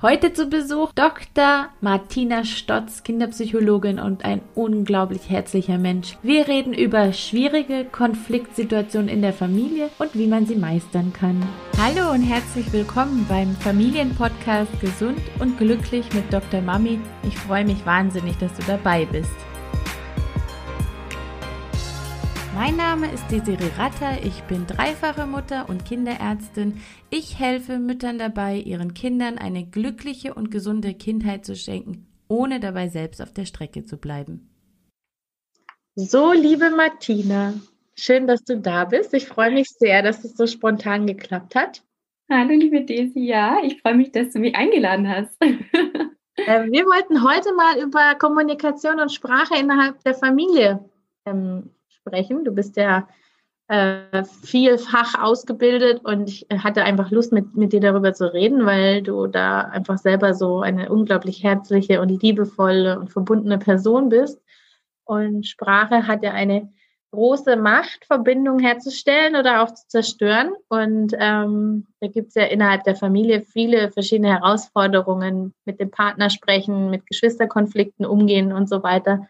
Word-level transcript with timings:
Heute 0.00 0.32
zu 0.32 0.46
Besuch 0.46 0.92
Dr. 0.92 1.70
Martina 1.80 2.44
Stotz, 2.44 3.02
Kinderpsychologin 3.02 3.98
und 3.98 4.24
ein 4.24 4.42
unglaublich 4.54 5.28
herzlicher 5.28 5.76
Mensch. 5.76 6.16
Wir 6.22 6.46
reden 6.46 6.72
über 6.72 7.12
schwierige 7.12 7.84
Konfliktsituationen 7.84 9.08
in 9.08 9.22
der 9.22 9.32
Familie 9.32 9.90
und 9.98 10.14
wie 10.14 10.28
man 10.28 10.46
sie 10.46 10.54
meistern 10.54 11.12
kann. 11.12 11.44
Hallo 11.76 12.12
und 12.12 12.22
herzlich 12.22 12.72
willkommen 12.72 13.26
beim 13.28 13.56
Familienpodcast 13.56 14.70
Gesund 14.80 15.18
und 15.40 15.58
Glücklich 15.58 16.14
mit 16.14 16.32
Dr. 16.32 16.60
Mami. 16.60 17.00
Ich 17.24 17.36
freue 17.36 17.64
mich 17.64 17.84
wahnsinnig, 17.84 18.38
dass 18.38 18.54
du 18.54 18.62
dabei 18.68 19.04
bist. 19.04 19.47
Mein 22.58 22.76
Name 22.76 23.12
ist 23.12 23.24
Desiree 23.30 23.70
Ratter, 23.78 24.20
ich 24.24 24.42
bin 24.48 24.66
dreifache 24.66 25.26
Mutter 25.26 25.68
und 25.68 25.84
Kinderärztin. 25.84 26.80
Ich 27.08 27.38
helfe 27.38 27.78
Müttern 27.78 28.18
dabei, 28.18 28.56
ihren 28.56 28.94
Kindern 28.94 29.38
eine 29.38 29.64
glückliche 29.64 30.34
und 30.34 30.50
gesunde 30.50 30.92
Kindheit 30.94 31.46
zu 31.46 31.54
schenken, 31.54 32.08
ohne 32.26 32.58
dabei 32.58 32.88
selbst 32.88 33.22
auf 33.22 33.32
der 33.32 33.44
Strecke 33.44 33.84
zu 33.84 33.96
bleiben. 33.96 34.50
So, 35.94 36.32
liebe 36.32 36.70
Martina, 36.70 37.54
schön, 37.94 38.26
dass 38.26 38.42
du 38.42 38.58
da 38.58 38.86
bist. 38.86 39.14
Ich 39.14 39.28
freue 39.28 39.52
mich 39.52 39.68
sehr, 39.68 40.02
dass 40.02 40.24
es 40.24 40.36
so 40.36 40.48
spontan 40.48 41.06
geklappt 41.06 41.54
hat. 41.54 41.84
Hallo, 42.28 42.54
liebe 42.54 42.84
Desi, 42.84 43.20
ja, 43.20 43.58
ich 43.62 43.80
freue 43.80 43.94
mich, 43.94 44.10
dass 44.10 44.30
du 44.32 44.40
mich 44.40 44.56
eingeladen 44.56 45.08
hast. 45.08 45.36
Äh, 46.46 46.70
wir 46.70 46.84
wollten 46.84 47.24
heute 47.24 47.52
mal 47.52 47.82
über 47.82 48.14
Kommunikation 48.14 49.00
und 49.00 49.12
Sprache 49.12 49.58
innerhalb 49.58 50.00
der 50.04 50.14
Familie 50.14 50.88
ähm, 51.26 51.70
sprechen. 52.08 52.44
Du 52.44 52.52
bist 52.52 52.76
ja 52.76 53.06
äh, 53.68 54.24
vielfach 54.42 55.22
ausgebildet 55.22 56.00
und 56.04 56.28
ich 56.28 56.46
hatte 56.62 56.84
einfach 56.84 57.10
Lust, 57.10 57.32
mit, 57.32 57.54
mit 57.54 57.72
dir 57.72 57.80
darüber 57.80 58.14
zu 58.14 58.32
reden, 58.32 58.64
weil 58.64 59.02
du 59.02 59.26
da 59.26 59.60
einfach 59.60 59.98
selber 59.98 60.34
so 60.34 60.60
eine 60.60 60.90
unglaublich 60.90 61.42
herzliche 61.44 62.00
und 62.00 62.22
liebevolle 62.22 62.98
und 62.98 63.10
verbundene 63.10 63.58
Person 63.58 64.08
bist. 64.08 64.40
Und 65.04 65.46
Sprache 65.46 66.06
hat 66.06 66.22
ja 66.22 66.32
eine 66.32 66.72
große 67.12 67.56
Macht, 67.56 68.04
Verbindungen 68.06 68.60
herzustellen 68.60 69.36
oder 69.36 69.62
auch 69.62 69.72
zu 69.72 69.86
zerstören. 69.88 70.52
Und 70.68 71.14
ähm, 71.18 71.86
da 72.00 72.08
gibt 72.08 72.28
es 72.28 72.34
ja 72.34 72.44
innerhalb 72.44 72.84
der 72.84 72.96
Familie 72.96 73.42
viele 73.42 73.90
verschiedene 73.90 74.28
Herausforderungen, 74.28 75.54
mit 75.64 75.80
dem 75.80 75.90
Partner 75.90 76.30
sprechen, 76.30 76.90
mit 76.90 77.06
Geschwisterkonflikten 77.06 78.04
umgehen 78.04 78.52
und 78.52 78.68
so 78.68 78.82
weiter. 78.82 79.26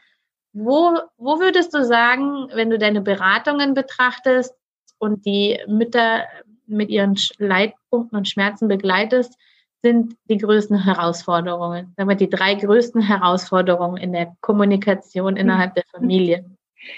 Wo, 0.53 0.99
wo 1.17 1.41
würdest 1.41 1.75
du 1.75 1.85
sagen, 1.85 2.49
wenn 2.53 2.71
du 2.71 2.79
deine 2.79 3.01
Beratungen 3.01 3.75
betrachtest 3.75 4.55
und 4.99 5.25
die 5.27 5.59
Mütter 5.67 6.25
mit 6.67 6.91
ihren 6.91 7.17
Leitpunkten 7.39 8.19
und 8.19 8.29
Schmerzen 8.29 8.69
begleitest, 8.69 9.35
sind 9.83 10.17
die 10.25 10.39
größten 10.39 10.85
Herausforderungen? 10.85 11.95
Sagen 11.97 12.09
wir 12.09 12.17
die 12.17 12.31
drei 12.31 12.55
größten 12.55 13.03
Herausforderungen 13.03 13.97
in 13.97 14.13
der 14.13 14.35
Kommunikation 14.41 15.37
innerhalb 15.37 15.75
der 15.75 15.85
Familie. 15.93 16.45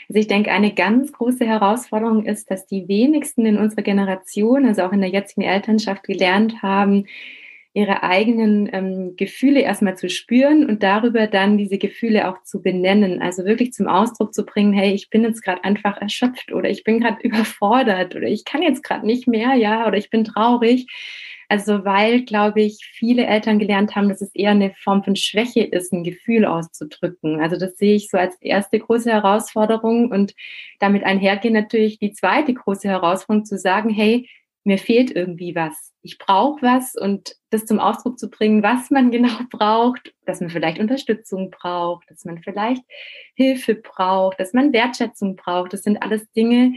Also 0.09 0.21
ich 0.21 0.29
denke, 0.29 0.51
eine 0.51 0.75
ganz 0.75 1.13
große 1.13 1.45
Herausforderung 1.45 2.25
ist, 2.25 2.51
dass 2.51 2.67
die 2.67 2.89
wenigsten 2.89 3.47
in 3.47 3.59
unserer 3.59 3.83
Generation, 3.83 4.67
also 4.67 4.83
auch 4.83 4.93
in 4.93 5.01
der 5.01 5.11
jetzigen 5.11 5.43
Elternschaft, 5.43 6.05
gelernt 6.05 6.63
haben, 6.63 7.07
ihre 7.73 8.03
eigenen 8.03 8.69
ähm, 8.73 9.15
Gefühle 9.17 9.61
erstmal 9.61 9.97
zu 9.97 10.11
spüren 10.11 10.69
und 10.69 10.83
darüber 10.83 11.29
dann 11.29 11.57
diese 11.57 11.79
Gefühle 11.79 12.29
auch 12.29 12.43
zu 12.43 12.61
benennen. 12.63 13.23
Also 13.23 13.45
wirklich 13.45 13.73
zum 13.73 13.87
Ausdruck 13.87 14.35
zu 14.35 14.45
bringen, 14.45 14.73
hey, 14.73 14.93
ich 14.93 15.09
bin 15.09 15.23
jetzt 15.23 15.43
gerade 15.43 15.63
einfach 15.63 15.97
erschöpft 16.01 16.53
oder 16.53 16.69
ich 16.69 16.83
bin 16.83 17.01
gerade 17.01 17.19
überfordert 17.23 18.17
oder 18.17 18.27
ich 18.27 18.45
kann 18.45 18.63
jetzt 18.63 18.83
gerade 18.83 19.07
nicht 19.07 19.29
mehr, 19.29 19.55
ja, 19.55 19.87
oder 19.87 19.97
ich 19.97 20.11
bin 20.11 20.25
traurig. 20.25 20.87
Also 21.49 21.85
weil, 21.85 22.23
glaube 22.23 22.63
ich, 22.63 22.79
viele 22.93 23.27
Eltern 23.27 23.59
gelernt 23.59 23.97
haben, 23.97 24.09
dass 24.09 24.21
es 24.21 24.33
eher 24.35 24.53
eine 24.53 24.73
Form 24.73 25.03
von 25.03 25.17
Schwäche 25.17 25.63
ist, 25.63 25.93
ein 25.93 26.05
Gefühl 26.05 26.45
auszudrücken. 26.45 27.41
Also 27.41 27.57
das 27.57 27.77
sehe 27.77 27.97
ich 27.97 28.09
so 28.09 28.19
als 28.19 28.37
erste 28.41 28.79
große 28.79 29.11
Herausforderung 29.11 30.13
und 30.13 30.35
damit 30.79 31.03
einhergehen 31.03 31.55
natürlich 31.55 31.99
die 31.99 32.13
zweite 32.13 32.55
große 32.55 32.89
Herausforderung 32.89 33.45
zu 33.45 33.59
sagen, 33.59 33.91
hey, 33.91 34.29
mir 34.65 34.79
fehlt 34.79 35.11
irgendwie 35.11 35.55
was. 35.55 35.93
Ich 36.03 36.19
brauche 36.19 36.63
was 36.63 36.95
und 36.95 37.35
das 37.51 37.67
zum 37.67 37.79
Ausdruck 37.79 38.19
zu 38.19 38.31
bringen, 38.31 38.63
was 38.63 38.91
man 38.91 39.11
genau 39.11 39.39
braucht, 39.51 40.13
dass 40.27 40.41
man 40.41 40.51
vielleicht 40.51 40.79
Unterstützung 40.79 41.51
braucht, 41.51 42.11
dass 42.11 42.25
man 42.25 42.43
vielleicht 42.43 42.83
Hilfe 43.35 43.75
braucht, 43.75 44.39
dass 44.41 44.53
man 44.53 44.73
Wertschätzung 44.73 45.37
braucht. 45.37 45.73
Das 45.73 45.83
sind 45.83 46.03
alles 46.03 46.31
Dinge, 46.33 46.75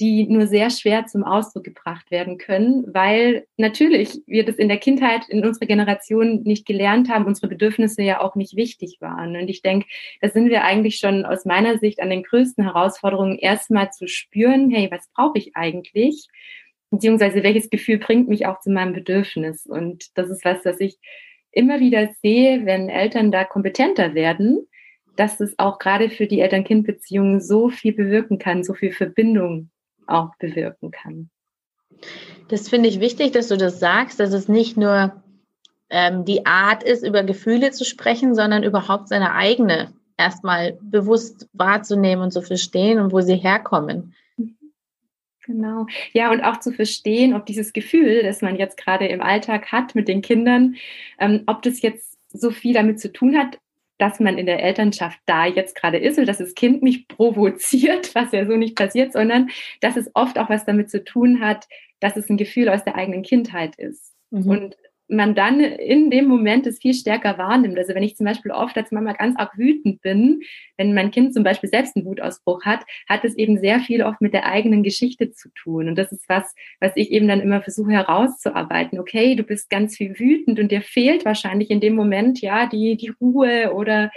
die 0.00 0.26
nur 0.26 0.46
sehr 0.46 0.70
schwer 0.70 1.06
zum 1.06 1.22
Ausdruck 1.22 1.64
gebracht 1.64 2.10
werden 2.10 2.36
können, 2.36 2.84
weil 2.92 3.46
natürlich 3.56 4.20
wir 4.26 4.44
das 4.44 4.56
in 4.56 4.68
der 4.68 4.78
Kindheit 4.78 5.28
in 5.28 5.44
unserer 5.44 5.66
Generation 5.66 6.42
nicht 6.42 6.66
gelernt 6.66 7.08
haben, 7.08 7.26
unsere 7.26 7.46
Bedürfnisse 7.46 8.02
ja 8.02 8.20
auch 8.20 8.34
nicht 8.34 8.56
wichtig 8.56 8.96
waren. 9.00 9.36
Und 9.36 9.48
ich 9.48 9.62
denke, 9.62 9.86
da 10.20 10.28
sind 10.30 10.48
wir 10.48 10.64
eigentlich 10.64 10.96
schon 10.96 11.24
aus 11.24 11.44
meiner 11.44 11.78
Sicht 11.78 12.00
an 12.00 12.10
den 12.10 12.24
größten 12.24 12.64
Herausforderungen, 12.64 13.38
erstmal 13.38 13.92
zu 13.92 14.08
spüren, 14.08 14.68
hey, 14.70 14.88
was 14.90 15.08
brauche 15.14 15.38
ich 15.38 15.54
eigentlich? 15.54 16.26
Beziehungsweise 16.90 17.42
welches 17.42 17.70
Gefühl 17.70 17.98
bringt 17.98 18.28
mich 18.28 18.46
auch 18.46 18.60
zu 18.60 18.70
meinem 18.70 18.92
Bedürfnis. 18.92 19.66
Und 19.66 20.16
das 20.16 20.30
ist 20.30 20.44
was, 20.44 20.64
was 20.64 20.80
ich 20.80 20.98
immer 21.50 21.80
wieder 21.80 22.08
sehe, 22.22 22.66
wenn 22.66 22.88
Eltern 22.88 23.30
da 23.30 23.44
kompetenter 23.44 24.14
werden, 24.14 24.66
dass 25.16 25.40
es 25.40 25.58
auch 25.58 25.78
gerade 25.78 26.10
für 26.10 26.26
die 26.26 26.40
Eltern-Kind-Beziehungen 26.40 27.40
so 27.40 27.68
viel 27.68 27.92
bewirken 27.92 28.38
kann, 28.38 28.64
so 28.64 28.74
viel 28.74 28.92
Verbindung 28.92 29.70
auch 30.06 30.36
bewirken 30.38 30.90
kann. 30.90 31.30
Das 32.48 32.68
finde 32.68 32.88
ich 32.88 33.00
wichtig, 33.00 33.32
dass 33.32 33.48
du 33.48 33.56
das 33.56 33.78
sagst, 33.78 34.20
dass 34.20 34.32
es 34.32 34.48
nicht 34.48 34.76
nur 34.76 35.22
ähm, 35.90 36.24
die 36.24 36.44
Art 36.44 36.82
ist, 36.82 37.06
über 37.06 37.22
Gefühle 37.22 37.70
zu 37.70 37.84
sprechen, 37.84 38.34
sondern 38.34 38.64
überhaupt 38.64 39.08
seine 39.08 39.32
eigene 39.32 39.92
erstmal 40.16 40.78
bewusst 40.80 41.48
wahrzunehmen 41.52 42.24
und 42.24 42.30
zu 42.32 42.42
verstehen 42.42 42.98
und 42.98 43.12
wo 43.12 43.20
sie 43.20 43.36
herkommen. 43.36 44.14
Genau. 45.46 45.86
Ja, 46.12 46.30
und 46.30 46.42
auch 46.42 46.58
zu 46.58 46.72
verstehen, 46.72 47.34
ob 47.34 47.44
dieses 47.46 47.72
Gefühl, 47.72 48.22
das 48.22 48.40
man 48.40 48.56
jetzt 48.56 48.76
gerade 48.76 49.06
im 49.06 49.20
Alltag 49.20 49.72
hat 49.72 49.94
mit 49.94 50.08
den 50.08 50.22
Kindern, 50.22 50.76
ähm, 51.18 51.42
ob 51.46 51.62
das 51.62 51.82
jetzt 51.82 52.16
so 52.30 52.50
viel 52.50 52.72
damit 52.72 52.98
zu 52.98 53.12
tun 53.12 53.36
hat, 53.36 53.58
dass 53.98 54.20
man 54.20 54.38
in 54.38 54.46
der 54.46 54.62
Elternschaft 54.62 55.18
da 55.26 55.46
jetzt 55.46 55.76
gerade 55.76 55.98
ist 55.98 56.18
oder 56.18 56.26
dass 56.26 56.38
das 56.38 56.54
Kind 56.54 56.82
mich 56.82 57.08
provoziert, 57.08 58.14
was 58.14 58.32
ja 58.32 58.46
so 58.46 58.56
nicht 58.56 58.76
passiert, 58.76 59.12
sondern 59.12 59.50
dass 59.80 59.96
es 59.96 60.10
oft 60.14 60.38
auch 60.38 60.48
was 60.48 60.64
damit 60.64 60.90
zu 60.90 61.04
tun 61.04 61.40
hat, 61.40 61.66
dass 62.00 62.16
es 62.16 62.28
ein 62.28 62.36
Gefühl 62.36 62.68
aus 62.68 62.84
der 62.84 62.96
eigenen 62.96 63.22
Kindheit 63.22 63.76
ist. 63.76 64.14
Mhm. 64.30 64.48
Und 64.48 64.76
man 65.08 65.34
dann 65.34 65.60
in 65.60 66.10
dem 66.10 66.26
Moment 66.26 66.66
es 66.66 66.78
viel 66.78 66.94
stärker 66.94 67.36
wahrnimmt. 67.38 67.78
Also 67.78 67.94
wenn 67.94 68.02
ich 68.02 68.16
zum 68.16 68.26
Beispiel 68.26 68.52
oft 68.52 68.76
als 68.76 68.90
Mama 68.90 69.12
ganz 69.12 69.36
arg 69.38 69.56
wütend 69.56 70.00
bin, 70.00 70.42
wenn 70.76 70.94
mein 70.94 71.10
Kind 71.10 71.34
zum 71.34 71.42
Beispiel 71.42 71.68
selbst 71.68 71.96
einen 71.96 72.06
Wutausbruch 72.06 72.64
hat, 72.64 72.84
hat 73.08 73.24
es 73.24 73.36
eben 73.36 73.58
sehr 73.58 73.80
viel 73.80 74.02
oft 74.02 74.20
mit 74.20 74.32
der 74.32 74.46
eigenen 74.46 74.82
Geschichte 74.82 75.30
zu 75.30 75.50
tun. 75.54 75.88
Und 75.88 75.96
das 75.96 76.12
ist 76.12 76.28
was, 76.28 76.54
was 76.80 76.92
ich 76.96 77.10
eben 77.10 77.28
dann 77.28 77.40
immer 77.40 77.62
versuche 77.62 77.92
herauszuarbeiten. 77.92 78.98
Okay, 78.98 79.34
du 79.36 79.42
bist 79.42 79.70
ganz 79.70 79.96
viel 79.96 80.18
wütend 80.18 80.58
und 80.58 80.70
dir 80.70 80.82
fehlt 80.82 81.24
wahrscheinlich 81.24 81.70
in 81.70 81.80
dem 81.80 81.94
Moment 81.94 82.40
ja 82.40 82.66
die, 82.66 82.96
die 82.96 83.12
Ruhe 83.20 83.72
oder 83.74 84.10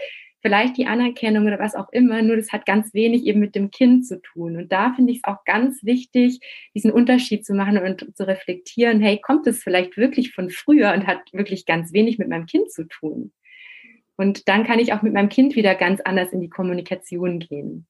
vielleicht 0.47 0.77
die 0.77 0.85
Anerkennung 0.85 1.45
oder 1.45 1.59
was 1.59 1.75
auch 1.75 1.89
immer, 1.91 2.21
nur 2.21 2.37
das 2.37 2.53
hat 2.53 2.65
ganz 2.65 2.93
wenig 2.93 3.25
eben 3.25 3.41
mit 3.41 3.53
dem 3.53 3.69
Kind 3.69 4.07
zu 4.07 4.21
tun. 4.21 4.55
Und 4.55 4.71
da 4.71 4.93
finde 4.93 5.11
ich 5.11 5.17
es 5.17 5.23
auch 5.25 5.43
ganz 5.43 5.83
wichtig, 5.83 6.39
diesen 6.73 6.89
Unterschied 6.89 7.45
zu 7.45 7.53
machen 7.53 7.77
und 7.77 8.15
zu 8.15 8.25
reflektieren, 8.25 9.01
hey, 9.01 9.19
kommt 9.19 9.45
es 9.45 9.61
vielleicht 9.61 9.97
wirklich 9.97 10.31
von 10.33 10.49
früher 10.49 10.93
und 10.93 11.05
hat 11.05 11.19
wirklich 11.33 11.65
ganz 11.65 11.91
wenig 11.91 12.17
mit 12.17 12.29
meinem 12.29 12.45
Kind 12.45 12.71
zu 12.71 12.87
tun? 12.87 13.33
Und 14.15 14.47
dann 14.47 14.63
kann 14.63 14.79
ich 14.79 14.93
auch 14.93 15.01
mit 15.01 15.11
meinem 15.11 15.27
Kind 15.27 15.57
wieder 15.57 15.75
ganz 15.75 15.99
anders 15.99 16.31
in 16.31 16.39
die 16.39 16.49
Kommunikation 16.49 17.39
gehen. 17.39 17.85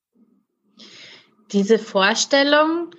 Diese 1.51 1.77
Vorstellung 1.77 2.89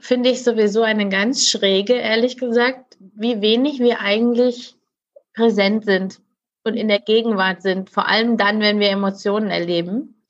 finde 0.00 0.30
ich 0.30 0.42
sowieso 0.42 0.82
eine 0.82 1.08
ganz 1.08 1.46
schräge, 1.46 1.94
ehrlich 1.94 2.36
gesagt, 2.36 2.96
wie 2.98 3.40
wenig 3.40 3.78
wir 3.78 4.00
eigentlich 4.00 4.74
präsent 5.34 5.84
sind 5.84 6.20
und 6.64 6.74
in 6.74 6.88
der 6.88 7.00
Gegenwart 7.00 7.62
sind, 7.62 7.90
vor 7.90 8.08
allem 8.08 8.36
dann, 8.36 8.60
wenn 8.60 8.80
wir 8.80 8.90
Emotionen 8.90 9.50
erleben 9.50 10.22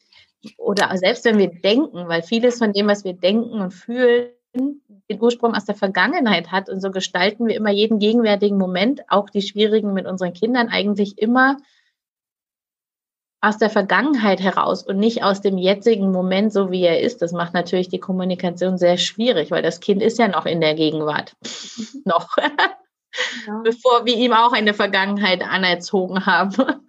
oder 0.58 0.96
selbst 0.96 1.25
wenn 1.25 1.38
wir 1.38 1.49
denken, 1.49 2.08
weil 2.08 2.23
vieles 2.23 2.58
von 2.58 2.73
dem, 2.73 2.88
was 2.88 3.05
wir 3.05 3.12
denken 3.12 3.61
und 3.61 3.73
fühlen, 3.73 4.31
den 4.55 5.20
Ursprung 5.20 5.55
aus 5.55 5.64
der 5.64 5.75
Vergangenheit 5.75 6.50
hat 6.50 6.69
und 6.69 6.81
so 6.81 6.90
gestalten 6.90 7.46
wir 7.46 7.56
immer 7.56 7.70
jeden 7.70 7.99
gegenwärtigen 7.99 8.58
Moment, 8.58 9.02
auch 9.08 9.31
die 9.31 9.43
schwierigen 9.43 9.93
mit 9.93 10.06
unseren 10.06 10.32
Kindern, 10.32 10.69
eigentlich 10.69 11.19
immer 11.19 11.56
aus 13.40 13.58
der 13.58 13.70
Vergangenheit 13.70 14.40
heraus 14.40 14.84
und 14.84 14.99
nicht 14.99 15.25
aus 15.25 15.40
dem 15.40 15.58
jetzigen 15.58 16.12
Moment, 16.12 16.52
so 16.52 16.70
wie 16.70 16.82
er 16.82 17.00
ist. 17.00 17.23
Das 17.23 17.32
macht 17.32 17.55
natürlich 17.55 17.88
die 17.88 17.99
Kommunikation 17.99 18.79
sehr 18.79 18.99
schwierig, 18.99 19.50
weil 19.50 19.62
das 19.62 19.81
Kind 19.81 20.00
ist 20.00 20.19
ja 20.19 20.29
noch 20.29 20.46
in 20.46 20.61
der 20.61 20.75
Gegenwart. 20.75 21.34
noch. 22.05 22.37
Ja. 23.47 23.61
Bevor 23.64 24.06
wir 24.06 24.17
ihm 24.17 24.32
auch 24.32 24.53
eine 24.53 24.75
Vergangenheit 24.75 25.43
anerzogen 25.43 26.26
haben. 26.26 26.82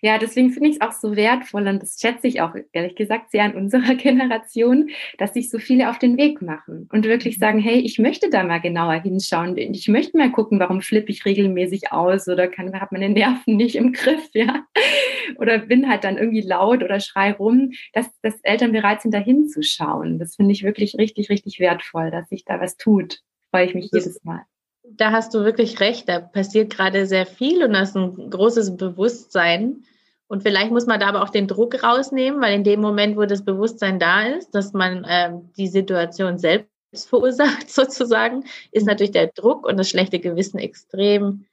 Ja, 0.00 0.18
deswegen 0.18 0.50
finde 0.50 0.70
ich 0.70 0.76
es 0.76 0.80
auch 0.80 0.92
so 0.92 1.16
wertvoll 1.16 1.66
und 1.68 1.82
das 1.82 1.98
schätze 2.00 2.26
ich 2.26 2.40
auch 2.40 2.54
ehrlich 2.72 2.94
gesagt 2.96 3.30
sehr 3.30 3.44
an 3.44 3.54
unserer 3.54 3.94
Generation, 3.94 4.90
dass 5.18 5.34
sich 5.34 5.50
so 5.50 5.58
viele 5.58 5.90
auf 5.90 5.98
den 5.98 6.16
Weg 6.16 6.42
machen 6.42 6.88
und 6.92 7.04
wirklich 7.04 7.36
mhm. 7.38 7.40
sagen, 7.40 7.58
hey, 7.58 7.80
ich 7.80 7.98
möchte 7.98 8.30
da 8.30 8.42
mal 8.42 8.60
genauer 8.60 8.94
hinschauen. 8.94 9.56
Ich 9.56 9.88
möchte 9.88 10.16
mal 10.16 10.30
gucken, 10.30 10.58
warum 10.60 10.80
flippe 10.80 11.10
ich 11.10 11.24
regelmäßig 11.24 11.92
aus 11.92 12.28
oder 12.28 12.48
kann, 12.48 12.78
habe 12.80 12.98
meine 12.98 13.10
Nerven 13.10 13.56
nicht 13.56 13.76
im 13.76 13.92
Griff, 13.92 14.28
ja. 14.34 14.64
Oder 15.38 15.58
bin 15.58 15.88
halt 15.88 16.04
dann 16.04 16.18
irgendwie 16.18 16.42
laut 16.42 16.82
oder 16.82 17.00
schrei 17.00 17.32
rum, 17.32 17.72
dass, 17.94 18.06
dass 18.20 18.38
Eltern 18.42 18.72
bereit 18.72 19.00
sind, 19.00 19.14
da 19.14 19.18
hinzuschauen. 19.18 20.18
Das 20.18 20.36
finde 20.36 20.52
ich 20.52 20.64
wirklich 20.64 20.96
richtig, 20.98 21.30
richtig 21.30 21.58
wertvoll, 21.60 22.10
dass 22.10 22.28
sich 22.28 22.44
da 22.44 22.60
was 22.60 22.76
tut. 22.76 23.20
Freue 23.50 23.64
ich 23.64 23.74
mich 23.74 23.88
das 23.90 24.04
jedes 24.04 24.22
Mal 24.22 24.42
da 24.84 25.12
hast 25.12 25.34
du 25.34 25.44
wirklich 25.44 25.80
recht. 25.80 26.08
Da 26.08 26.20
passiert 26.20 26.70
gerade 26.70 27.06
sehr 27.06 27.26
viel 27.26 27.64
und 27.64 27.72
das 27.72 27.90
ist 27.90 27.96
ein 27.96 28.30
großes 28.30 28.76
Bewusstsein. 28.76 29.84
Und 30.26 30.42
vielleicht 30.42 30.70
muss 30.70 30.86
man 30.86 31.00
da 31.00 31.08
aber 31.08 31.22
auch 31.22 31.30
den 31.30 31.48
Druck 31.48 31.82
rausnehmen, 31.82 32.40
weil 32.40 32.54
in 32.54 32.64
dem 32.64 32.80
Moment, 32.80 33.16
wo 33.16 33.24
das 33.24 33.44
Bewusstsein 33.44 33.98
da 33.98 34.22
ist, 34.22 34.54
dass 34.54 34.72
man 34.72 35.04
äh, 35.04 35.32
die 35.56 35.68
Situation 35.68 36.38
selbst 36.38 36.68
verursacht, 37.08 37.68
sozusagen, 37.70 38.44
ist 38.72 38.86
natürlich 38.86 39.12
der 39.12 39.28
Druck 39.28 39.66
und 39.66 39.76
das 39.76 39.88
schlechte 39.88 40.20
Gewissen 40.20 40.58
extrem 40.58 41.46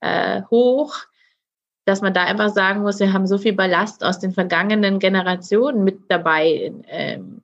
äh, 0.00 0.42
hoch, 0.50 0.96
dass 1.84 2.02
man 2.02 2.14
da 2.14 2.24
einfach 2.24 2.50
sagen 2.50 2.82
muss, 2.82 3.00
wir 3.00 3.12
haben 3.12 3.26
so 3.26 3.38
viel 3.38 3.52
Ballast 3.52 4.04
aus 4.04 4.18
den 4.18 4.32
vergangenen 4.32 4.98
Generationen 4.98 5.84
mit 5.84 6.10
dabei. 6.10 6.72
Ähm, 6.86 7.42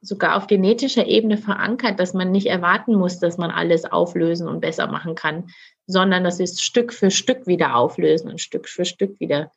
sogar 0.00 0.36
auf 0.36 0.46
genetischer 0.46 1.06
Ebene 1.06 1.36
verankert, 1.36 1.98
dass 1.98 2.14
man 2.14 2.30
nicht 2.30 2.46
erwarten 2.46 2.94
muss, 2.94 3.18
dass 3.18 3.36
man 3.36 3.50
alles 3.50 3.84
auflösen 3.84 4.46
und 4.46 4.60
besser 4.60 4.86
machen 4.86 5.14
kann, 5.14 5.50
sondern 5.86 6.24
dass 6.24 6.38
wir 6.38 6.44
es 6.44 6.60
Stück 6.60 6.92
für 6.92 7.10
Stück 7.10 7.46
wieder 7.46 7.74
auflösen 7.76 8.30
und 8.30 8.40
Stück 8.40 8.68
für 8.68 8.84
Stück 8.84 9.18
wieder, 9.18 9.50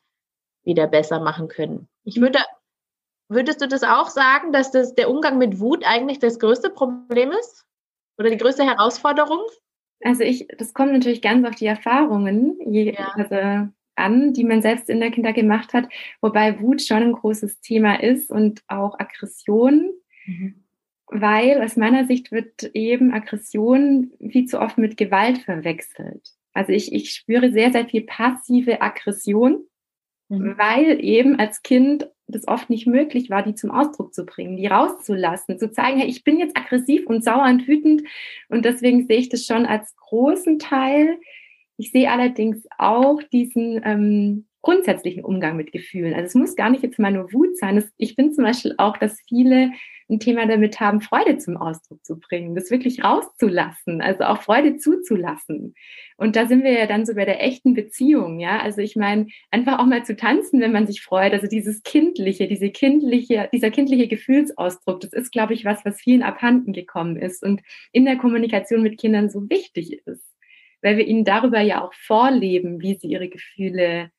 wieder 0.64 0.86
besser 0.86 1.20
machen 1.20 1.48
können. 1.48 1.88
Ich 2.04 2.20
würde, 2.20 2.40
würdest 3.28 3.60
du 3.60 3.68
das 3.68 3.84
auch 3.84 4.08
sagen, 4.08 4.52
dass 4.52 4.72
das 4.72 4.94
der 4.94 5.10
Umgang 5.10 5.38
mit 5.38 5.60
Wut 5.60 5.84
eigentlich 5.86 6.18
das 6.18 6.38
größte 6.38 6.70
Problem 6.70 7.30
ist? 7.30 7.64
Oder 8.18 8.30
die 8.30 8.36
größte 8.36 8.64
Herausforderung? 8.64 9.40
Also 10.04 10.24
ich, 10.24 10.48
das 10.58 10.74
kommt 10.74 10.92
natürlich 10.92 11.22
ganz 11.22 11.46
auf 11.46 11.54
die 11.54 11.66
Erfahrungen 11.66 12.58
je, 12.66 12.92
ja. 12.92 13.12
also 13.14 13.70
an, 13.94 14.32
die 14.32 14.44
man 14.44 14.62
selbst 14.62 14.88
in 14.88 15.00
der 15.00 15.10
Kinder 15.10 15.32
gemacht 15.32 15.74
hat, 15.74 15.88
wobei 16.20 16.60
Wut 16.60 16.82
schon 16.82 17.02
ein 17.02 17.12
großes 17.12 17.60
Thema 17.60 18.02
ist 18.02 18.30
und 18.30 18.62
auch 18.66 18.98
Aggression. 18.98 19.92
Mhm. 20.26 20.54
Weil 21.06 21.62
aus 21.62 21.76
meiner 21.76 22.06
Sicht 22.06 22.32
wird 22.32 22.70
eben 22.74 23.12
Aggression 23.12 24.12
viel 24.30 24.46
zu 24.46 24.60
oft 24.60 24.78
mit 24.78 24.96
Gewalt 24.96 25.38
verwechselt. 25.38 26.26
Also 26.54 26.72
ich, 26.72 26.92
ich 26.92 27.10
spüre 27.10 27.52
sehr, 27.52 27.72
sehr 27.72 27.86
viel 27.86 28.02
passive 28.02 28.80
Aggression, 28.80 29.64
mhm. 30.28 30.54
weil 30.56 31.04
eben 31.04 31.38
als 31.38 31.62
Kind 31.62 32.08
das 32.26 32.48
oft 32.48 32.70
nicht 32.70 32.86
möglich 32.86 33.30
war, 33.30 33.42
die 33.42 33.54
zum 33.54 33.70
Ausdruck 33.70 34.14
zu 34.14 34.24
bringen, 34.24 34.56
die 34.56 34.66
rauszulassen, 34.66 35.58
zu 35.58 35.70
zeigen, 35.70 35.98
hey, 35.98 36.08
ich 36.08 36.24
bin 36.24 36.38
jetzt 36.38 36.56
aggressiv 36.56 37.06
und 37.06 37.24
sauer 37.24 37.44
und 37.44 37.68
wütend. 37.68 38.02
Und 38.48 38.64
deswegen 38.64 39.06
sehe 39.06 39.18
ich 39.18 39.28
das 39.28 39.44
schon 39.44 39.66
als 39.66 39.94
großen 39.96 40.58
Teil. 40.58 41.18
Ich 41.76 41.90
sehe 41.90 42.10
allerdings 42.10 42.66
auch 42.78 43.22
diesen 43.32 43.80
ähm, 43.84 44.46
grundsätzlichen 44.62 45.24
Umgang 45.24 45.56
mit 45.56 45.72
Gefühlen. 45.72 46.14
Also 46.14 46.26
es 46.26 46.34
muss 46.34 46.56
gar 46.56 46.70
nicht 46.70 46.82
jetzt 46.82 46.98
mal 46.98 47.12
nur 47.12 47.32
Wut 47.32 47.56
sein. 47.58 47.84
Ich 47.98 48.14
finde 48.14 48.32
zum 48.32 48.44
Beispiel 48.44 48.74
auch, 48.78 48.96
dass 48.96 49.20
viele 49.28 49.72
ein 50.12 50.20
Thema 50.20 50.46
damit 50.46 50.78
haben, 50.78 51.00
Freude 51.00 51.38
zum 51.38 51.56
Ausdruck 51.56 52.04
zu 52.04 52.20
bringen, 52.20 52.54
das 52.54 52.70
wirklich 52.70 53.02
rauszulassen, 53.02 54.00
also 54.00 54.24
auch 54.24 54.42
Freude 54.42 54.76
zuzulassen. 54.76 55.74
Und 56.16 56.36
da 56.36 56.46
sind 56.46 56.62
wir 56.62 56.72
ja 56.72 56.86
dann 56.86 57.06
so 57.06 57.14
bei 57.14 57.24
der 57.24 57.42
echten 57.42 57.74
Beziehung, 57.74 58.38
ja. 58.38 58.60
Also 58.60 58.80
ich 58.80 58.94
meine, 58.94 59.26
einfach 59.50 59.78
auch 59.78 59.86
mal 59.86 60.04
zu 60.04 60.14
tanzen, 60.14 60.60
wenn 60.60 60.72
man 60.72 60.86
sich 60.86 61.02
freut. 61.02 61.32
Also 61.32 61.46
dieses 61.46 61.82
kindliche, 61.82 62.46
diese 62.46 62.70
kindliche, 62.70 63.48
dieser 63.52 63.70
kindliche 63.70 64.06
Gefühlsausdruck, 64.06 65.00
das 65.00 65.12
ist, 65.12 65.32
glaube 65.32 65.54
ich, 65.54 65.64
was, 65.64 65.84
was 65.84 66.00
vielen 66.00 66.22
abhanden 66.22 66.72
gekommen 66.72 67.16
ist 67.16 67.42
und 67.42 67.62
in 67.90 68.04
der 68.04 68.16
Kommunikation 68.16 68.82
mit 68.82 69.00
Kindern 69.00 69.30
so 69.30 69.48
wichtig 69.48 70.06
ist, 70.06 70.24
weil 70.82 70.96
wir 70.98 71.06
ihnen 71.06 71.24
darüber 71.24 71.60
ja 71.60 71.82
auch 71.82 71.94
vorleben, 71.94 72.80
wie 72.80 72.96
sie 72.96 73.08
ihre 73.08 73.28
Gefühle 73.28 74.10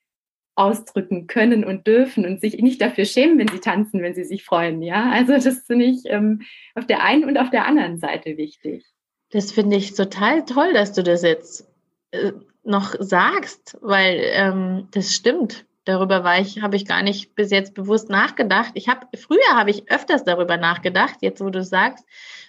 ausdrücken 0.55 1.27
können 1.27 1.63
und 1.63 1.87
dürfen 1.87 2.25
und 2.25 2.41
sich 2.41 2.57
nicht 2.57 2.81
dafür 2.81 3.05
schämen, 3.05 3.39
wenn 3.39 3.47
sie 3.47 3.59
tanzen, 3.59 4.01
wenn 4.01 4.13
sie 4.13 4.23
sich 4.23 4.43
freuen. 4.43 4.81
Ja, 4.81 5.09
also 5.11 5.33
das 5.33 5.65
finde 5.65 5.85
ich 5.85 6.01
ähm, 6.05 6.41
auf 6.75 6.85
der 6.85 7.03
einen 7.03 7.25
und 7.25 7.37
auf 7.37 7.49
der 7.49 7.65
anderen 7.65 7.97
Seite 7.97 8.37
wichtig. 8.37 8.85
Das 9.31 9.51
finde 9.51 9.77
ich 9.77 9.95
total 9.95 10.45
toll, 10.45 10.73
dass 10.73 10.93
du 10.93 11.01
das 11.01 11.23
jetzt 11.23 11.67
äh, 12.11 12.33
noch 12.63 12.93
sagst, 12.99 13.77
weil 13.81 14.21
ähm, 14.33 14.87
das 14.91 15.13
stimmt. 15.13 15.65
Darüber 15.85 16.23
war 16.23 16.39
ich, 16.39 16.61
habe 16.61 16.75
ich 16.75 16.85
gar 16.85 17.01
nicht 17.01 17.35
bis 17.35 17.51
jetzt 17.51 17.73
bewusst 17.73 18.09
nachgedacht. 18.09 18.71
Ich 18.75 18.87
habe 18.87 19.07
früher 19.17 19.55
habe 19.55 19.71
ich 19.71 19.91
öfters 19.91 20.23
darüber 20.23 20.55
nachgedacht, 20.57 21.17
jetzt 21.21 21.43
wo 21.43 21.49
du 21.49 21.63
sagst, 21.63 22.05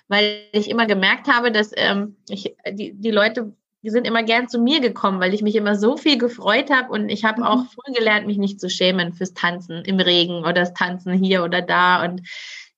weil 0.06 0.42
ich 0.52 0.70
immer 0.70 0.86
gemerkt 0.86 1.26
habe, 1.26 1.50
dass 1.50 1.72
ähm, 1.74 2.16
ich, 2.28 2.54
die, 2.70 2.92
die 2.92 3.10
Leute 3.10 3.52
sind 3.90 4.06
immer 4.06 4.22
gern 4.22 4.48
zu 4.48 4.58
mir 4.58 4.81
gekommen, 4.81 5.20
weil 5.20 5.34
ich 5.34 5.42
mich 5.42 5.56
immer 5.56 5.76
so 5.76 5.96
viel 5.96 6.19
gefreut 6.19 6.70
habe 6.70 6.90
und 6.90 7.08
ich 7.08 7.25
habe 7.25 7.40
mhm. 7.40 7.46
auch 7.46 7.64
früh 7.66 7.92
gelernt, 7.92 8.26
mich 8.26 8.38
nicht 8.38 8.60
zu 8.60 8.70
schämen 8.70 9.12
fürs 9.12 9.34
Tanzen 9.34 9.84
im 9.84 10.00
Regen 10.00 10.38
oder 10.38 10.54
das 10.54 10.75
Tanzen 10.75 11.12
hier 11.12 11.44
oder 11.44 11.60
da. 11.62 12.04
Und 12.04 12.22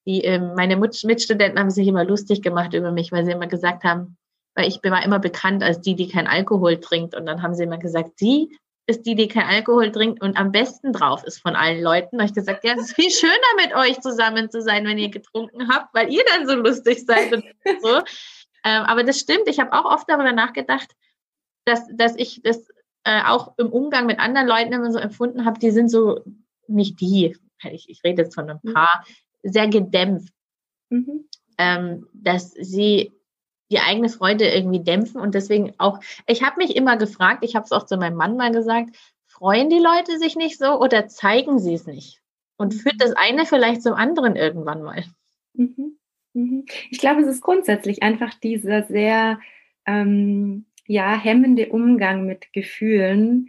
die, 0.06 0.22
ähm, 0.22 0.54
meine 0.54 0.76
Mitstudenten 0.76 1.58
haben 1.58 1.70
sich 1.70 1.86
immer 1.86 2.04
lustig 2.04 2.42
gemacht 2.42 2.74
über 2.74 2.92
mich, 2.92 3.12
weil 3.12 3.24
sie 3.24 3.32
immer 3.32 3.46
gesagt 3.46 3.84
haben, 3.84 4.16
weil 4.54 4.68
ich 4.68 4.80
bin 4.80 4.92
immer 4.92 5.18
bekannt 5.18 5.62
als 5.62 5.80
die, 5.80 5.94
die 5.94 6.08
kein 6.08 6.26
Alkohol 6.26 6.80
trinkt. 6.80 7.14
Und 7.14 7.26
dann 7.26 7.42
haben 7.42 7.54
sie 7.54 7.64
immer 7.64 7.78
gesagt, 7.78 8.18
sie 8.18 8.56
ist 8.86 9.04
die, 9.04 9.16
die 9.16 9.28
kein 9.28 9.46
Alkohol 9.46 9.90
trinkt 9.90 10.22
und 10.22 10.36
am 10.36 10.52
besten 10.52 10.92
drauf 10.92 11.24
ist 11.24 11.40
von 11.40 11.56
allen 11.56 11.82
Leuten. 11.82 12.16
Da 12.16 12.22
habe 12.22 12.30
ich 12.30 12.34
gesagt, 12.34 12.64
ja, 12.64 12.74
es 12.74 12.86
ist 12.86 12.94
viel 12.94 13.10
schöner 13.10 13.32
mit 13.56 13.74
euch 13.74 14.00
zusammen 14.00 14.48
zu 14.48 14.62
sein, 14.62 14.86
wenn 14.86 14.98
ihr 14.98 15.10
getrunken 15.10 15.68
habt, 15.68 15.92
weil 15.92 16.12
ihr 16.12 16.22
dann 16.32 16.46
so 16.46 16.54
lustig 16.54 17.04
seid 17.04 17.32
und 17.32 17.44
so. 17.82 18.00
Ähm, 18.66 18.82
aber 18.82 19.04
das 19.04 19.20
stimmt, 19.20 19.46
ich 19.46 19.60
habe 19.60 19.72
auch 19.72 19.84
oft 19.84 20.10
darüber 20.10 20.32
nachgedacht, 20.32 20.90
dass, 21.66 21.86
dass 21.92 22.16
ich 22.16 22.42
das 22.42 22.68
äh, 23.04 23.22
auch 23.24 23.56
im 23.58 23.68
Umgang 23.68 24.06
mit 24.06 24.18
anderen 24.18 24.48
Leuten 24.48 24.72
immer 24.72 24.90
so 24.90 24.98
empfunden 24.98 25.44
habe, 25.44 25.60
die 25.60 25.70
sind 25.70 25.88
so, 25.88 26.24
nicht 26.66 27.00
die, 27.00 27.36
ich, 27.62 27.88
ich 27.88 28.02
rede 28.02 28.22
jetzt 28.22 28.34
von 28.34 28.50
ein 28.50 28.58
mhm. 28.60 28.74
paar, 28.74 29.04
mhm. 29.42 29.50
sehr 29.50 29.68
gedämpft. 29.68 30.34
Mhm. 30.90 31.28
Ähm, 31.58 32.08
dass 32.12 32.50
sie 32.50 33.12
die 33.70 33.78
eigene 33.78 34.08
Freude 34.08 34.48
irgendwie 34.48 34.82
dämpfen 34.82 35.20
und 35.20 35.34
deswegen 35.34 35.72
auch, 35.78 36.00
ich 36.26 36.42
habe 36.42 36.56
mich 36.58 36.74
immer 36.74 36.96
gefragt, 36.96 37.44
ich 37.44 37.54
habe 37.54 37.64
es 37.64 37.72
auch 37.72 37.86
zu 37.86 37.96
meinem 37.96 38.16
Mann 38.16 38.36
mal 38.36 38.50
gesagt, 38.50 38.96
freuen 39.26 39.70
die 39.70 39.78
Leute 39.78 40.18
sich 40.18 40.34
nicht 40.34 40.58
so 40.58 40.80
oder 40.80 41.06
zeigen 41.06 41.60
sie 41.60 41.74
es 41.74 41.86
nicht? 41.86 42.20
Und 42.56 42.74
führt 42.74 43.00
das 43.00 43.12
eine 43.12 43.46
vielleicht 43.46 43.82
zum 43.82 43.94
anderen 43.94 44.34
irgendwann 44.34 44.82
mal? 44.82 45.04
Mhm. 45.54 45.98
Mhm. 46.36 46.66
Ich 46.90 46.98
glaube, 46.98 47.22
es 47.22 47.28
ist 47.28 47.40
grundsätzlich 47.40 48.02
einfach 48.02 48.34
dieser 48.34 48.82
sehr 48.82 49.40
ähm, 49.86 50.66
ja, 50.86 51.18
hemmende 51.18 51.70
Umgang 51.70 52.26
mit 52.26 52.52
Gefühlen, 52.52 53.48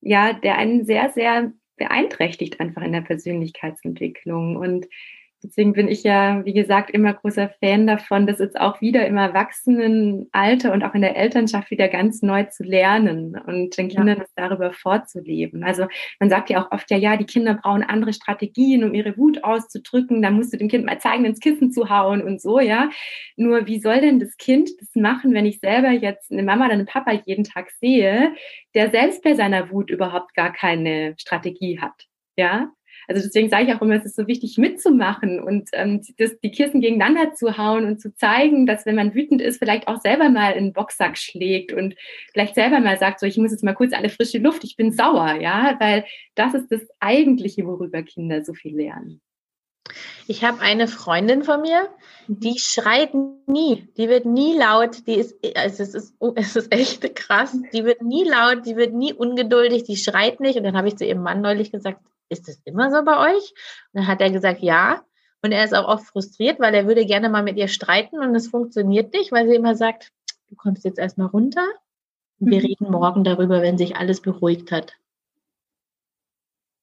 ja, 0.00 0.32
der 0.32 0.56
einen 0.56 0.86
sehr, 0.86 1.10
sehr 1.10 1.52
beeinträchtigt 1.76 2.60
einfach 2.60 2.82
in 2.82 2.92
der 2.92 3.02
Persönlichkeitsentwicklung. 3.02 4.56
Und 4.56 4.86
Deswegen 5.42 5.72
bin 5.72 5.86
ich 5.86 6.02
ja, 6.02 6.44
wie 6.44 6.52
gesagt, 6.52 6.90
immer 6.90 7.14
großer 7.14 7.50
Fan 7.60 7.86
davon, 7.86 8.26
das 8.26 8.40
jetzt 8.40 8.58
auch 8.58 8.80
wieder 8.80 9.06
im 9.06 9.16
Erwachsenenalter 9.16 10.72
und 10.72 10.82
auch 10.82 10.94
in 10.94 11.00
der 11.00 11.16
Elternschaft 11.16 11.70
wieder 11.70 11.86
ganz 11.86 12.22
neu 12.22 12.44
zu 12.44 12.64
lernen 12.64 13.40
und 13.46 13.78
den 13.78 13.88
Kindern 13.88 14.08
ja. 14.08 14.14
das 14.16 14.34
darüber 14.34 14.72
vorzuleben. 14.72 15.62
Also 15.62 15.86
man 16.18 16.28
sagt 16.28 16.50
ja 16.50 16.60
auch 16.60 16.72
oft, 16.72 16.90
ja, 16.90 16.96
ja, 16.96 17.16
die 17.16 17.24
Kinder 17.24 17.54
brauchen 17.54 17.84
andere 17.84 18.12
Strategien, 18.12 18.82
um 18.82 18.94
ihre 18.94 19.16
Wut 19.16 19.44
auszudrücken. 19.44 20.22
Da 20.22 20.30
musst 20.30 20.52
du 20.52 20.56
dem 20.56 20.68
Kind 20.68 20.84
mal 20.84 20.98
zeigen, 20.98 21.24
ins 21.24 21.38
Kissen 21.38 21.70
zu 21.70 21.88
hauen 21.88 22.20
und 22.20 22.40
so, 22.40 22.58
ja. 22.58 22.90
Nur 23.36 23.68
wie 23.68 23.80
soll 23.80 24.00
denn 24.00 24.18
das 24.18 24.36
Kind 24.38 24.70
das 24.80 24.88
machen, 24.94 25.34
wenn 25.34 25.46
ich 25.46 25.60
selber 25.60 25.90
jetzt 25.90 26.32
eine 26.32 26.42
Mama 26.42 26.64
oder 26.64 26.74
einen 26.74 26.86
Papa 26.86 27.12
jeden 27.12 27.44
Tag 27.44 27.70
sehe, 27.80 28.34
der 28.74 28.90
selbst 28.90 29.22
bei 29.22 29.34
seiner 29.34 29.70
Wut 29.70 29.90
überhaupt 29.90 30.34
gar 30.34 30.52
keine 30.52 31.14
Strategie 31.16 31.78
hat? 31.80 32.06
Ja, 32.36 32.72
also 33.08 33.22
deswegen 33.22 33.48
sage 33.48 33.64
ich 33.64 33.74
auch 33.74 33.80
immer, 33.80 33.94
es 33.94 34.04
ist 34.04 34.16
so 34.16 34.26
wichtig 34.26 34.58
mitzumachen 34.58 35.40
und 35.40 35.70
ähm, 35.72 36.02
das, 36.18 36.38
die 36.40 36.50
Kirchen 36.50 36.82
gegeneinander 36.82 37.34
zu 37.34 37.56
hauen 37.56 37.86
und 37.86 38.00
zu 38.00 38.14
zeigen, 38.14 38.66
dass 38.66 38.84
wenn 38.84 38.96
man 38.96 39.14
wütend 39.14 39.40
ist, 39.40 39.58
vielleicht 39.58 39.88
auch 39.88 40.00
selber 40.00 40.28
mal 40.28 40.52
in 40.52 40.64
den 40.66 40.72
Boxsack 40.74 41.16
schlägt 41.16 41.72
und 41.72 41.94
vielleicht 42.32 42.54
selber 42.54 42.80
mal 42.80 42.98
sagt, 42.98 43.20
so 43.20 43.26
ich 43.26 43.38
muss 43.38 43.50
jetzt 43.50 43.64
mal 43.64 43.74
kurz 43.74 43.94
alle 43.94 44.10
frische 44.10 44.38
Luft, 44.38 44.62
ich 44.62 44.76
bin 44.76 44.92
sauer, 44.92 45.40
ja, 45.40 45.76
weil 45.80 46.04
das 46.34 46.52
ist 46.52 46.70
das 46.70 46.82
Eigentliche, 47.00 47.66
worüber 47.66 48.02
Kinder 48.02 48.44
so 48.44 48.52
viel 48.52 48.76
lernen. 48.76 49.22
Ich 50.26 50.44
habe 50.44 50.60
eine 50.60 50.88
Freundin 50.88 51.42
von 51.42 51.62
mir, 51.62 51.88
mhm. 52.26 52.40
die 52.40 52.58
schreit 52.58 53.12
nie, 53.46 53.88
die 53.96 54.08
wird 54.10 54.26
nie 54.26 54.54
laut, 54.54 55.06
die 55.06 55.14
ist, 55.14 55.34
also 55.56 55.82
es 55.82 55.94
ist, 55.94 56.14
es 56.34 56.56
ist 56.56 56.72
echt 56.72 57.16
krass, 57.16 57.56
die 57.72 57.84
wird 57.84 58.02
nie 58.02 58.24
laut, 58.24 58.66
die 58.66 58.76
wird 58.76 58.92
nie 58.92 59.14
ungeduldig, 59.14 59.84
die 59.84 59.96
schreit 59.96 60.40
nicht. 60.40 60.58
Und 60.58 60.64
dann 60.64 60.76
habe 60.76 60.88
ich 60.88 60.96
zu 60.96 61.06
ihrem 61.06 61.22
Mann 61.22 61.40
neulich 61.40 61.72
gesagt, 61.72 62.00
ist 62.28 62.48
das 62.48 62.60
immer 62.64 62.90
so 62.90 63.04
bei 63.04 63.34
euch? 63.34 63.52
Und 63.92 64.00
dann 64.00 64.06
hat 64.06 64.20
er 64.20 64.30
gesagt, 64.30 64.60
ja. 64.60 65.02
Und 65.42 65.52
er 65.52 65.64
ist 65.64 65.74
auch 65.74 65.86
oft 65.86 66.06
frustriert, 66.06 66.58
weil 66.58 66.74
er 66.74 66.86
würde 66.86 67.06
gerne 67.06 67.28
mal 67.28 67.42
mit 67.42 67.56
ihr 67.56 67.68
streiten 67.68 68.18
und 68.18 68.34
es 68.34 68.48
funktioniert 68.48 69.12
nicht, 69.12 69.30
weil 69.30 69.48
sie 69.48 69.54
immer 69.54 69.76
sagt, 69.76 70.10
du 70.48 70.56
kommst 70.56 70.84
jetzt 70.84 70.98
erstmal 70.98 71.28
runter 71.28 71.64
und 72.40 72.50
wir 72.50 72.58
mhm. 72.58 72.66
reden 72.66 72.90
morgen 72.90 73.24
darüber, 73.24 73.62
wenn 73.62 73.78
sich 73.78 73.96
alles 73.96 74.20
beruhigt 74.20 74.72
hat. 74.72 74.94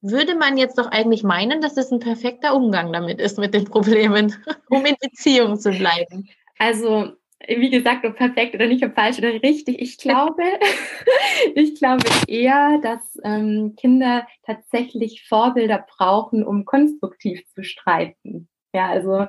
würde 0.02 0.36
man 0.36 0.58
jetzt 0.58 0.78
doch 0.78 0.88
eigentlich 0.88 1.24
meinen, 1.24 1.62
dass 1.62 1.78
es 1.78 1.92
ein 1.92 2.00
perfekter 2.00 2.56
Umgang 2.56 2.94
damit 2.94 3.20
ist, 3.20 3.40
mit 3.40 3.54
den 3.54 3.66
Problemen, 3.66 4.34
um 4.70 4.86
in 4.86 4.96
Beziehung 5.02 5.60
zu 5.60 5.72
bleiben. 5.72 6.30
Also, 6.58 7.14
wie 7.48 7.70
gesagt, 7.70 8.06
ob 8.06 8.15
perfekt 8.15 8.56
oder 8.56 8.68
nicht, 8.68 8.84
ob 8.84 8.96
falsch 8.96 9.18
oder 9.18 9.34
richtig. 9.42 9.82
Ich 9.82 9.98
glaube, 9.98 10.44
ich 11.56 11.75
glaube 11.75 12.06
eher, 12.27 12.80
dass 12.82 13.20
ähm, 13.24 13.75
Kinder 13.77 14.27
tatsächlich 14.44 15.25
Vorbilder 15.27 15.86
brauchen, 15.88 16.44
um 16.44 16.65
konstruktiv 16.65 17.46
zu 17.54 17.63
streiten. 17.63 18.48
Ja, 18.74 18.88
also 18.88 19.27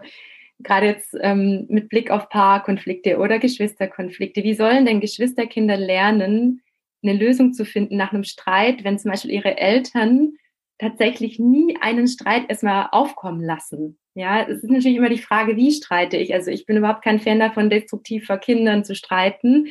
gerade 0.61 0.87
jetzt 0.87 1.17
ähm, 1.21 1.67
mit 1.69 1.89
Blick 1.89 2.11
auf 2.11 2.29
Paarkonflikte 2.29 3.19
oder 3.19 3.39
Geschwisterkonflikte. 3.39 4.43
Wie 4.43 4.55
sollen 4.55 4.87
denn 4.87 5.01
Geschwisterkinder 5.01 5.77
lernen, 5.77 6.63
eine 7.03 7.13
Lösung 7.13 7.53
zu 7.53 7.65
finden 7.65 7.97
nach 7.97 8.13
einem 8.13 8.25
Streit, 8.25 8.85
wenn 8.85 8.99
zum 8.99 9.11
Beispiel 9.11 9.33
ihre 9.33 9.59
Eltern 9.59 10.33
tatsächlich 10.79 11.39
nie 11.39 11.77
einen 11.81 12.09
Streit 12.09 12.49
erstmal 12.49 12.89
aufkommen 12.93 13.43
lassen. 13.43 13.99
Ja, 14.17 14.45
es 14.49 14.63
ist 14.63 14.71
natürlich 14.71 14.97
immer 14.97 15.11
die 15.11 15.19
Frage, 15.19 15.57
wie 15.57 15.71
streite 15.71 16.17
ich? 16.17 16.33
Also 16.33 16.51
ich 16.51 16.65
bin 16.65 16.79
überhaupt 16.79 17.05
kein 17.05 17.21
Fan 17.21 17.39
davon, 17.39 17.69
destruktiv 17.69 18.25
vor 18.25 18.39
Kindern 18.39 18.83
zu 18.83 18.95
streiten. 18.95 19.67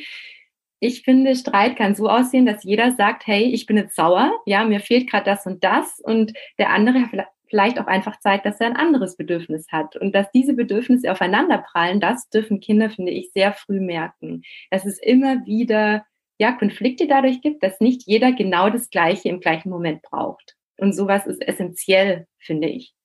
Ich 0.78 1.02
finde, 1.02 1.34
Streit 1.34 1.74
kann 1.74 1.96
so 1.96 2.08
aussehen, 2.08 2.46
dass 2.46 2.62
jeder 2.62 2.94
sagt, 2.94 3.26
hey, 3.26 3.42
ich 3.52 3.66
bin 3.66 3.76
jetzt 3.76 3.96
sauer, 3.96 4.30
ja, 4.46 4.64
mir 4.64 4.78
fehlt 4.78 5.10
gerade 5.10 5.24
das 5.24 5.46
und 5.46 5.64
das 5.64 5.98
und 5.98 6.32
der 6.58 6.70
andere 6.70 7.26
vielleicht 7.48 7.80
auch 7.80 7.88
einfach 7.88 8.20
zeigt, 8.20 8.46
dass 8.46 8.60
er 8.60 8.68
ein 8.68 8.76
anderes 8.76 9.16
Bedürfnis 9.16 9.66
hat 9.72 9.96
und 9.96 10.14
dass 10.14 10.30
diese 10.30 10.54
Bedürfnisse 10.54 11.10
aufeinander 11.10 11.58
prallen, 11.58 11.98
das 11.98 12.28
dürfen 12.28 12.60
Kinder, 12.60 12.88
finde 12.88 13.10
ich, 13.10 13.32
sehr 13.32 13.52
früh 13.52 13.80
merken. 13.80 14.42
Dass 14.70 14.86
es 14.86 15.00
immer 15.02 15.44
wieder 15.44 16.06
ja, 16.38 16.52
Konflikte 16.52 17.08
dadurch 17.08 17.40
gibt, 17.40 17.64
dass 17.64 17.80
nicht 17.80 18.02
jeder 18.06 18.30
genau 18.30 18.70
das 18.70 18.90
Gleiche 18.90 19.28
im 19.28 19.40
gleichen 19.40 19.70
Moment 19.70 20.02
braucht. 20.02 20.54
Und 20.78 20.92
sowas 20.92 21.26
ist 21.26 21.42
essentiell, 21.42 22.28
finde 22.38 22.68
ich. 22.68 22.95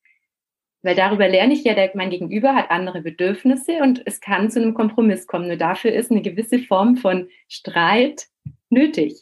Weil 0.83 0.95
darüber 0.95 1.27
lerne 1.27 1.53
ich 1.53 1.63
ja, 1.63 1.75
der, 1.75 1.91
mein 1.93 2.09
Gegenüber 2.09 2.55
hat 2.55 2.71
andere 2.71 3.01
Bedürfnisse 3.01 3.79
und 3.83 4.01
es 4.05 4.19
kann 4.19 4.50
zu 4.50 4.59
einem 4.59 4.73
Kompromiss 4.73 5.27
kommen. 5.27 5.47
Nur 5.47 5.57
dafür 5.57 5.93
ist 5.93 6.09
eine 6.09 6.21
gewisse 6.21 6.59
Form 6.59 6.97
von 6.97 7.29
Streit 7.47 8.27
nötig. 8.69 9.21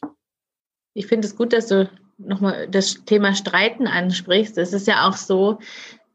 Ich 0.94 1.08
finde 1.08 1.28
es 1.28 1.36
gut, 1.36 1.52
dass 1.52 1.68
du 1.68 1.90
nochmal 2.18 2.68
das 2.70 3.04
Thema 3.06 3.34
Streiten 3.34 3.88
ansprichst. 3.88 4.58
Es 4.58 4.74
ist 4.74 4.88
ja 4.88 5.08
auch 5.08 5.16
so, 5.16 5.60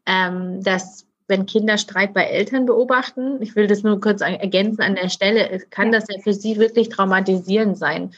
ähm, 0.05 0.63
dass 0.63 1.07
wenn 1.27 1.45
Kinder 1.45 1.77
Streit 1.77 2.13
bei 2.13 2.23
Eltern 2.23 2.65
beobachten, 2.65 3.41
ich 3.41 3.55
will 3.55 3.67
das 3.67 3.83
nur 3.83 3.99
kurz 3.99 4.21
ergänzen 4.21 4.81
an 4.81 4.95
der 4.95 5.09
Stelle, 5.09 5.59
kann 5.71 5.91
das 5.91 6.05
ja 6.09 6.19
für 6.21 6.33
sie 6.33 6.57
wirklich 6.57 6.89
traumatisierend 6.89 7.77
sein. 7.77 8.11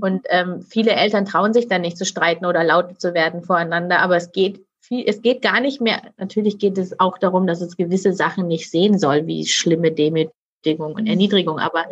Und 0.00 0.26
ähm, 0.30 0.62
viele 0.62 0.92
Eltern 0.92 1.26
trauen 1.26 1.52
sich 1.52 1.68
dann 1.68 1.82
nicht 1.82 1.98
zu 1.98 2.04
streiten 2.04 2.46
oder 2.46 2.64
laut 2.64 3.00
zu 3.00 3.14
werden 3.14 3.42
voreinander, 3.42 4.00
aber 4.00 4.16
es 4.16 4.32
geht 4.32 4.64
viel, 4.84 5.04
es 5.06 5.22
geht 5.22 5.42
gar 5.42 5.60
nicht 5.60 5.80
mehr, 5.80 6.12
natürlich 6.16 6.58
geht 6.58 6.78
es 6.78 6.98
auch 7.00 7.18
darum, 7.18 7.46
dass 7.46 7.60
es 7.60 7.76
gewisse 7.76 8.12
Sachen 8.12 8.46
nicht 8.46 8.70
sehen 8.70 8.98
soll, 8.98 9.26
wie 9.26 9.46
schlimme 9.46 9.92
Demütigung 9.92 10.94
und 10.94 11.06
Erniedrigung, 11.06 11.58
aber 11.58 11.86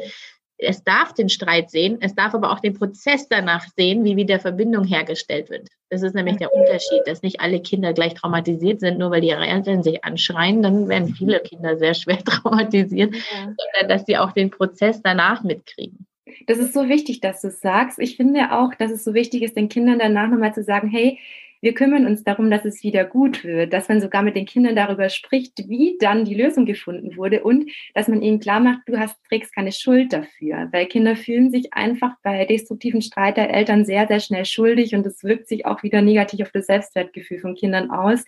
es 0.59 0.85
darf 0.85 1.13
den 1.13 1.29
Streit 1.29 1.71
sehen, 1.71 1.99
es 2.01 2.15
darf 2.15 2.35
aber 2.35 2.53
auch 2.53 2.61
den 2.61 2.75
Prozess 2.75 3.29
danach 3.29 3.67
sehen, 3.77 4.05
wie 4.05 4.17
wieder 4.17 4.39
Verbindung 4.39 4.85
hergestellt 4.85 5.51
wird. 5.51 5.69
Das 5.91 6.03
ist 6.03 6.15
nämlich 6.15 6.37
der 6.37 6.53
Unterschied, 6.55 7.03
dass 7.07 7.23
nicht 7.23 7.41
alle 7.41 7.61
Kinder 7.61 7.93
gleich 7.93 8.15
traumatisiert 8.15 8.81
sind, 8.81 8.99
nur 8.99 9.11
weil 9.11 9.25
ihre 9.25 9.47
Eltern 9.47 9.83
sich 9.83 10.05
anschreien, 10.05 10.63
dann 10.63 10.89
werden 10.89 11.15
viele 11.15 11.41
Kinder 11.41 11.77
sehr 11.77 11.95
schwer 11.95 12.19
traumatisiert, 12.25 13.15
sondern 13.15 13.89
dass 13.89 14.07
sie 14.07 14.17
auch 14.17 14.33
den 14.33 14.51
Prozess 14.51 15.03
danach 15.03 15.43
mitkriegen. 15.43 16.07
Das 16.47 16.59
ist 16.59 16.73
so 16.73 16.89
wichtig, 16.89 17.21
dass 17.21 17.43
du 17.43 17.49
es 17.49 17.61
sagst. 17.61 17.99
Ich 17.99 18.17
finde 18.17 18.53
auch, 18.53 18.75
dass 18.75 18.91
es 18.91 19.05
so 19.05 19.15
wichtig 19.15 19.43
ist, 19.43 19.57
den 19.57 19.69
Kindern 19.69 19.99
danach 19.99 20.29
nochmal 20.29 20.55
zu 20.55 20.63
sagen, 20.63 20.89
hey, 20.89 21.19
wir 21.63 21.75
kümmern 21.75 22.07
uns 22.07 22.25
darum, 22.25 22.51
dass 22.51 22.65
es 22.65 22.83
wieder 22.83 23.05
gut 23.05 23.45
wird, 23.45 23.73
dass 23.73 23.89
man 23.89 24.01
sogar 24.01 24.23
mit 24.23 24.35
den 24.35 24.47
Kindern 24.47 24.75
darüber 24.75 25.09
spricht, 25.09 25.69
wie 25.69 25.97
dann 26.01 26.25
die 26.25 26.35
Lösung 26.35 26.67
gefunden 26.67 27.17
wurde 27.17 27.45
und 27.45 27.71
dass 27.95 28.09
man 28.09 28.21
ihnen 28.21 28.41
klar 28.41 28.59
macht, 28.59 28.81
du 28.87 28.99
hast, 28.99 29.17
trägst 29.29 29.55
keine 29.55 29.71
Schuld 29.71 30.13
dafür, 30.13 30.69
weil 30.73 30.87
Kinder 30.87 31.15
fühlen 31.15 31.53
sich 31.53 31.73
einfach 31.73 32.17
bei 32.25 32.45
destruktiven 32.47 33.01
Streit 33.01 33.37
der 33.37 33.55
Eltern 33.55 33.85
sehr, 33.85 34.09
sehr 34.09 34.19
schnell 34.19 34.45
schuldig 34.45 34.97
und 34.97 35.07
es 35.07 35.23
wirkt 35.23 35.47
sich 35.47 35.65
auch 35.65 35.85
wieder 35.85 36.03
negativ 36.03 36.47
auf 36.47 36.53
das 36.53 36.67
Selbstwertgefühl 36.67 37.39
von 37.39 37.55
Kindern 37.55 37.93
aus, 37.93 38.25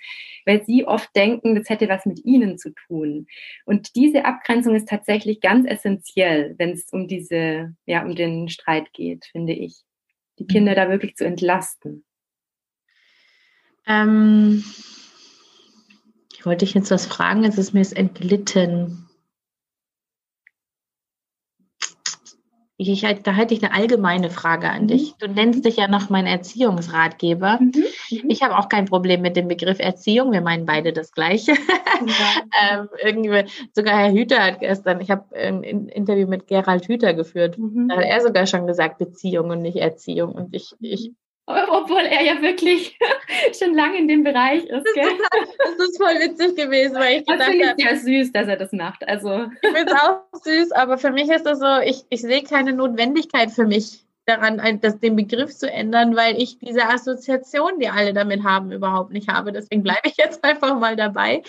weil 0.47 0.63
sie 0.65 0.87
oft 0.87 1.15
denken, 1.17 1.57
das 1.57 1.69
hätte 1.69 1.89
was 1.89 2.07
mit 2.07 2.25
ihnen 2.25 2.57
zu 2.57 2.73
tun. 2.87 3.27
Und 3.65 3.97
diese 3.97 4.27
Abgrenzung 4.27 4.77
ist 4.77 4.89
tatsächlich 4.89 5.41
ganz 5.41 5.67
essentiell, 5.67 6.55
wenn 6.59 6.71
es 6.71 6.87
um 6.93 7.09
diese, 7.09 7.75
ja, 7.85 8.05
um 8.05 8.15
den 8.15 8.49
Streit 8.49 8.93
geht, 8.93 9.25
finde 9.33 9.55
ich. 9.55 9.83
Die 10.39 10.47
Kinder 10.47 10.73
mhm. 10.73 10.77
da 10.77 10.89
wirklich 10.89 11.17
zu 11.17 11.25
entlasten. 11.25 12.05
Ähm, 13.87 14.65
ich 16.33 16.47
wollte 16.47 16.65
dich 16.65 16.75
jetzt 16.75 16.91
was 16.91 17.07
fragen, 17.07 17.45
es 17.45 17.59
ist 17.59 17.73
mir 17.73 17.81
jetzt 17.81 17.97
entglitten. 17.97 19.05
Ich, 22.77 23.03
da 23.03 23.33
hätte 23.33 23.55
ich 23.55 23.63
eine 23.63 23.73
allgemeine 23.73 24.31
Frage 24.31 24.69
an 24.69 24.89
dich. 24.89 25.13
Mhm. 25.13 25.15
Du 25.21 25.29
nennst 25.29 25.65
dich 25.65 25.77
ja 25.77 25.87
noch 25.87 26.11
mein 26.11 26.27
Erziehungsratgeber. 26.27 27.59
Mhm. 27.61 27.73
Mhm. 28.11 28.31
Ich 28.31 28.43
habe 28.43 28.59
auch 28.59 28.69
kein 28.69 28.87
Problem 28.87 29.23
mit 29.23 29.37
dem 29.37 29.47
Begriff 29.47 29.79
Erziehung. 29.79 30.33
Wir 30.33 30.41
meinen 30.41 30.67
beide 30.67 30.93
das 30.93 31.13
Gleiche. 31.13 31.53
ähm, 32.73 32.89
irgendwie, 33.03 33.45
sogar 33.73 33.97
Herr 33.97 34.13
Hüter 34.13 34.41
hat 34.43 34.61
gestern, 34.61 35.01
ich 35.01 35.11
habe 35.11 35.35
ein 35.37 35.63
Interview 35.63 36.27
mit 36.27 36.49
Gerald 36.49 36.87
Hüter 36.89 37.15
geführt. 37.15 37.59
Mhm. 37.59 37.89
Da 37.89 37.97
hat 37.97 38.05
er 38.05 38.21
sogar 38.21 38.47
schon 38.47 38.67
gesagt 38.67 38.99
Beziehung 38.99 39.51
und 39.51 39.63
nicht 39.63 39.77
Erziehung. 39.77 40.33
Und 40.33 40.53
ich, 40.53 40.75
ich 40.81 41.13
obwohl 41.47 42.03
er 42.03 42.23
ja 42.23 42.41
wirklich 42.41 42.99
schon 43.59 43.75
lange 43.75 43.99
in 43.99 44.09
dem 44.09 44.25
Bereich 44.25 44.65
ist. 44.65 44.87
Gell? 44.95 45.09
Das 45.59 45.89
ist 45.89 45.99
voll 45.99 46.15
witzig 46.21 46.57
gewesen, 46.57 46.97
weil 46.97 47.19
ich 47.19 47.27
gedacht 47.27 47.49
habe. 47.49 47.75
Ich 47.77 47.85
ja 47.85 47.97
süß, 47.97 48.33
dass 48.33 48.49
er 48.49 48.57
das 48.57 48.73
macht. 48.73 49.07
Also. 49.07 49.47
Ich 49.63 49.71
finde 49.71 49.93
es 49.93 50.01
auch 50.01 50.21
süß, 50.43 50.73
aber 50.73 50.99
für 50.99 51.11
mich 51.11 51.29
ist 51.29 51.45
das 51.45 51.59
so, 51.59 51.81
ich, 51.85 52.05
ich 52.09 52.23
sehe 52.23 52.43
keine 52.43 52.73
Notwendigkeit 52.73 53.51
für 53.51 53.67
mich 53.67 54.05
daran, 54.27 54.81
das, 54.81 54.99
den 55.01 55.17
Begriff 55.17 55.55
zu 55.55 55.71
ändern, 55.71 56.17
weil 56.17 56.41
ich 56.41 56.59
diese 56.59 56.89
Assoziation, 56.89 57.79
die 57.79 57.89
alle 57.89 58.15
damit 58.15 58.43
haben, 58.43 58.73
überhaupt 58.73 59.13
nicht 59.13 59.29
habe. 59.29 59.53
Deswegen 59.53 59.83
bleibe 59.83 60.01
ich 60.05 60.17
jetzt 60.17 60.43
einfach 60.45 60.79
mal 60.79 60.97
dabei. 60.97 61.43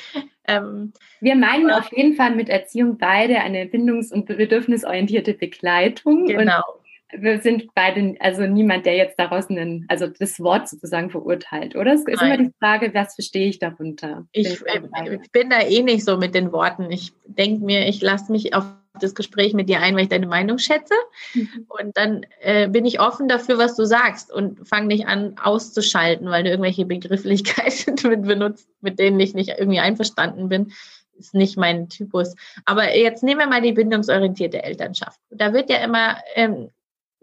Ähm, 0.47 0.91
Wir 1.21 1.35
meinen 1.35 1.71
auf 1.71 1.89
jeden 1.95 2.15
Fall 2.15 2.35
mit 2.35 2.49
Erziehung 2.49 2.97
beide 2.97 3.39
eine 3.39 3.65
bindungs- 3.65 4.11
und 4.11 4.25
bedürfnisorientierte 4.25 5.33
Begleitung. 5.33 6.25
Genau. 6.25 6.61
Und 6.67 6.84
wir 7.17 7.41
sind 7.41 7.73
beide, 7.73 8.15
also 8.19 8.43
niemand, 8.43 8.85
der 8.85 8.95
jetzt 8.95 9.19
daraus 9.19 9.49
einen, 9.49 9.85
also 9.87 10.07
das 10.07 10.39
Wort 10.39 10.69
sozusagen 10.69 11.09
verurteilt, 11.09 11.75
oder? 11.75 11.93
Es 11.93 12.01
ist 12.01 12.21
Nein. 12.21 12.33
immer 12.33 12.49
die 12.49 12.53
Frage, 12.59 12.93
was 12.93 13.15
verstehe 13.15 13.47
ich 13.47 13.59
darunter? 13.59 14.25
Ich, 14.31 14.47
ich, 14.47 15.31
bin 15.31 15.49
da 15.49 15.61
eh 15.61 15.81
nicht 15.81 16.05
so 16.05 16.17
mit 16.17 16.35
den 16.35 16.51
Worten. 16.51 16.91
Ich 16.91 17.13
denke 17.25 17.63
mir, 17.63 17.87
ich 17.87 18.01
lasse 18.01 18.31
mich 18.31 18.53
auf 18.53 18.65
das 18.99 19.13
Gespräch 19.13 19.53
mit 19.53 19.67
dir 19.67 19.81
ein, 19.81 19.95
weil 19.95 20.03
ich 20.03 20.09
deine 20.09 20.27
Meinung 20.27 20.57
schätze. 20.57 20.93
Mhm. 21.33 21.65
Und 21.67 21.97
dann 21.97 22.25
äh, 22.41 22.69
bin 22.69 22.85
ich 22.85 22.99
offen 22.99 23.27
dafür, 23.27 23.57
was 23.57 23.75
du 23.75 23.85
sagst 23.85 24.31
und 24.31 24.67
fange 24.67 24.87
nicht 24.87 25.07
an 25.07 25.35
auszuschalten, 25.41 26.29
weil 26.29 26.43
du 26.43 26.49
irgendwelche 26.49 26.85
Begrifflichkeiten 26.85 27.95
benutzt, 28.21 28.69
mit 28.81 28.99
denen 28.99 29.19
ich 29.19 29.33
nicht 29.33 29.55
irgendwie 29.57 29.79
einverstanden 29.79 30.49
bin 30.49 30.71
ist 31.17 31.33
nicht 31.33 31.57
mein 31.57 31.89
Typus. 31.89 32.35
Aber 32.65 32.95
jetzt 32.95 33.23
nehmen 33.23 33.39
wir 33.39 33.47
mal 33.47 33.61
die 33.61 33.71
bindungsorientierte 33.71 34.63
Elternschaft. 34.63 35.19
Da 35.29 35.53
wird 35.53 35.69
ja 35.69 35.77
immer 35.77 36.17
ähm, 36.35 36.69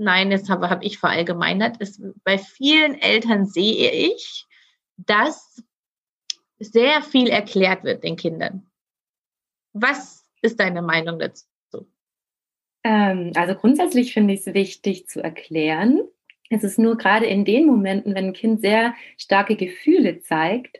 nein, 0.03 0.31
das 0.31 0.49
habe, 0.49 0.71
habe 0.71 0.85
ich 0.85 0.99
verallgemeinert, 0.99 1.79
ist, 1.79 2.03
bei 2.25 2.39
vielen 2.39 2.95
Eltern 3.01 3.47
sehe 3.47 3.91
ich, 3.91 4.47
dass 4.97 5.63
sehr 6.59 7.03
viel 7.03 7.29
erklärt 7.29 7.85
wird 7.85 8.05
den 8.05 8.17
Kindern. 8.17 8.71
Was 9.73 10.25
ist 10.43 10.61
deine 10.61 10.83
Meinung 10.83 11.19
dazu? 11.19 11.47
Ähm, 12.85 13.33
also 13.35 13.55
grundsätzlich 13.55 14.13
finde 14.13 14.35
ich 14.35 14.47
es 14.47 14.55
wichtig 14.55 15.09
zu 15.09 15.23
erklären. 15.23 16.01
Es 16.51 16.65
ist 16.65 16.79
nur 16.79 16.99
gerade 16.99 17.27
in 17.27 17.45
den 17.45 17.67
Momenten, 17.67 18.15
wenn 18.15 18.27
ein 18.27 18.33
Kind 18.35 18.61
sehr 18.61 18.95
starke 19.17 19.57
Gefühle 19.57 20.21
zeigt, 20.21 20.79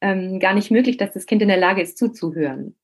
ähm, 0.00 0.38
gar 0.38 0.52
nicht 0.52 0.70
möglich, 0.70 0.98
dass 0.98 1.12
das 1.12 1.26
Kind 1.26 1.40
in 1.40 1.48
der 1.48 1.56
Lage 1.56 1.80
ist 1.80 1.96
zuzuhören 1.96 2.76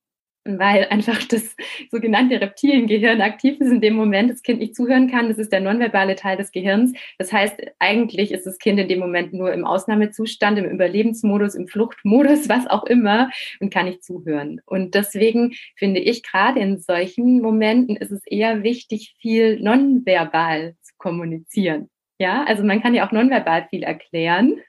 weil 0.43 0.87
einfach 0.89 1.23
das 1.25 1.55
sogenannte 1.89 2.41
Reptiliengehirn 2.41 3.21
aktiv 3.21 3.59
ist 3.59 3.71
in 3.71 3.81
dem 3.81 3.95
Moment, 3.95 4.31
das 4.31 4.41
Kind 4.41 4.59
nicht 4.59 4.75
zuhören 4.75 5.09
kann. 5.09 5.27
Das 5.29 5.37
ist 5.37 5.51
der 5.51 5.59
nonverbale 5.59 6.15
Teil 6.15 6.37
des 6.37 6.51
Gehirns. 6.51 6.93
Das 7.17 7.31
heißt, 7.31 7.55
eigentlich 7.79 8.31
ist 8.31 8.45
das 8.45 8.57
Kind 8.57 8.79
in 8.79 8.87
dem 8.87 8.99
Moment 8.99 9.33
nur 9.33 9.53
im 9.53 9.65
Ausnahmezustand, 9.65 10.57
im 10.57 10.65
Überlebensmodus, 10.65 11.55
im 11.55 11.67
Fluchtmodus, 11.67 12.49
was 12.49 12.67
auch 12.67 12.85
immer 12.85 13.29
und 13.59 13.71
kann 13.71 13.85
nicht 13.85 14.03
zuhören. 14.03 14.61
Und 14.65 14.95
deswegen 14.95 15.53
finde 15.75 15.99
ich 15.99 16.23
gerade 16.23 16.59
in 16.59 16.79
solchen 16.79 17.41
Momenten 17.41 17.95
ist 17.95 18.11
es 18.11 18.25
eher 18.25 18.63
wichtig, 18.63 19.15
viel 19.19 19.59
nonverbal 19.59 20.75
zu 20.81 20.93
kommunizieren. 20.97 21.89
Ja, 22.19 22.43
also 22.43 22.63
man 22.63 22.81
kann 22.81 22.93
ja 22.93 23.07
auch 23.07 23.11
nonverbal 23.11 23.67
viel 23.69 23.83
erklären 23.83 24.59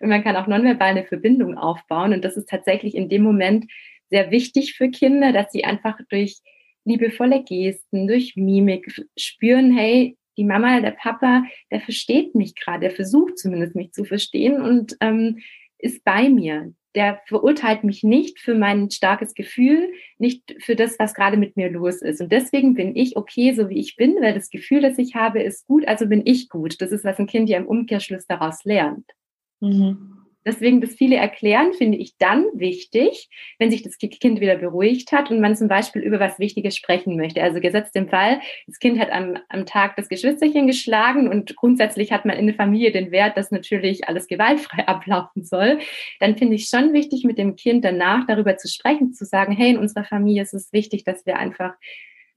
und 0.00 0.08
man 0.08 0.22
kann 0.22 0.36
auch 0.36 0.46
nonverbal 0.46 0.90
eine 0.90 1.04
Verbindung 1.04 1.56
aufbauen. 1.56 2.12
Und 2.12 2.24
das 2.24 2.36
ist 2.36 2.48
tatsächlich 2.48 2.94
in 2.94 3.08
dem 3.08 3.22
Moment 3.22 3.66
sehr 4.14 4.30
wichtig 4.30 4.74
für 4.74 4.90
Kinder, 4.90 5.32
dass 5.32 5.50
sie 5.50 5.64
einfach 5.64 5.98
durch 6.08 6.38
liebevolle 6.84 7.42
Gesten, 7.42 8.06
durch 8.06 8.36
Mimik 8.36 8.86
spüren, 9.18 9.76
hey, 9.76 10.16
die 10.36 10.44
Mama, 10.44 10.80
der 10.80 10.92
Papa, 10.92 11.42
der 11.72 11.80
versteht 11.80 12.36
mich 12.36 12.54
gerade, 12.54 12.82
der 12.82 12.90
versucht 12.92 13.38
zumindest 13.38 13.74
mich 13.74 13.90
zu 13.90 14.04
verstehen 14.04 14.62
und 14.62 14.96
ähm, 15.00 15.40
ist 15.78 16.04
bei 16.04 16.28
mir. 16.28 16.72
Der 16.94 17.20
verurteilt 17.26 17.82
mich 17.82 18.04
nicht 18.04 18.38
für 18.38 18.54
mein 18.54 18.88
starkes 18.88 19.34
Gefühl, 19.34 19.92
nicht 20.18 20.54
für 20.60 20.76
das, 20.76 20.96
was 21.00 21.14
gerade 21.14 21.36
mit 21.36 21.56
mir 21.56 21.68
los 21.68 22.00
ist. 22.00 22.20
Und 22.20 22.30
deswegen 22.30 22.74
bin 22.74 22.94
ich 22.94 23.16
okay, 23.16 23.52
so 23.52 23.68
wie 23.68 23.80
ich 23.80 23.96
bin, 23.96 24.14
weil 24.20 24.32
das 24.32 24.48
Gefühl, 24.48 24.80
das 24.80 24.96
ich 24.98 25.16
habe, 25.16 25.42
ist 25.42 25.66
gut, 25.66 25.88
also 25.88 26.06
bin 26.06 26.22
ich 26.24 26.48
gut. 26.48 26.80
Das 26.80 26.92
ist, 26.92 27.04
was 27.04 27.18
ein 27.18 27.26
Kind 27.26 27.48
ja 27.48 27.58
im 27.58 27.66
Umkehrschluss 27.66 28.28
daraus 28.28 28.62
lernt. 28.62 29.10
Mhm. 29.58 30.13
Deswegen 30.46 30.80
das 30.80 30.94
viele 30.94 31.16
erklären, 31.16 31.72
finde 31.72 31.98
ich 31.98 32.16
dann 32.18 32.44
wichtig, 32.54 33.28
wenn 33.58 33.70
sich 33.70 33.82
das 33.82 33.98
Kind 33.98 34.40
wieder 34.40 34.56
beruhigt 34.56 35.12
hat 35.12 35.30
und 35.30 35.40
man 35.40 35.56
zum 35.56 35.68
Beispiel 35.68 36.02
über 36.02 36.20
was 36.20 36.38
Wichtiges 36.38 36.76
sprechen 36.76 37.16
möchte. 37.16 37.42
Also 37.42 37.60
gesetzt 37.60 37.96
im 37.96 38.08
Fall, 38.08 38.40
das 38.66 38.78
Kind 38.78 38.98
hat 38.98 39.10
am, 39.10 39.38
am 39.48 39.66
Tag 39.66 39.96
das 39.96 40.08
Geschwisterchen 40.08 40.66
geschlagen 40.66 41.28
und 41.28 41.56
grundsätzlich 41.56 42.12
hat 42.12 42.24
man 42.24 42.36
in 42.36 42.46
der 42.46 42.56
Familie 42.56 42.92
den 42.92 43.10
Wert, 43.10 43.36
dass 43.36 43.50
natürlich 43.50 44.08
alles 44.08 44.26
gewaltfrei 44.26 44.86
ablaufen 44.88 45.44
soll. 45.44 45.78
Dann 46.20 46.36
finde 46.36 46.56
ich 46.56 46.68
schon 46.68 46.92
wichtig, 46.92 47.24
mit 47.24 47.38
dem 47.38 47.56
Kind 47.56 47.84
danach 47.84 48.26
darüber 48.26 48.56
zu 48.56 48.68
sprechen, 48.68 49.12
zu 49.12 49.24
sagen, 49.24 49.52
hey, 49.52 49.70
in 49.70 49.78
unserer 49.78 50.04
Familie 50.04 50.42
ist 50.42 50.54
es 50.54 50.72
wichtig, 50.72 51.04
dass 51.04 51.24
wir 51.26 51.38
einfach 51.38 51.74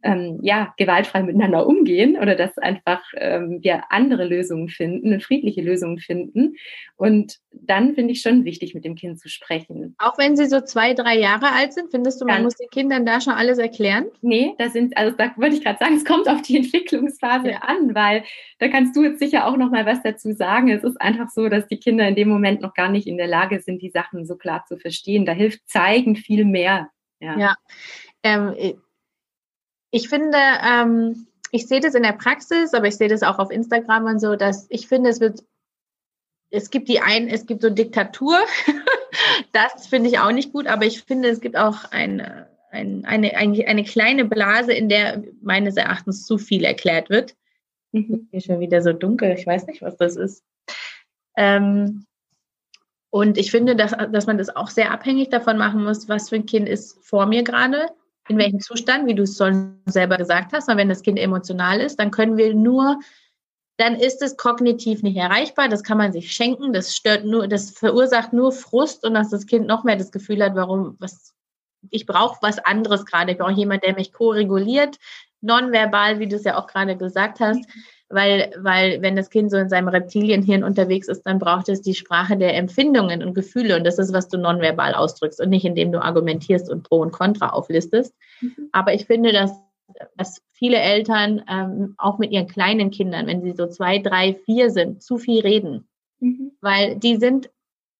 ähm, 0.07 0.39
ja, 0.41 0.73
gewaltfrei 0.77 1.21
miteinander 1.21 1.67
umgehen 1.67 2.17
oder 2.17 2.35
dass 2.35 2.57
einfach 2.57 3.03
ähm, 3.15 3.59
wir 3.61 3.91
andere 3.91 4.25
Lösungen 4.25 4.69
finden, 4.69 5.19
friedliche 5.19 5.61
Lösungen 5.61 5.99
finden. 5.99 6.55
Und 6.95 7.39
dann 7.51 7.93
finde 7.93 8.13
ich 8.13 8.21
schon 8.21 8.45
wichtig, 8.45 8.73
mit 8.73 8.85
dem 8.85 8.95
Kind 8.95 9.19
zu 9.19 9.27
sprechen. 9.27 9.95
Auch 9.97 10.17
wenn 10.17 10.37
sie 10.37 10.45
so 10.45 10.61
zwei, 10.61 10.93
drei 10.93 11.17
Jahre 11.17 11.51
alt 11.51 11.73
sind, 11.73 11.91
findest 11.91 12.21
du, 12.21 12.25
man 12.25 12.37
ja. 12.37 12.43
muss 12.43 12.55
den 12.55 12.69
Kindern 12.69 13.05
da 13.05 13.19
schon 13.19 13.33
alles 13.33 13.57
erklären? 13.57 14.05
Nee, 14.21 14.53
da 14.57 14.69
sind, 14.69 14.95
also 14.95 15.15
da 15.15 15.33
wollte 15.35 15.57
ich 15.57 15.63
gerade 15.63 15.79
sagen, 15.79 15.95
es 15.95 16.05
kommt 16.05 16.29
auf 16.29 16.41
die 16.41 16.57
Entwicklungsphase 16.57 17.51
ja. 17.51 17.57
an, 17.57 17.93
weil 17.93 18.23
da 18.59 18.69
kannst 18.69 18.95
du 18.95 19.03
jetzt 19.03 19.19
sicher 19.19 19.45
auch 19.45 19.57
noch 19.57 19.71
mal 19.71 19.85
was 19.85 20.01
dazu 20.03 20.31
sagen. 20.31 20.69
Es 20.69 20.85
ist 20.85 21.01
einfach 21.01 21.29
so, 21.29 21.49
dass 21.49 21.67
die 21.67 21.79
Kinder 21.79 22.07
in 22.07 22.15
dem 22.15 22.29
Moment 22.29 22.61
noch 22.61 22.73
gar 22.73 22.89
nicht 22.89 23.07
in 23.07 23.17
der 23.17 23.27
Lage 23.27 23.59
sind, 23.59 23.81
die 23.81 23.89
Sachen 23.89 24.25
so 24.25 24.37
klar 24.37 24.63
zu 24.67 24.77
verstehen. 24.77 25.25
Da 25.25 25.33
hilft 25.33 25.67
Zeigen 25.67 26.15
viel 26.15 26.45
mehr. 26.45 26.89
Ja. 27.19 27.37
ja. 27.37 27.55
Ähm, 28.23 28.53
ich 29.91 30.09
finde, 30.09 30.37
ähm, 30.37 31.27
ich 31.51 31.67
sehe 31.67 31.79
das 31.79 31.95
in 31.95 32.03
der 32.03 32.13
Praxis, 32.13 32.73
aber 32.73 32.87
ich 32.87 32.97
sehe 32.97 33.07
das 33.07 33.23
auch 33.23 33.39
auf 33.39 33.51
Instagram 33.51 34.05
und 34.05 34.19
so, 34.19 34.35
dass 34.35 34.67
ich 34.69 34.87
finde, 34.87 35.09
es 35.09 35.19
wird, 35.19 35.43
es 36.49 36.69
gibt 36.69 36.89
die 36.89 36.99
ein, 36.99 37.27
es 37.27 37.45
gibt 37.45 37.61
so 37.61 37.69
Diktatur. 37.69 38.37
das 39.53 39.87
finde 39.87 40.09
ich 40.09 40.19
auch 40.19 40.31
nicht 40.31 40.51
gut, 40.51 40.67
aber 40.67 40.85
ich 40.85 41.03
finde, 41.03 41.29
es 41.29 41.41
gibt 41.41 41.57
auch 41.57 41.85
eine, 41.91 42.49
eine, 42.71 43.07
eine, 43.07 43.67
eine 43.67 43.83
kleine 43.83 44.25
Blase, 44.25 44.73
in 44.73 44.89
der 44.89 45.23
meines 45.41 45.77
Erachtens 45.77 46.25
zu 46.25 46.37
viel 46.37 46.63
erklärt 46.63 47.09
wird. 47.09 47.35
Mhm. 47.91 48.27
Hier 48.31 48.41
schon 48.41 48.59
wieder 48.59 48.81
so 48.81 48.93
dunkel, 48.93 49.31
ich 49.31 49.47
weiß 49.47 49.67
nicht, 49.67 49.81
was 49.81 49.95
das 49.97 50.17
ist. 50.17 50.43
Ähm, 51.37 52.05
und 53.09 53.37
ich 53.37 53.51
finde, 53.51 53.75
dass, 53.75 53.91
dass 54.11 54.27
man 54.27 54.37
das 54.37 54.53
auch 54.53 54.69
sehr 54.69 54.91
abhängig 54.91 55.29
davon 55.29 55.57
machen 55.57 55.83
muss, 55.83 56.09
was 56.09 56.29
für 56.29 56.35
ein 56.35 56.45
Kind 56.45 56.67
ist 56.67 56.97
vor 57.03 57.25
mir 57.25 57.43
gerade 57.43 57.87
in 58.27 58.37
welchem 58.37 58.59
Zustand, 58.59 59.07
wie 59.07 59.15
du 59.15 59.23
es 59.23 59.35
selber 59.85 60.17
gesagt 60.17 60.53
hast. 60.53 60.69
Und 60.69 60.77
wenn 60.77 60.89
das 60.89 61.01
Kind 61.01 61.19
emotional 61.19 61.79
ist, 61.79 61.99
dann 61.99 62.11
können 62.11 62.37
wir 62.37 62.53
nur, 62.53 62.99
dann 63.77 63.95
ist 63.95 64.21
es 64.21 64.37
kognitiv 64.37 65.03
nicht 65.03 65.17
erreichbar. 65.17 65.69
Das 65.69 65.83
kann 65.83 65.97
man 65.97 66.11
sich 66.11 66.33
schenken. 66.33 66.73
Das 66.73 66.95
stört 66.95 67.25
nur, 67.25 67.47
das 67.47 67.71
verursacht 67.71 68.33
nur 68.33 68.51
Frust 68.51 69.05
und 69.05 69.13
dass 69.13 69.29
das 69.29 69.45
Kind 69.45 69.67
noch 69.67 69.83
mehr 69.83 69.95
das 69.95 70.11
Gefühl 70.11 70.43
hat, 70.43 70.55
warum, 70.55 70.95
was, 70.99 71.33
ich 71.89 72.05
brauche 72.05 72.37
was 72.41 72.59
anderes 72.59 73.05
gerade. 73.05 73.31
Ich 73.31 73.37
brauche 73.37 73.51
jemanden, 73.51 73.85
der 73.85 73.95
mich 73.95 74.13
ko-reguliert, 74.13 74.97
nonverbal, 75.41 76.19
wie 76.19 76.27
du 76.27 76.35
es 76.35 76.43
ja 76.43 76.57
auch 76.57 76.67
gerade 76.67 76.97
gesagt 76.97 77.39
hast 77.39 77.65
weil, 78.09 78.53
weil 78.57 79.01
wenn 79.01 79.15
das 79.15 79.29
Kind 79.29 79.51
so 79.51 79.57
in 79.57 79.69
seinem 79.69 79.89
Reptilienhirn 79.89 80.63
unterwegs 80.63 81.07
ist, 81.07 81.23
dann 81.23 81.39
braucht 81.39 81.67
es 81.67 81.81
die 81.81 81.93
Sprache 81.93 82.37
der 82.37 82.55
Empfindungen 82.55 83.21
und 83.21 83.33
Gefühle 83.33 83.75
und 83.75 83.83
das 83.83 83.99
ist, 83.99 84.13
was 84.13 84.29
du 84.29 84.37
nonverbal 84.37 84.95
ausdrückst 84.95 85.41
und 85.41 85.49
nicht 85.49 85.65
indem 85.65 85.91
du 85.91 86.01
argumentierst 86.01 86.69
und 86.71 86.83
Pro 86.83 87.01
und 87.01 87.11
Contra 87.11 87.49
auflistest. 87.49 88.15
Mhm. 88.39 88.69
Aber 88.71 88.93
ich 88.93 89.05
finde, 89.05 89.33
dass, 89.33 89.51
dass 90.15 90.41
viele 90.53 90.77
Eltern 90.77 91.43
ähm, 91.49 91.95
auch 91.97 92.17
mit 92.17 92.31
ihren 92.31 92.47
kleinen 92.47 92.91
Kindern, 92.91 93.27
wenn 93.27 93.41
sie 93.41 93.53
so 93.53 93.67
zwei, 93.67 93.99
drei, 93.99 94.35
vier 94.45 94.69
sind, 94.69 95.03
zu 95.03 95.17
viel 95.17 95.41
reden, 95.41 95.87
mhm. 96.19 96.53
weil 96.61 96.95
die 96.95 97.17
sind, 97.17 97.49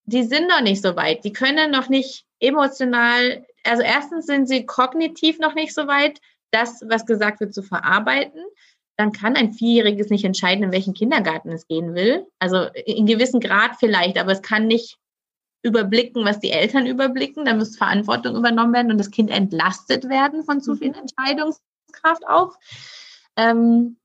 die 0.06 0.22
sind 0.22 0.48
noch 0.48 0.62
nicht 0.62 0.80
so 0.80 0.96
weit, 0.96 1.24
die 1.24 1.34
können 1.34 1.70
noch 1.70 1.90
nicht 1.90 2.24
emotional, 2.40 3.44
also 3.64 3.82
erstens 3.82 4.24
sind 4.24 4.48
sie 4.48 4.64
kognitiv 4.64 5.38
noch 5.38 5.54
nicht 5.54 5.74
so 5.74 5.86
weit, 5.86 6.18
das, 6.50 6.82
was 6.88 7.04
gesagt 7.04 7.40
wird, 7.40 7.52
zu 7.52 7.62
verarbeiten 7.62 8.40
dann 8.98 9.12
kann 9.12 9.36
ein 9.36 9.52
Vierjähriges 9.52 10.10
nicht 10.10 10.24
entscheiden, 10.24 10.64
in 10.64 10.72
welchen 10.72 10.92
Kindergarten 10.92 11.50
es 11.52 11.68
gehen 11.68 11.94
will. 11.94 12.26
Also 12.40 12.66
in 12.84 13.06
gewissem 13.06 13.38
Grad 13.38 13.76
vielleicht, 13.78 14.18
aber 14.18 14.32
es 14.32 14.42
kann 14.42 14.66
nicht 14.66 14.98
überblicken, 15.62 16.24
was 16.24 16.40
die 16.40 16.50
Eltern 16.50 16.84
überblicken. 16.84 17.44
Da 17.44 17.54
muss 17.54 17.76
Verantwortung 17.76 18.34
übernommen 18.34 18.72
werden 18.72 18.90
und 18.90 18.98
das 18.98 19.12
Kind 19.12 19.30
entlastet 19.30 20.08
werden 20.08 20.42
von 20.42 20.60
zu 20.60 20.74
viel 20.74 20.88
mhm. 20.88 20.96
Entscheidungskraft 20.96 22.26
auch. 22.26 22.56
Ähm, 23.36 23.98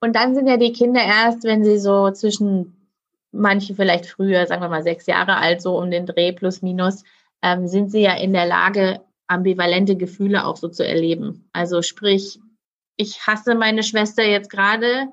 und 0.00 0.16
dann 0.16 0.34
sind 0.34 0.48
ja 0.48 0.56
die 0.56 0.72
Kinder 0.72 1.02
erst, 1.02 1.44
wenn 1.44 1.64
sie 1.64 1.78
so 1.78 2.10
zwischen 2.10 2.90
manche 3.30 3.76
vielleicht 3.76 4.06
früher, 4.06 4.46
sagen 4.48 4.62
wir 4.62 4.68
mal 4.68 4.82
sechs 4.82 5.06
Jahre 5.06 5.36
alt, 5.36 5.62
so 5.62 5.78
um 5.78 5.92
den 5.92 6.06
Dreh 6.06 6.32
plus 6.32 6.60
minus, 6.60 7.04
ähm, 7.40 7.68
sind 7.68 7.92
sie 7.92 8.00
ja 8.00 8.16
in 8.16 8.32
der 8.32 8.46
Lage, 8.46 9.00
ambivalente 9.28 9.96
Gefühle 9.96 10.44
auch 10.44 10.56
so 10.56 10.66
zu 10.66 10.84
erleben. 10.84 11.48
Also 11.52 11.82
sprich, 11.82 12.40
ich 12.96 13.26
hasse 13.26 13.54
meine 13.54 13.82
Schwester 13.82 14.24
jetzt 14.24 14.50
gerade, 14.50 15.08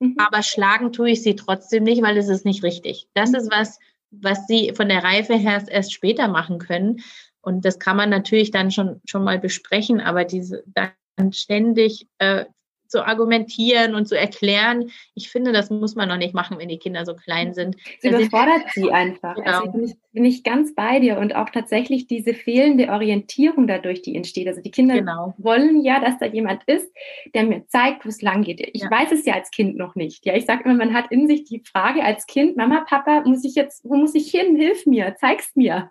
mhm. 0.00 0.16
aber 0.18 0.42
schlagen 0.42 0.92
tue 0.92 1.10
ich 1.10 1.22
sie 1.22 1.36
trotzdem 1.36 1.84
nicht, 1.84 2.02
weil 2.02 2.16
es 2.16 2.28
ist 2.28 2.44
nicht 2.44 2.62
richtig. 2.62 3.08
Das 3.14 3.30
mhm. 3.30 3.36
ist 3.36 3.50
was, 3.50 3.78
was 4.10 4.46
sie 4.46 4.72
von 4.74 4.88
der 4.88 5.04
Reife 5.04 5.34
her 5.34 5.62
erst 5.68 5.92
später 5.92 6.28
machen 6.28 6.58
können. 6.58 7.02
Und 7.40 7.64
das 7.64 7.78
kann 7.78 7.96
man 7.96 8.10
natürlich 8.10 8.50
dann 8.50 8.70
schon, 8.70 9.00
schon 9.04 9.22
mal 9.22 9.38
besprechen, 9.38 10.00
aber 10.00 10.24
diese 10.24 10.64
dann 10.74 11.32
ständig 11.32 12.08
äh, 12.18 12.46
zu 12.88 13.06
argumentieren 13.06 13.94
und 13.94 14.06
zu 14.06 14.18
erklären. 14.18 14.90
Ich 15.14 15.30
finde, 15.30 15.52
das 15.52 15.70
muss 15.70 15.94
man 15.94 16.08
noch 16.08 16.16
nicht 16.16 16.34
machen, 16.34 16.58
wenn 16.58 16.68
die 16.68 16.78
Kinder 16.78 17.04
so 17.04 17.14
klein 17.14 17.54
sind. 17.54 17.76
Sie 18.00 18.08
überfordert 18.08 18.64
sie 18.74 18.90
einfach. 18.90 19.34
Genau. 19.34 19.50
Also 19.50 19.72
bin 19.72 19.84
ich, 19.84 19.94
bin 20.12 20.24
ich 20.24 20.42
ganz 20.44 20.74
bei 20.74 21.00
dir 21.00 21.18
und 21.18 21.34
auch 21.34 21.50
tatsächlich 21.50 22.06
diese 22.06 22.34
fehlende 22.34 22.88
Orientierung 22.88 23.66
dadurch, 23.66 24.02
die 24.02 24.16
entsteht. 24.16 24.48
Also 24.48 24.60
die 24.60 24.70
Kinder 24.70 24.94
genau. 24.94 25.34
wollen 25.38 25.82
ja, 25.82 26.00
dass 26.00 26.18
da 26.18 26.26
jemand 26.26 26.62
ist, 26.66 26.90
der 27.34 27.44
mir 27.44 27.66
zeigt, 27.68 28.04
wo 28.04 28.08
es 28.08 28.22
lang 28.22 28.42
geht. 28.42 28.60
Ich 28.72 28.82
ja. 28.82 28.90
weiß 28.90 29.12
es 29.12 29.26
ja 29.26 29.34
als 29.34 29.50
Kind 29.50 29.76
noch 29.76 29.94
nicht. 29.94 30.24
Ja, 30.24 30.34
ich 30.34 30.46
sage 30.46 30.64
immer, 30.64 30.74
man 30.74 30.94
hat 30.94 31.10
in 31.10 31.26
sich 31.26 31.44
die 31.44 31.62
Frage 31.70 32.02
als 32.02 32.26
Kind, 32.26 32.56
Mama, 32.56 32.84
Papa, 32.88 33.22
muss 33.26 33.44
ich 33.44 33.54
jetzt, 33.54 33.84
wo 33.84 33.96
muss 33.96 34.14
ich 34.14 34.30
hin? 34.30 34.56
Hilf 34.56 34.86
mir, 34.86 35.16
zeig's 35.18 35.54
mir. 35.54 35.90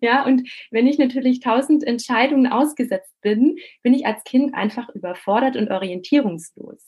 Ja, 0.00 0.24
und 0.24 0.48
wenn 0.70 0.86
ich 0.86 0.98
natürlich 0.98 1.40
tausend 1.40 1.84
Entscheidungen 1.84 2.46
ausgesetzt 2.46 3.14
bin, 3.20 3.58
bin 3.82 3.92
ich 3.92 4.06
als 4.06 4.24
Kind 4.24 4.54
einfach 4.54 4.88
überfordert 4.94 5.56
und 5.56 5.68
orientierungslos. 6.36 6.82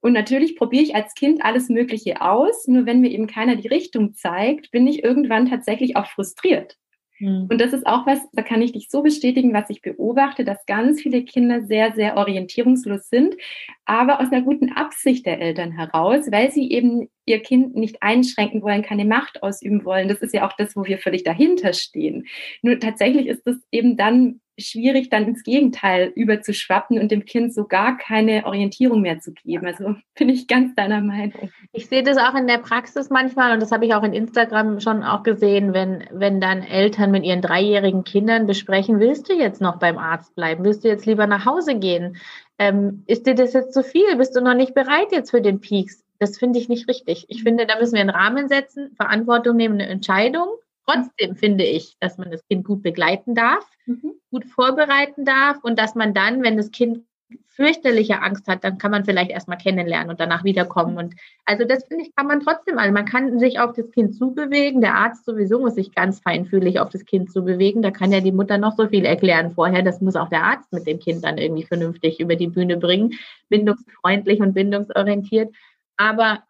Und 0.00 0.12
natürlich 0.12 0.56
probiere 0.56 0.82
ich 0.82 0.94
als 0.94 1.14
Kind 1.14 1.44
alles 1.44 1.68
Mögliche 1.68 2.20
aus, 2.22 2.66
nur 2.66 2.86
wenn 2.86 3.00
mir 3.00 3.10
eben 3.10 3.28
keiner 3.28 3.54
die 3.54 3.68
Richtung 3.68 4.14
zeigt, 4.14 4.72
bin 4.72 4.86
ich 4.86 5.04
irgendwann 5.04 5.48
tatsächlich 5.48 5.96
auch 5.96 6.06
frustriert. 6.06 6.76
Mhm. 7.20 7.46
Und 7.48 7.60
das 7.60 7.72
ist 7.72 7.86
auch 7.86 8.04
was, 8.04 8.18
da 8.32 8.42
kann 8.42 8.62
ich 8.62 8.72
dich 8.72 8.88
so 8.90 9.02
bestätigen, 9.02 9.54
was 9.54 9.70
ich 9.70 9.80
beobachte, 9.80 10.44
dass 10.44 10.66
ganz 10.66 11.00
viele 11.00 11.24
Kinder 11.24 11.62
sehr, 11.62 11.92
sehr 11.92 12.16
orientierungslos 12.16 13.08
sind, 13.08 13.36
aber 13.84 14.20
aus 14.20 14.32
einer 14.32 14.42
guten 14.42 14.72
Absicht 14.72 15.24
der 15.24 15.40
Eltern 15.40 15.70
heraus, 15.70 16.32
weil 16.32 16.50
sie 16.50 16.72
eben 16.72 17.08
ihr 17.24 17.40
Kind 17.40 17.74
nicht 17.74 18.02
einschränken 18.02 18.62
wollen, 18.62 18.82
keine 18.82 19.04
Macht 19.04 19.42
ausüben 19.42 19.84
wollen. 19.84 20.08
Das 20.08 20.18
ist 20.18 20.34
ja 20.34 20.46
auch 20.46 20.52
das, 20.56 20.76
wo 20.76 20.84
wir 20.84 20.98
völlig 20.98 21.24
dahinter 21.24 21.72
stehen. 21.72 22.26
Nur 22.62 22.78
tatsächlich 22.80 23.26
ist 23.26 23.46
das 23.46 23.56
eben 23.70 23.96
dann 23.96 24.40
schwierig, 24.58 25.08
dann 25.08 25.26
ins 25.26 25.42
Gegenteil 25.42 26.12
überzuschwappen 26.14 26.98
und 26.98 27.10
dem 27.10 27.24
Kind 27.24 27.54
so 27.54 27.64
gar 27.64 27.96
keine 27.96 28.44
Orientierung 28.44 29.00
mehr 29.00 29.18
zu 29.18 29.32
geben. 29.32 29.66
Also 29.66 29.94
bin 30.18 30.28
ich 30.28 30.46
ganz 30.46 30.74
deiner 30.74 31.00
Meinung. 31.00 31.50
Ich 31.72 31.86
sehe 31.86 32.02
das 32.02 32.18
auch 32.18 32.34
in 32.34 32.46
der 32.46 32.58
Praxis 32.58 33.10
manchmal 33.10 33.52
und 33.52 33.60
das 33.60 33.72
habe 33.72 33.86
ich 33.86 33.94
auch 33.94 34.02
in 34.02 34.12
Instagram 34.12 34.80
schon 34.80 35.02
auch 35.02 35.22
gesehen, 35.22 35.72
wenn, 35.72 36.04
wenn 36.12 36.40
dann 36.40 36.62
Eltern 36.62 37.10
mit 37.10 37.24
ihren 37.24 37.40
dreijährigen 37.40 38.04
Kindern 38.04 38.46
besprechen, 38.46 39.00
willst 39.00 39.28
du 39.28 39.34
jetzt 39.34 39.60
noch 39.60 39.78
beim 39.78 39.98
Arzt 39.98 40.34
bleiben? 40.34 40.64
Willst 40.64 40.84
du 40.84 40.88
jetzt 40.88 41.06
lieber 41.06 41.26
nach 41.26 41.46
Hause 41.46 41.78
gehen? 41.78 42.16
Ähm, 42.58 43.04
ist 43.06 43.26
dir 43.26 43.34
das 43.34 43.54
jetzt 43.54 43.72
zu 43.72 43.82
viel? 43.82 44.16
Bist 44.16 44.36
du 44.36 44.40
noch 44.40 44.54
nicht 44.54 44.74
bereit 44.74 45.10
jetzt 45.12 45.30
für 45.30 45.40
den 45.40 45.60
Peaks? 45.60 46.04
Das 46.22 46.38
finde 46.38 46.58
ich 46.58 46.68
nicht 46.68 46.88
richtig. 46.88 47.26
Ich 47.28 47.42
finde, 47.42 47.66
da 47.66 47.78
müssen 47.78 47.94
wir 47.94 48.00
einen 48.00 48.10
Rahmen 48.10 48.48
setzen, 48.48 48.94
Verantwortung 48.94 49.56
nehmen, 49.56 49.80
eine 49.80 49.88
Entscheidung 49.88 50.48
Trotzdem 50.86 51.36
finde 51.36 51.64
ich, 51.64 51.96
dass 52.00 52.18
man 52.18 52.30
das 52.30 52.44
Kind 52.48 52.64
gut 52.64 52.82
begleiten 52.82 53.34
darf, 53.34 53.64
mhm. 53.86 54.14
gut 54.30 54.44
vorbereiten 54.46 55.24
darf 55.24 55.62
und 55.62 55.78
dass 55.78 55.94
man 55.94 56.12
dann, 56.12 56.42
wenn 56.42 56.56
das 56.56 56.70
Kind 56.70 57.04
fürchterliche 57.48 58.20
Angst 58.20 58.46
hat, 58.46 58.64
dann 58.64 58.78
kann 58.78 58.90
man 58.90 59.04
vielleicht 59.04 59.30
erstmal 59.30 59.58
kennenlernen 59.58 60.10
und 60.10 60.20
danach 60.20 60.42
wiederkommen. 60.42 60.98
Und 60.98 61.14
also 61.44 61.64
das 61.64 61.84
finde 61.84 62.04
ich, 62.04 62.14
kann 62.14 62.26
man 62.26 62.40
trotzdem, 62.40 62.78
also 62.78 62.92
man 62.92 63.04
kann 63.04 63.38
sich 63.38 63.58
auf 63.58 63.74
das 63.74 63.90
Kind 63.90 64.14
zubewegen. 64.14 64.80
Der 64.80 64.94
Arzt 64.94 65.24
sowieso 65.24 65.58
muss 65.60 65.74
sich 65.74 65.94
ganz 65.94 66.20
feinfühlig 66.20 66.80
auf 66.80 66.88
das 66.88 67.04
Kind 67.04 67.30
zubewegen. 67.30 67.82
Da 67.82 67.90
kann 67.90 68.12
ja 68.12 68.20
die 68.20 68.32
Mutter 68.32 68.58
noch 68.58 68.76
so 68.76 68.88
viel 68.88 69.04
erklären 69.04 69.52
vorher. 69.52 69.82
Das 69.82 70.00
muss 70.00 70.16
auch 70.16 70.28
der 70.28 70.44
Arzt 70.44 70.72
mit 70.72 70.86
dem 70.86 70.98
Kind 70.98 71.24
dann 71.24 71.38
irgendwie 71.38 71.64
vernünftig 71.64 72.20
über 72.20 72.36
die 72.36 72.48
Bühne 72.48 72.76
bringen, 72.76 73.14
bindungsfreundlich 73.48 74.40
und 74.40 74.54
bindungsorientiert. 74.54 75.54
Aber 75.96 76.42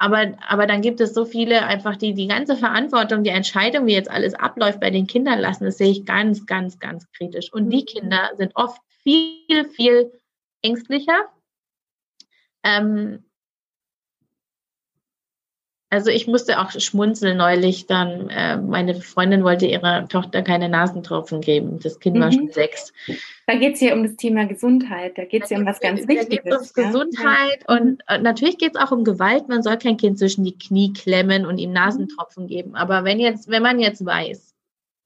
aber, 0.00 0.36
aber 0.46 0.66
dann 0.68 0.80
gibt 0.80 1.00
es 1.00 1.12
so 1.12 1.24
viele 1.24 1.64
einfach, 1.64 1.96
die 1.96 2.14
die 2.14 2.28
ganze 2.28 2.56
Verantwortung, 2.56 3.24
die 3.24 3.30
Entscheidung, 3.30 3.86
wie 3.86 3.94
jetzt 3.94 4.10
alles 4.10 4.34
abläuft, 4.34 4.78
bei 4.78 4.90
den 4.90 5.08
Kindern 5.08 5.40
lassen. 5.40 5.64
Das 5.64 5.78
sehe 5.78 5.90
ich 5.90 6.06
ganz, 6.06 6.46
ganz, 6.46 6.78
ganz 6.78 7.10
kritisch. 7.10 7.52
Und 7.52 7.70
die 7.70 7.80
mhm. 7.80 7.86
Kinder 7.86 8.30
sind 8.36 8.52
oft 8.54 8.80
viel, 9.02 9.64
viel 9.74 10.12
ängstlicher. 10.62 11.26
Ähm, 12.62 13.24
also 15.90 16.10
ich 16.10 16.26
musste 16.26 16.60
auch 16.60 16.70
schmunzeln 16.70 17.38
neulich 17.38 17.86
dann. 17.86 18.28
Äh, 18.28 18.58
meine 18.58 18.94
Freundin 18.94 19.42
wollte 19.42 19.66
ihrer 19.66 20.06
Tochter 20.08 20.42
keine 20.42 20.68
Nasentropfen 20.68 21.40
geben. 21.40 21.78
Das 21.82 21.98
Kind 21.98 22.16
mhm. 22.16 22.20
war 22.20 22.32
schon 22.32 22.50
sechs. 22.50 22.92
Da 23.46 23.54
geht 23.54 23.74
es 23.74 23.80
ja 23.80 23.94
um 23.94 24.02
das 24.02 24.16
Thema 24.16 24.46
Gesundheit. 24.46 25.16
Da 25.16 25.24
geht 25.24 25.44
es 25.44 25.50
ja 25.50 25.58
um 25.58 25.64
was 25.64 25.80
ganz 25.80 26.06
Wichtiges. 26.06 26.28
Da 26.28 26.58
geht 26.58 26.60
es 26.60 26.72
um 26.72 26.82
ja? 26.82 26.86
Gesundheit 26.88 27.64
ja. 27.66 27.76
und 27.76 28.02
äh, 28.06 28.18
natürlich 28.18 28.58
geht 28.58 28.74
es 28.74 28.80
auch 28.80 28.92
um 28.92 29.04
Gewalt. 29.04 29.48
Man 29.48 29.62
soll 29.62 29.78
kein 29.78 29.96
Kind 29.96 30.18
zwischen 30.18 30.44
die 30.44 30.58
Knie 30.58 30.92
klemmen 30.92 31.46
und 31.46 31.56
ihm 31.56 31.72
Nasentropfen 31.72 32.44
mhm. 32.44 32.48
geben. 32.48 32.74
Aber 32.74 33.04
wenn 33.04 33.18
jetzt, 33.18 33.48
wenn 33.48 33.62
man 33.62 33.80
jetzt 33.80 34.04
weiß, 34.04 34.54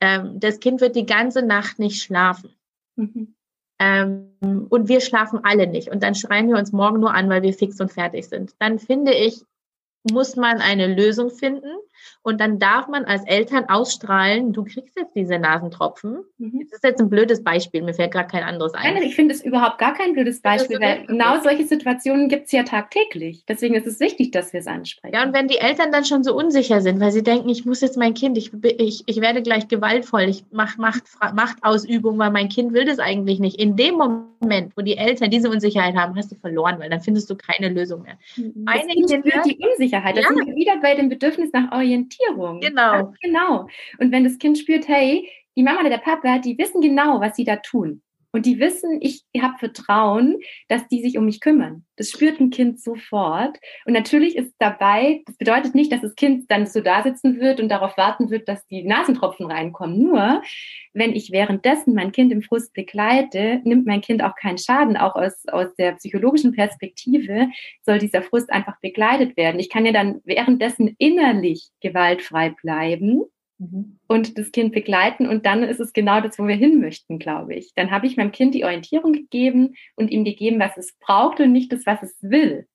ähm, 0.00 0.40
das 0.40 0.58
Kind 0.58 0.80
wird 0.80 0.96
die 0.96 1.06
ganze 1.06 1.42
Nacht 1.42 1.78
nicht 1.78 2.02
schlafen. 2.02 2.50
Mhm. 2.96 3.34
Ähm, 3.78 4.66
und 4.68 4.88
wir 4.88 5.00
schlafen 5.00 5.40
alle 5.44 5.68
nicht. 5.68 5.88
Und 5.88 6.02
dann 6.02 6.16
schreien 6.16 6.48
wir 6.48 6.56
uns 6.56 6.72
morgen 6.72 6.98
nur 6.98 7.14
an, 7.14 7.28
weil 7.28 7.42
wir 7.42 7.54
fix 7.54 7.80
und 7.80 7.92
fertig 7.92 8.26
sind. 8.26 8.54
Dann 8.58 8.80
finde 8.80 9.12
ich, 9.12 9.42
muss 10.04 10.36
man 10.36 10.60
eine 10.60 10.86
Lösung 10.86 11.30
finden 11.30 11.76
und 12.22 12.40
dann 12.40 12.58
darf 12.58 12.88
man 12.88 13.04
als 13.04 13.24
Eltern 13.26 13.64
ausstrahlen, 13.68 14.52
du 14.52 14.64
kriegst 14.64 14.96
jetzt 14.96 15.14
diese 15.14 15.38
Nasentropfen. 15.38 16.24
Mhm. 16.38 16.66
Das 16.70 16.78
ist 16.78 16.84
jetzt 16.84 17.00
ein 17.00 17.10
blödes 17.10 17.42
Beispiel, 17.42 17.82
mir 17.82 17.94
fällt 17.94 18.12
gerade 18.12 18.28
kein 18.28 18.42
anderes 18.42 18.74
ein. 18.74 18.94
Nein, 18.94 19.02
ich 19.02 19.14
finde 19.14 19.34
es 19.34 19.44
überhaupt 19.44 19.78
gar 19.78 19.94
kein 19.94 20.12
blödes 20.12 20.40
Beispiel, 20.40 20.80
weil 20.80 21.06
genau 21.06 21.40
solche 21.40 21.64
Situationen 21.64 22.28
gibt 22.28 22.46
es 22.46 22.52
ja 22.52 22.62
tagtäglich. 22.62 23.44
Deswegen 23.48 23.74
ist 23.74 23.86
es 23.86 24.00
wichtig, 24.00 24.30
dass 24.30 24.52
wir 24.52 24.60
es 24.60 24.66
ansprechen. 24.66 25.14
Ja, 25.14 25.24
und 25.24 25.32
wenn 25.32 25.48
die 25.48 25.58
Eltern 25.58 25.92
dann 25.92 26.04
schon 26.04 26.24
so 26.24 26.34
unsicher 26.34 26.80
sind, 26.80 27.00
weil 27.00 27.12
sie 27.12 27.22
denken, 27.22 27.48
ich 27.48 27.64
muss 27.64 27.80
jetzt 27.80 27.96
mein 27.96 28.14
Kind, 28.14 28.38
ich, 28.38 28.50
ich, 28.62 29.02
ich 29.06 29.20
werde 29.20 29.42
gleich 29.42 29.68
gewaltvoll, 29.68 30.22
ich 30.22 30.44
mache 30.50 30.80
Macht, 30.80 31.04
Machtausübung, 31.34 32.18
weil 32.18 32.30
mein 32.30 32.48
Kind 32.48 32.72
will 32.72 32.84
das 32.84 32.98
eigentlich 32.98 33.38
nicht. 33.38 33.60
In 33.60 33.76
dem 33.76 33.94
Moment, 33.94 34.76
wo 34.76 34.82
die 34.82 34.96
Eltern 34.96 35.30
diese 35.30 35.50
Unsicherheit 35.50 35.94
haben, 35.94 36.16
hast 36.16 36.32
du 36.32 36.36
verloren, 36.36 36.78
weil 36.78 36.90
dann 36.90 37.00
findest 37.00 37.30
du 37.30 37.36
keine 37.36 37.68
Lösung 37.68 38.02
mehr. 38.02 38.18
Mhm. 38.36 38.64
Meine 38.64 38.92
Kinder, 38.92 39.42
die 39.44 39.58
Unsicherheit, 39.58 40.16
da 40.16 40.22
ja. 40.22 40.28
sind 40.28 40.46
wir 40.46 40.54
wieder 40.54 40.80
bei 40.80 40.94
dem 40.94 41.08
Bedürfnis 41.08 41.52
nach 41.52 41.70
Orientierung. 41.72 41.91
Orientierung. 41.92 42.60
Genau. 42.60 42.92
Ja, 42.92 43.12
genau. 43.20 43.68
Und 43.98 44.12
wenn 44.12 44.24
das 44.24 44.38
Kind 44.38 44.58
spürt, 44.58 44.88
hey, 44.88 45.28
die 45.56 45.62
Mama 45.62 45.80
oder 45.80 45.90
der 45.90 45.98
Papa, 45.98 46.38
die 46.38 46.56
wissen 46.58 46.80
genau, 46.80 47.20
was 47.20 47.36
sie 47.36 47.44
da 47.44 47.56
tun. 47.56 48.02
Und 48.32 48.46
die 48.46 48.58
wissen, 48.58 48.98
ich 49.02 49.24
habe 49.40 49.58
Vertrauen, 49.58 50.38
dass 50.68 50.88
die 50.88 51.02
sich 51.02 51.18
um 51.18 51.26
mich 51.26 51.40
kümmern. 51.40 51.84
Das 51.96 52.08
spürt 52.08 52.40
ein 52.40 52.48
Kind 52.48 52.80
sofort. 52.80 53.58
Und 53.84 53.92
natürlich 53.92 54.36
ist 54.36 54.54
dabei, 54.58 55.22
das 55.26 55.36
bedeutet 55.36 55.74
nicht, 55.74 55.92
dass 55.92 56.00
das 56.00 56.14
Kind 56.14 56.50
dann 56.50 56.66
so 56.66 56.80
da 56.80 57.02
sitzen 57.02 57.38
wird 57.38 57.60
und 57.60 57.68
darauf 57.68 57.98
warten 57.98 58.30
wird, 58.30 58.48
dass 58.48 58.66
die 58.66 58.84
Nasentropfen 58.84 59.44
reinkommen. 59.44 59.98
Nur, 59.98 60.42
wenn 60.94 61.12
ich 61.14 61.30
währenddessen 61.30 61.94
mein 61.94 62.10
Kind 62.10 62.32
im 62.32 62.40
Frust 62.40 62.72
begleite, 62.72 63.60
nimmt 63.64 63.86
mein 63.86 64.00
Kind 64.00 64.22
auch 64.22 64.34
keinen 64.34 64.58
Schaden. 64.58 64.96
Auch 64.96 65.14
aus, 65.14 65.46
aus 65.48 65.74
der 65.76 65.92
psychologischen 65.92 66.52
Perspektive 66.52 67.48
soll 67.82 67.98
dieser 67.98 68.22
Frust 68.22 68.50
einfach 68.50 68.80
begleitet 68.80 69.36
werden. 69.36 69.60
Ich 69.60 69.68
kann 69.68 69.84
ja 69.84 69.92
dann 69.92 70.22
währenddessen 70.24 70.94
innerlich 70.98 71.68
gewaltfrei 71.80 72.50
bleiben 72.62 73.24
Mhm. 73.62 73.98
und 74.08 74.38
das 74.38 74.50
Kind 74.50 74.72
begleiten. 74.72 75.28
Und 75.28 75.46
dann 75.46 75.62
ist 75.62 75.78
es 75.78 75.92
genau 75.92 76.20
das, 76.20 76.38
wo 76.38 76.46
wir 76.46 76.56
hin 76.56 76.80
möchten, 76.80 77.18
glaube 77.18 77.54
ich. 77.54 77.72
Dann 77.74 77.90
habe 77.90 78.06
ich 78.06 78.16
meinem 78.16 78.32
Kind 78.32 78.54
die 78.54 78.64
Orientierung 78.64 79.12
gegeben 79.12 79.74
und 79.94 80.10
ihm 80.10 80.24
gegeben, 80.24 80.58
was 80.58 80.76
es 80.76 80.96
braucht 80.98 81.38
und 81.38 81.52
nicht 81.52 81.72
das, 81.72 81.86
was 81.86 82.02
es 82.02 82.16
will. 82.22 82.66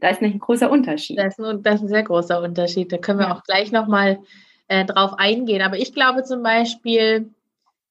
Da 0.00 0.08
ist 0.10 0.22
nicht 0.22 0.34
ein 0.34 0.40
großer 0.40 0.70
Unterschied. 0.70 1.18
Das 1.18 1.38
ist, 1.38 1.44
ein, 1.44 1.62
das 1.62 1.76
ist 1.76 1.82
ein 1.82 1.88
sehr 1.88 2.02
großer 2.04 2.40
Unterschied. 2.40 2.92
Da 2.92 2.98
können 2.98 3.18
wir 3.18 3.34
auch 3.34 3.42
gleich 3.42 3.72
nochmal 3.72 4.20
äh, 4.68 4.84
drauf 4.84 5.14
eingehen. 5.18 5.62
Aber 5.62 5.78
ich 5.78 5.92
glaube 5.92 6.22
zum 6.22 6.42
Beispiel, 6.42 7.30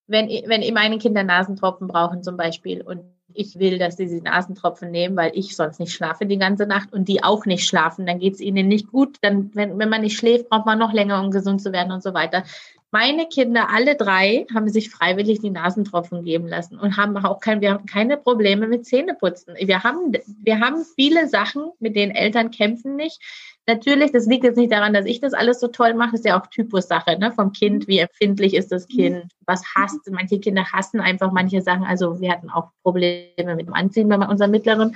wenn, 0.08 0.30
wenn 0.30 0.74
meine 0.74 0.98
Kinder 0.98 1.24
Nasentropfen 1.24 1.88
brauchen 1.88 2.24
zum 2.24 2.38
Beispiel 2.38 2.82
und 2.82 3.04
ich 3.36 3.60
will, 3.60 3.78
dass 3.78 3.98
sie 3.98 4.08
die 4.08 4.22
Nasentropfen 4.22 4.92
nehmen, 4.92 5.16
weil 5.16 5.32
ich 5.36 5.56
sonst 5.56 5.80
nicht 5.80 5.94
schlafe 5.94 6.26
die 6.26 6.38
ganze 6.38 6.66
Nacht 6.66 6.94
und 6.94 7.08
die 7.08 7.24
auch 7.24 7.46
nicht 7.46 7.68
schlafen, 7.68 8.06
dann 8.06 8.20
geht 8.20 8.36
es 8.36 8.40
ihnen 8.40 8.68
nicht 8.68 8.92
gut. 8.92 9.18
Dann, 9.22 9.52
wenn, 9.54 9.78
wenn 9.78 9.90
man 9.90 10.02
nicht 10.02 10.18
schläft, 10.18 10.50
braucht 10.50 10.66
man 10.66 10.80
noch 10.80 10.94
länger, 10.94 11.22
um 11.22 11.32
gesund 11.32 11.62
zu 11.62 11.72
werden 11.72 11.92
und 11.92 12.04
so 12.04 12.14
weiter. 12.14 12.44
Meine 12.92 13.28
Kinder, 13.28 13.70
alle 13.70 13.96
drei, 13.96 14.46
haben 14.54 14.70
sich 14.70 14.90
freiwillig 14.90 15.40
die 15.42 15.50
Nasentropfen 15.50 16.24
geben 16.24 16.48
lassen 16.48 16.80
und 16.80 16.96
haben 16.96 17.18
auch 17.18 17.42
kein, 17.42 17.60
wir 17.60 17.74
haben 17.74 17.86
keine 17.86 18.16
Probleme 18.16 18.68
mit 18.68 18.86
Zähneputzen. 18.86 19.56
Wir 19.60 19.84
haben, 19.84 20.14
wir 20.44 20.60
haben 20.62 20.86
viele 20.96 21.28
Sachen, 21.28 21.72
mit 21.80 21.96
denen 21.96 22.16
Eltern 22.16 22.52
kämpfen 22.52 22.96
nicht. 22.96 23.20
Natürlich, 23.68 24.12
das 24.12 24.28
liegt 24.28 24.44
jetzt 24.44 24.58
nicht 24.58 24.72
daran, 24.72 24.94
dass 24.94 25.06
ich 25.06 25.20
das 25.20 25.34
alles 25.34 25.60
so 25.60 25.68
toll 25.68 25.96
mache, 25.96 26.12
das 26.12 26.20
ist 26.20 26.28
ja 26.28 26.40
auch 26.40 26.46
Typussache 26.48 27.18
ne, 27.18 27.32
vom 27.32 27.52
Kind. 27.52 27.88
Wie 27.88 27.98
empfindlich 27.98 28.54
ist 28.54 28.72
das 28.72 28.88
Kind? 28.88 29.32
Was 29.48 29.64
hasst? 29.74 30.00
Manche 30.12 30.40
Kinder 30.40 30.66
hassen 30.72 31.00
einfach 31.00 31.32
manche 31.32 31.62
Sachen. 31.62 31.84
Also 31.84 32.22
wir 32.22 32.32
hatten 32.32 32.52
auch 32.52 32.70
Probleme 32.84 33.56
mit 33.56 33.68
dem 33.68 33.74
Anziehen 33.74 34.08
bei 34.08 34.18
unserem 34.18 34.52
Mittleren. 34.52 34.96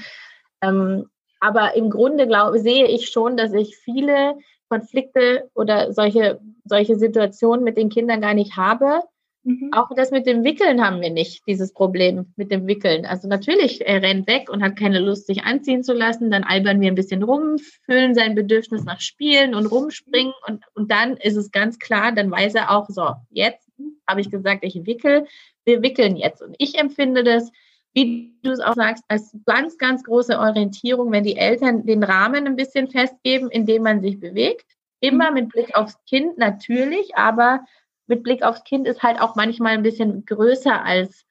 Ähm, 0.62 1.10
aber 1.40 1.76
im 1.76 1.90
Grunde 1.90 2.28
glaube, 2.28 2.60
sehe 2.60 2.86
ich 2.86 3.10
schon, 3.10 3.38
dass 3.38 3.54
ich 3.54 3.78
viele 3.78 4.36
Konflikte 4.70 5.50
oder 5.56 5.92
solche, 5.92 6.40
solche 6.64 6.96
Situationen 6.96 7.64
mit 7.64 7.76
den 7.76 7.90
Kindern 7.90 8.22
gar 8.22 8.36
nicht 8.36 8.56
habe. 8.56 9.02
Mhm. 9.44 9.72
Auch 9.74 9.90
das 9.96 10.12
mit 10.12 10.26
dem 10.26 10.44
Wickeln 10.44 10.84
haben 10.84 11.02
wir 11.02 11.10
nicht, 11.10 11.48
dieses 11.48 11.74
Problem 11.74 12.34
mit 12.36 12.52
dem 12.52 12.68
Wickeln. 12.68 13.06
Also 13.06 13.28
natürlich, 13.28 13.86
er 13.86 14.02
rennt 14.02 14.28
weg 14.28 14.50
und 14.50 14.62
hat 14.62 14.76
keine 14.76 15.00
Lust, 15.00 15.28
sich 15.28 15.44
anziehen 15.44 15.84
zu 15.84 15.94
lassen. 15.94 16.30
Dann 16.30 16.44
albern 16.44 16.82
wir 16.82 16.90
ein 16.90 16.96
bisschen 16.96 17.24
rum, 17.24 17.58
füllen 17.86 18.16
sein 18.16 18.36
Bedürfnis 18.36 18.84
nach 18.84 19.00
Spielen 19.00 19.56
und 19.56 19.66
rumspringen. 19.68 20.34
Und, 20.48 20.66
und 20.74 20.92
dann 20.92 21.16
ist 21.18 21.38
es 21.38 21.52
ganz 21.52 21.80
klar, 21.80 22.12
dann 22.12 22.32
weiß 22.32 22.56
er 22.56 22.72
auch, 22.72 22.90
so, 22.90 23.14
jetzt 23.30 23.70
habe 24.08 24.22
ich 24.22 24.30
gesagt, 24.30 24.64
ich 24.64 24.86
wickel. 24.86 25.26
Wir 25.66 25.82
wickeln 25.82 26.16
jetzt. 26.18 26.42
Und 26.42 26.56
ich 26.58 26.78
empfinde 26.78 27.24
das, 27.24 27.52
wie 27.94 28.34
du 28.44 28.52
es 28.52 28.60
auch 28.60 28.76
sagst, 28.76 29.04
als 29.08 29.36
ganz, 29.46 29.78
ganz 29.78 30.04
große 30.04 30.38
Orientierung, 30.38 31.12
wenn 31.12 31.24
die 31.24 31.38
Eltern 31.38 31.86
den 31.86 32.04
Rahmen 32.04 32.46
ein 32.46 32.56
bisschen 32.56 32.90
festgeben, 32.90 33.50
in 33.50 33.66
dem 33.66 33.84
man 33.84 34.02
sich 34.02 34.20
bewegt. 34.20 34.66
Immer 35.00 35.30
mhm. 35.30 35.36
mit 35.36 35.50
Blick 35.50 35.76
aufs 35.76 35.98
Kind 36.06 36.38
natürlich, 36.38 37.16
aber 37.16 37.62
mit 38.10 38.24
Blick 38.24 38.44
aufs 38.44 38.64
Kind 38.64 38.88
ist 38.88 39.04
halt 39.04 39.22
auch 39.22 39.36
manchmal 39.36 39.74
ein 39.74 39.84
bisschen 39.84 40.26
größer 40.26 40.84
als 40.84 41.26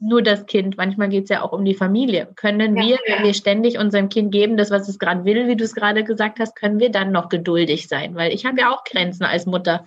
nur 0.00 0.22
das 0.22 0.46
Kind. 0.46 0.76
Manchmal 0.76 1.08
geht 1.08 1.24
es 1.24 1.30
ja 1.30 1.42
auch 1.42 1.52
um 1.52 1.64
die 1.64 1.74
Familie. 1.74 2.28
Können 2.36 2.76
ja, 2.76 2.82
wir, 2.82 2.98
wenn 3.06 3.24
wir 3.24 3.34
ständig 3.34 3.78
unserem 3.78 4.08
Kind 4.08 4.32
geben, 4.32 4.56
das, 4.56 4.70
was 4.70 4.88
es 4.88 4.98
gerade 4.98 5.24
will, 5.24 5.48
wie 5.48 5.56
du 5.56 5.64
es 5.64 5.74
gerade 5.74 6.04
gesagt 6.04 6.38
hast, 6.38 6.54
können 6.54 6.80
wir 6.80 6.90
dann 6.90 7.12
noch 7.12 7.28
geduldig 7.28 7.88
sein? 7.88 8.14
Weil 8.14 8.32
ich 8.32 8.46
habe 8.46 8.60
ja 8.60 8.70
auch 8.70 8.84
Grenzen 8.84 9.24
als 9.24 9.46
Mutter. 9.46 9.84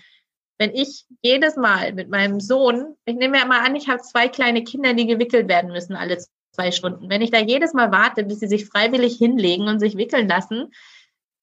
Wenn 0.58 0.74
ich 0.74 1.06
jedes 1.22 1.56
Mal 1.58 1.94
mit 1.94 2.10
meinem 2.10 2.40
Sohn, 2.40 2.96
ich 3.06 3.16
nehme 3.16 3.38
ja 3.38 3.46
mal 3.46 3.66
an, 3.66 3.76
ich 3.76 3.88
habe 3.88 4.02
zwei 4.02 4.28
kleine 4.28 4.64
Kinder, 4.64 4.94
die 4.94 5.08
gewickelt 5.08 5.48
werden 5.48 5.72
müssen 5.72 5.96
alle 5.96 6.18
zwei 6.52 6.72
Stunden. 6.72 7.10
Wenn 7.10 7.22
ich 7.22 7.32
da 7.32 7.40
jedes 7.40 7.74
Mal 7.74 7.92
warte, 7.92 8.24
bis 8.24 8.40
sie 8.40 8.48
sich 8.48 8.66
freiwillig 8.66 9.18
hinlegen 9.18 9.68
und 9.68 9.80
sich 9.80 9.98
wickeln 9.98 10.28
lassen, 10.28 10.72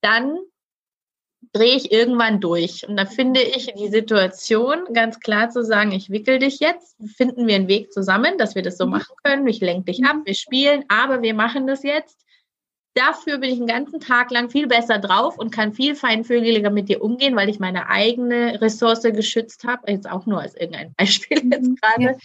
dann 0.01 0.39
drehe 1.53 1.77
ich 1.77 1.93
irgendwann 1.93 2.41
durch. 2.41 2.89
Und 2.89 2.97
da 2.97 3.05
finde 3.05 3.43
ich 3.43 3.73
die 3.75 3.89
Situation 3.89 4.87
ganz 4.95 5.21
klar 5.21 5.51
zu 5.51 5.65
sagen, 5.65 5.93
ich 5.93 6.11
wickel 6.11 6.39
dich 6.39 6.61
jetzt, 6.61 6.97
finden 7.17 7.47
wir 7.47 7.57
einen 7.57 7.69
Weg 7.69 7.93
zusammen, 7.93 8.39
dass 8.39 8.55
wir 8.55 8.63
das 8.63 8.79
so 8.79 8.87
mhm. 8.87 8.93
machen 8.93 9.15
können. 9.23 9.47
Ich 9.47 9.61
lenke 9.61 9.93
dich 9.93 10.05
ab, 10.05 10.17
wir 10.25 10.35
spielen, 10.35 10.85
aber 10.89 11.23
wir 11.23 11.35
machen 11.35 11.67
das 11.67 11.83
jetzt. 11.83 12.19
Dafür 12.95 13.39
bin 13.39 13.51
ich 13.51 13.57
einen 13.57 13.67
ganzen 13.67 14.01
Tag 14.01 14.31
lang 14.31 14.51
viel 14.51 14.67
besser 14.67 14.99
drauf 14.99 15.39
und 15.39 15.51
kann 15.51 15.73
viel 15.73 15.95
feinfühliger 15.95 16.69
mit 16.69 16.91
dir 16.91 17.03
umgehen, 17.03 17.37
weil 17.37 17.49
ich 17.49 17.59
meine 17.59 17.89
eigene 17.89 18.61
Ressource 18.61 19.03
geschützt 19.03 19.65
habe. 19.65 19.91
Jetzt 19.91 20.11
auch 20.11 20.27
nur 20.27 20.41
als 20.41 20.55
irgendein 20.55 20.95
Beispiel 20.95 21.39
jetzt 21.51 21.69
mhm. 21.69 21.77
gerade. 21.77 22.19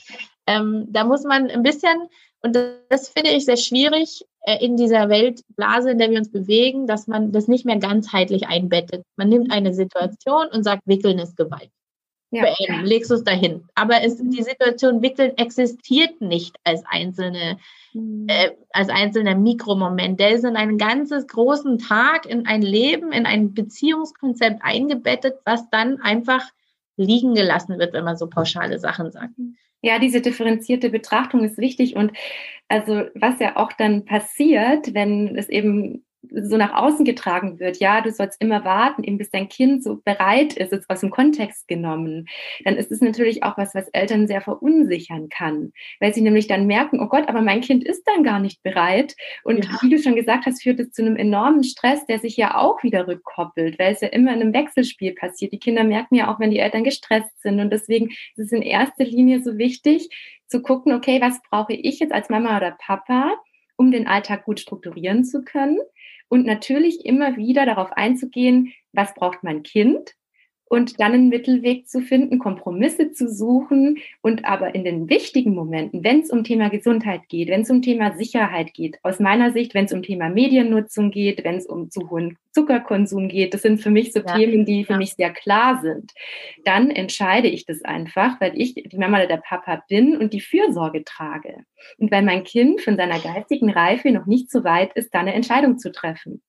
Ähm, 0.47 0.87
da 0.89 1.03
muss 1.03 1.23
man 1.23 1.49
ein 1.49 1.63
bisschen, 1.63 2.09
und 2.41 2.55
das, 2.55 2.73
das 2.89 3.09
finde 3.09 3.31
ich 3.31 3.45
sehr 3.45 3.57
schwierig, 3.57 4.25
äh, 4.41 4.63
in 4.63 4.77
dieser 4.77 5.09
Weltblase, 5.09 5.91
in 5.91 5.97
der 5.97 6.09
wir 6.09 6.17
uns 6.17 6.31
bewegen, 6.31 6.87
dass 6.87 7.07
man 7.07 7.33
das 7.33 7.49
nicht 7.49 7.65
mehr 7.65 7.77
ganzheitlich 7.77 8.47
einbettet. 8.47 9.03
Man 9.17 9.27
nimmt 9.27 9.51
eine 9.51 9.73
Situation 9.73 10.47
und 10.51 10.63
sagt, 10.63 10.83
Wickeln 10.85 11.19
ist 11.19 11.35
Gewalt. 11.35 11.69
Ja. 12.31 12.43
Beenden, 12.43 12.85
legst 12.85 13.09
du 13.09 13.15
es 13.15 13.23
dahin. 13.23 13.63
Aber 13.75 14.03
es, 14.03 14.17
die 14.17 14.43
Situation 14.43 15.01
Wickeln 15.01 15.37
existiert 15.37 16.19
nicht 16.21 16.57
als 16.63 16.83
einzelne, 16.85 17.57
mhm. 17.93 18.27
äh, 18.29 18.51
als 18.71 18.89
einzelner 18.89 19.35
Mikromoment. 19.35 20.19
Der 20.19 20.31
ist 20.31 20.43
in 20.43 20.55
einen 20.57 20.77
ganzes 20.77 21.27
großen 21.27 21.77
Tag, 21.79 22.25
in 22.25 22.45
ein 22.45 22.61
Leben, 22.61 23.11
in 23.11 23.25
ein 23.25 23.53
Beziehungskonzept 23.53 24.61
eingebettet, 24.61 25.35
was 25.45 25.69
dann 25.69 26.01
einfach 26.01 26.43
liegen 26.97 27.33
gelassen 27.33 27.79
wird, 27.79 27.93
wenn 27.93 28.03
man 28.03 28.17
so 28.17 28.27
pauschale 28.27 28.79
Sachen 28.79 29.11
sagt. 29.11 29.33
Ja, 29.87 29.99
diese 29.99 30.19
differenzierte 30.19 30.89
Betrachtung 30.89 31.45
ist 31.45 31.57
wichtig. 31.57 31.95
Und 31.95 32.11
also 32.67 33.05
was 33.15 33.39
ja 33.39 33.55
auch 33.55 33.71
dann 33.71 34.03
passiert, 34.03 34.93
wenn 34.93 35.37
es 35.37 35.47
eben 35.47 36.03
so 36.31 36.57
nach 36.57 36.73
außen 36.73 37.05
getragen 37.05 37.59
wird, 37.59 37.77
ja, 37.77 38.01
du 38.01 38.11
sollst 38.11 38.41
immer 38.41 38.63
warten, 38.65 39.03
eben 39.03 39.17
bis 39.17 39.29
dein 39.29 39.49
Kind 39.49 39.83
so 39.83 39.97
bereit 40.03 40.53
ist, 40.53 40.71
jetzt 40.71 40.89
aus 40.89 41.01
dem 41.01 41.09
Kontext 41.09 41.67
genommen, 41.67 42.27
dann 42.63 42.75
ist 42.75 42.91
es 42.91 43.01
natürlich 43.01 43.43
auch 43.43 43.57
was, 43.57 43.75
was 43.75 43.87
Eltern 43.89 44.27
sehr 44.27 44.41
verunsichern 44.41 45.29
kann, 45.29 45.71
weil 45.99 46.13
sie 46.13 46.21
nämlich 46.21 46.47
dann 46.47 46.67
merken, 46.67 46.99
oh 46.99 47.07
Gott, 47.07 47.27
aber 47.27 47.41
mein 47.41 47.61
Kind 47.61 47.83
ist 47.83 48.03
dann 48.07 48.23
gar 48.23 48.39
nicht 48.39 48.63
bereit. 48.63 49.15
Und 49.43 49.65
ja. 49.65 49.77
wie 49.81 49.89
du 49.89 49.99
schon 49.99 50.15
gesagt 50.15 50.45
hast, 50.45 50.63
führt 50.63 50.79
es 50.79 50.91
zu 50.91 51.01
einem 51.01 51.15
enormen 51.15 51.63
Stress, 51.63 52.05
der 52.05 52.19
sich 52.19 52.37
ja 52.37 52.57
auch 52.57 52.83
wieder 52.83 53.07
rückkoppelt, 53.07 53.79
weil 53.79 53.93
es 53.93 54.01
ja 54.01 54.09
immer 54.09 54.33
in 54.33 54.41
einem 54.41 54.53
Wechselspiel 54.53 55.13
passiert. 55.13 55.51
Die 55.51 55.59
Kinder 55.59 55.83
merken 55.83 56.15
ja 56.15 56.33
auch, 56.33 56.39
wenn 56.39 56.51
die 56.51 56.59
Eltern 56.59 56.83
gestresst 56.83 57.41
sind. 57.41 57.59
Und 57.59 57.71
deswegen 57.71 58.09
ist 58.09 58.37
es 58.37 58.51
in 58.51 58.61
erster 58.61 59.05
Linie 59.05 59.41
so 59.41 59.57
wichtig, 59.57 60.09
zu 60.47 60.61
gucken, 60.61 60.93
okay, 60.93 61.21
was 61.21 61.41
brauche 61.49 61.73
ich 61.73 61.99
jetzt 61.99 62.13
als 62.13 62.29
Mama 62.29 62.57
oder 62.57 62.71
Papa, 62.71 63.35
um 63.75 63.91
den 63.91 64.07
Alltag 64.07 64.45
gut 64.45 64.59
strukturieren 64.59 65.23
zu 65.23 65.43
können? 65.43 65.77
Und 66.29 66.45
natürlich 66.45 67.05
immer 67.05 67.37
wieder 67.37 67.65
darauf 67.65 67.91
einzugehen, 67.93 68.73
was 68.91 69.13
braucht 69.13 69.43
mein 69.43 69.63
Kind 69.63 70.13
und 70.69 70.99
dann 70.99 71.13
einen 71.13 71.29
Mittelweg 71.29 71.87
zu 71.87 72.01
finden, 72.01 72.39
Kompromisse 72.39 73.11
zu 73.11 73.29
suchen 73.29 73.97
und 74.21 74.45
aber 74.45 74.75
in 74.75 74.83
den 74.83 75.09
wichtigen 75.09 75.53
Momenten, 75.53 76.03
wenn 76.03 76.21
es 76.21 76.29
um 76.29 76.43
Thema 76.43 76.69
Gesundheit 76.69 77.21
geht, 77.29 77.49
wenn 77.49 77.61
es 77.61 77.69
um 77.69 77.81
Thema 77.81 78.15
Sicherheit 78.17 78.73
geht, 78.73 78.99
aus 79.03 79.19
meiner 79.19 79.51
Sicht, 79.51 79.73
wenn 79.73 79.85
es 79.85 79.93
um 79.93 80.03
Thema 80.03 80.29
Mediennutzung 80.29 81.11
geht, 81.11 81.43
wenn 81.43 81.55
es 81.55 81.65
um 81.65 81.89
zu 81.89 82.09
hohen 82.09 82.37
Zuckerkonsum 82.51 83.29
geht, 83.29 83.53
das 83.53 83.61
sind 83.61 83.81
für 83.81 83.91
mich 83.91 84.11
so 84.13 84.19
ja. 84.19 84.35
Themen, 84.35 84.65
die 84.65 84.83
für 84.83 84.93
ja. 84.93 84.97
mich 84.97 85.13
sehr 85.13 85.31
klar 85.31 85.79
sind, 85.81 86.13
dann 86.65 86.89
entscheide 86.89 87.47
ich 87.47 87.65
das 87.65 87.83
einfach, 87.83 88.41
weil 88.41 88.59
ich 88.59 88.73
die 88.73 88.97
Mama 88.97 89.17
oder 89.17 89.27
der 89.27 89.37
Papa 89.37 89.83
bin 89.87 90.17
und 90.17 90.33
die 90.33 90.41
Fürsorge 90.41 91.03
trage. 91.03 91.63
Und 91.97 92.11
weil 92.11 92.23
mein 92.23 92.43
Kind 92.43 92.81
von 92.81 92.97
seiner 92.97 93.19
geistigen 93.19 93.69
Reife 93.69 94.11
noch 94.11 94.25
nicht 94.25 94.51
so 94.51 94.63
weit 94.63 94.93
ist, 94.93 95.13
da 95.13 95.19
eine 95.19 95.33
Entscheidung 95.33 95.77
zu 95.77 95.91
treffen. 95.91 96.41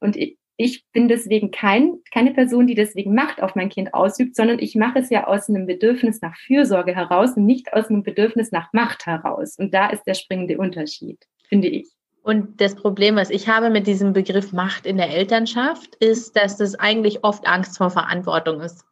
Und 0.00 0.16
ich, 0.62 0.84
bin 0.92 1.08
deswegen 1.08 1.50
kein, 1.50 1.98
keine 2.12 2.32
Person, 2.32 2.66
die 2.66 2.74
deswegen 2.74 3.14
Macht 3.14 3.42
auf 3.42 3.54
mein 3.54 3.68
Kind 3.68 3.92
ausübt, 3.94 4.36
sondern 4.36 4.58
ich 4.58 4.74
mache 4.74 5.00
es 5.00 5.10
ja 5.10 5.26
aus 5.26 5.48
einem 5.48 5.66
Bedürfnis 5.66 6.20
nach 6.20 6.36
Fürsorge 6.36 6.94
heraus 6.94 7.36
und 7.36 7.44
nicht 7.44 7.72
aus 7.72 7.88
einem 7.88 8.02
Bedürfnis 8.02 8.52
nach 8.52 8.72
Macht 8.72 9.06
heraus. 9.06 9.56
Und 9.58 9.74
da 9.74 9.90
ist 9.90 10.04
der 10.04 10.14
springende 10.14 10.58
Unterschied, 10.58 11.18
finde 11.48 11.68
ich. 11.68 11.88
Und 12.22 12.60
das 12.60 12.76
Problem, 12.76 13.16
was 13.16 13.30
ich 13.30 13.48
habe 13.48 13.68
mit 13.68 13.86
diesem 13.86 14.12
Begriff 14.12 14.52
Macht 14.52 14.86
in 14.86 14.96
der 14.96 15.10
Elternschaft, 15.10 15.96
ist, 15.96 16.36
dass 16.36 16.56
das 16.56 16.76
eigentlich 16.76 17.24
oft 17.24 17.46
Angst 17.46 17.78
vor 17.78 17.90
Verantwortung 17.90 18.60
ist. 18.60 18.84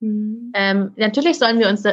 Mhm. 0.00 0.52
Ähm, 0.54 0.92
natürlich 0.96 1.38
sollen 1.38 1.58
wir 1.58 1.68
uns 1.68 1.84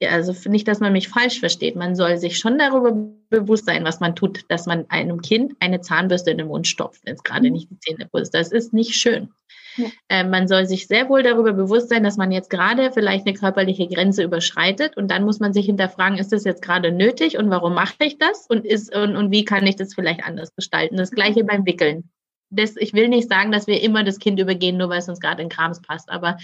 ja, 0.00 0.10
also 0.10 0.32
nicht, 0.48 0.68
dass 0.68 0.78
man 0.80 0.92
mich 0.92 1.08
falsch 1.08 1.40
versteht. 1.40 1.74
Man 1.74 1.96
soll 1.96 2.18
sich 2.18 2.38
schon 2.38 2.58
darüber 2.58 2.92
bewusst 3.30 3.66
sein, 3.66 3.84
was 3.84 3.98
man 3.98 4.14
tut, 4.14 4.44
dass 4.48 4.66
man 4.66 4.86
einem 4.90 5.22
Kind 5.22 5.54
eine 5.58 5.80
Zahnbürste 5.80 6.30
in 6.30 6.38
den 6.38 6.46
Mund 6.46 6.68
stopft, 6.68 7.04
wenn 7.04 7.14
es 7.14 7.24
gerade 7.24 7.48
mhm. 7.48 7.54
nicht 7.54 7.70
die 7.70 7.78
Zähne 7.80 8.06
putzt. 8.06 8.32
Das 8.32 8.52
ist 8.52 8.72
nicht 8.72 8.94
schön. 8.94 9.30
Ja. 9.76 9.86
Äh, 10.08 10.24
man 10.24 10.48
soll 10.48 10.66
sich 10.66 10.86
sehr 10.86 11.08
wohl 11.08 11.22
darüber 11.22 11.52
bewusst 11.52 11.88
sein, 11.88 12.04
dass 12.04 12.16
man 12.16 12.32
jetzt 12.32 12.50
gerade 12.50 12.92
vielleicht 12.92 13.26
eine 13.26 13.36
körperliche 13.36 13.88
Grenze 13.88 14.22
überschreitet 14.22 14.96
und 14.96 15.10
dann 15.10 15.24
muss 15.24 15.40
man 15.40 15.52
sich 15.52 15.66
hinterfragen, 15.66 16.18
ist 16.18 16.32
das 16.32 16.44
jetzt 16.44 16.62
gerade 16.62 16.90
nötig 16.90 17.38
und 17.38 17.50
warum 17.50 17.74
mache 17.74 17.94
ich 18.00 18.18
das 18.18 18.46
und 18.48 18.64
ist 18.64 18.94
und, 18.94 19.16
und 19.16 19.30
wie 19.30 19.44
kann 19.44 19.66
ich 19.66 19.76
das 19.76 19.94
vielleicht 19.94 20.24
anders 20.24 20.54
gestalten? 20.54 20.96
Das 20.96 21.10
gleiche 21.10 21.44
beim 21.44 21.64
Wickeln. 21.64 22.10
Das, 22.50 22.76
ich 22.76 22.92
will 22.92 23.08
nicht 23.08 23.28
sagen, 23.28 23.52
dass 23.52 23.66
wir 23.66 23.82
immer 23.82 24.04
das 24.04 24.18
Kind 24.18 24.40
übergehen, 24.40 24.78
nur 24.78 24.88
weil 24.88 24.98
es 24.98 25.08
uns 25.08 25.20
gerade 25.20 25.42
in 25.42 25.48
Krams 25.48 25.82
passt, 25.82 26.08
aber 26.08 26.38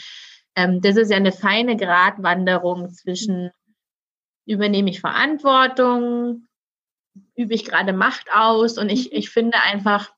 ähm, 0.56 0.80
das 0.80 0.96
ist 0.96 1.10
ja 1.10 1.16
eine 1.16 1.32
feine 1.32 1.76
Gratwanderung 1.76 2.90
zwischen 2.90 3.50
übernehme 4.46 4.90
ich 4.90 5.00
Verantwortung, 5.00 6.46
übe 7.34 7.54
ich 7.54 7.64
gerade 7.64 7.92
Macht 7.92 8.26
aus? 8.32 8.78
Und 8.78 8.90
ich, 8.90 9.12
ich 9.12 9.30
finde 9.30 9.58
einfach, 9.62 10.12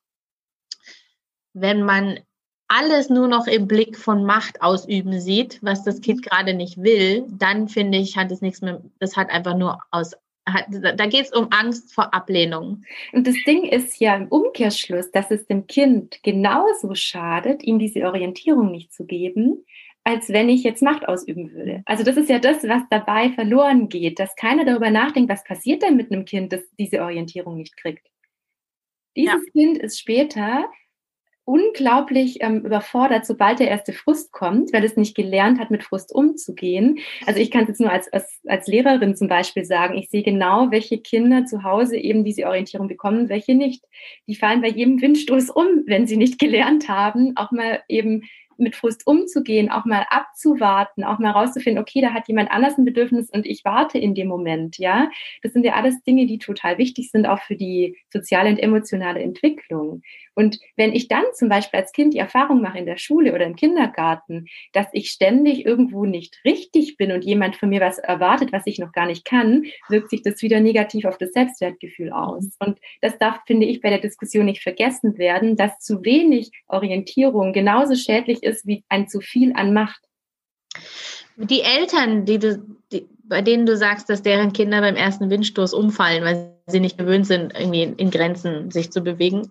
wenn 1.52 1.82
man 1.82 2.20
alles 2.68 3.08
nur 3.08 3.28
noch 3.28 3.46
im 3.46 3.68
Blick 3.68 3.96
von 3.96 4.24
Macht 4.24 4.60
ausüben 4.60 5.20
sieht, 5.20 5.60
was 5.62 5.84
das 5.84 6.00
Kind 6.00 6.22
gerade 6.22 6.54
nicht 6.54 6.78
will, 6.78 7.24
dann 7.30 7.68
finde 7.68 7.98
ich, 7.98 8.16
hat 8.16 8.32
es 8.32 8.40
nichts 8.40 8.60
mehr, 8.60 8.82
das 8.98 9.16
hat 9.16 9.30
einfach 9.30 9.56
nur 9.56 9.80
aus, 9.92 10.14
hat, 10.48 10.66
da 10.70 11.06
geht 11.06 11.26
es 11.26 11.32
um 11.32 11.48
Angst 11.50 11.94
vor 11.94 12.12
Ablehnung. 12.12 12.82
Und 13.12 13.26
das 13.26 13.36
Ding 13.46 13.64
ist 13.64 14.00
ja 14.00 14.16
im 14.16 14.28
Umkehrschluss, 14.28 15.10
dass 15.12 15.30
es 15.30 15.46
dem 15.46 15.68
Kind 15.68 16.22
genauso 16.24 16.94
schadet, 16.94 17.62
ihm 17.62 17.78
diese 17.78 18.02
Orientierung 18.02 18.72
nicht 18.72 18.92
zu 18.92 19.04
geben, 19.04 19.64
als 20.06 20.28
wenn 20.28 20.48
ich 20.48 20.62
jetzt 20.62 20.82
Macht 20.82 21.08
ausüben 21.08 21.52
würde. 21.52 21.82
Also 21.84 22.04
das 22.04 22.16
ist 22.16 22.30
ja 22.30 22.38
das, 22.38 22.62
was 22.62 22.82
dabei 22.90 23.30
verloren 23.30 23.88
geht, 23.88 24.20
dass 24.20 24.36
keiner 24.36 24.64
darüber 24.64 24.88
nachdenkt, 24.88 25.28
was 25.28 25.42
passiert 25.42 25.82
denn 25.82 25.96
mit 25.96 26.12
einem 26.12 26.24
Kind, 26.24 26.52
das 26.52 26.60
diese 26.78 27.02
Orientierung 27.02 27.56
nicht 27.56 27.76
kriegt. 27.76 28.06
Dieses 29.16 29.32
ja. 29.32 29.52
Kind 29.52 29.78
ist 29.78 29.98
später 29.98 30.70
unglaublich 31.44 32.38
ähm, 32.40 32.64
überfordert, 32.64 33.26
sobald 33.26 33.58
der 33.58 33.68
erste 33.68 33.92
Frust 33.92 34.30
kommt, 34.30 34.72
weil 34.72 34.84
es 34.84 34.96
nicht 34.96 35.16
gelernt 35.16 35.58
hat, 35.58 35.72
mit 35.72 35.82
Frust 35.82 36.14
umzugehen. 36.14 37.00
Also 37.26 37.40
ich 37.40 37.50
kann 37.50 37.62
es 37.62 37.68
jetzt 37.68 37.80
nur 37.80 37.90
als, 37.90 38.12
als, 38.12 38.40
als 38.46 38.68
Lehrerin 38.68 39.16
zum 39.16 39.26
Beispiel 39.26 39.64
sagen, 39.64 39.98
ich 39.98 40.08
sehe 40.08 40.22
genau, 40.22 40.70
welche 40.70 40.98
Kinder 40.98 41.46
zu 41.46 41.64
Hause 41.64 41.96
eben 41.96 42.24
diese 42.24 42.46
Orientierung 42.46 42.86
bekommen, 42.86 43.28
welche 43.28 43.56
nicht. 43.56 43.84
Die 44.28 44.36
fallen 44.36 44.60
bei 44.60 44.68
jedem 44.68 45.00
Windstoß 45.00 45.50
um, 45.50 45.82
wenn 45.86 46.06
sie 46.06 46.16
nicht 46.16 46.38
gelernt 46.38 46.88
haben, 46.88 47.36
auch 47.36 47.50
mal 47.50 47.82
eben 47.88 48.22
mit 48.58 48.76
Frust 48.76 49.06
umzugehen, 49.06 49.70
auch 49.70 49.84
mal 49.84 50.06
abzuwarten, 50.10 51.04
auch 51.04 51.18
mal 51.18 51.30
rauszufinden, 51.30 51.82
okay, 51.82 52.00
da 52.00 52.12
hat 52.12 52.28
jemand 52.28 52.50
anders 52.50 52.78
ein 52.78 52.84
Bedürfnis 52.84 53.30
und 53.30 53.46
ich 53.46 53.64
warte 53.64 53.98
in 53.98 54.14
dem 54.14 54.28
Moment, 54.28 54.78
ja. 54.78 55.10
Das 55.42 55.52
sind 55.52 55.64
ja 55.64 55.74
alles 55.74 56.02
Dinge, 56.02 56.26
die 56.26 56.38
total 56.38 56.78
wichtig 56.78 57.10
sind, 57.10 57.26
auch 57.26 57.40
für 57.40 57.56
die 57.56 57.96
soziale 58.12 58.50
und 58.50 58.58
emotionale 58.58 59.20
Entwicklung. 59.20 60.02
Und 60.36 60.58
wenn 60.76 60.92
ich 60.92 61.08
dann 61.08 61.24
zum 61.32 61.48
Beispiel 61.48 61.80
als 61.80 61.92
Kind 61.92 62.12
die 62.12 62.18
Erfahrung 62.18 62.60
mache 62.60 62.78
in 62.78 62.84
der 62.84 62.98
Schule 62.98 63.34
oder 63.34 63.46
im 63.46 63.56
Kindergarten, 63.56 64.46
dass 64.72 64.86
ich 64.92 65.10
ständig 65.10 65.64
irgendwo 65.64 66.04
nicht 66.04 66.38
richtig 66.44 66.98
bin 66.98 67.10
und 67.10 67.24
jemand 67.24 67.56
von 67.56 67.70
mir 67.70 67.80
was 67.80 67.98
erwartet, 67.98 68.52
was 68.52 68.66
ich 68.66 68.78
noch 68.78 68.92
gar 68.92 69.06
nicht 69.06 69.24
kann, 69.24 69.64
wirkt 69.88 70.10
sich 70.10 70.22
das 70.22 70.42
wieder 70.42 70.60
negativ 70.60 71.06
auf 71.06 71.16
das 71.16 71.32
Selbstwertgefühl 71.32 72.12
aus. 72.12 72.44
Mhm. 72.44 72.50
Und 72.66 72.78
das 73.00 73.16
darf, 73.18 73.38
finde 73.46 73.64
ich, 73.64 73.80
bei 73.80 73.88
der 73.88 73.98
Diskussion 73.98 74.44
nicht 74.44 74.62
vergessen 74.62 75.16
werden, 75.16 75.56
dass 75.56 75.78
zu 75.78 76.04
wenig 76.04 76.50
Orientierung 76.68 77.54
genauso 77.54 77.94
schädlich 77.94 78.42
ist 78.42 78.66
wie 78.66 78.84
ein 78.90 79.08
zu 79.08 79.20
viel 79.20 79.54
an 79.54 79.72
Macht. 79.72 80.02
Die 81.36 81.62
Eltern, 81.62 82.26
die 82.26 82.38
du, 82.38 82.62
die, 82.92 83.06
bei 83.24 83.40
denen 83.40 83.64
du 83.64 83.74
sagst, 83.76 84.10
dass 84.10 84.22
deren 84.22 84.52
Kinder 84.52 84.82
beim 84.82 84.96
ersten 84.96 85.30
Windstoß 85.30 85.72
umfallen, 85.72 86.24
weil 86.24 86.52
sie 86.66 86.80
nicht 86.80 86.98
gewöhnt 86.98 87.26
sind, 87.26 87.54
irgendwie 87.54 87.82
in 87.82 88.10
Grenzen 88.10 88.70
sich 88.70 88.90
zu 88.90 89.00
bewegen, 89.00 89.50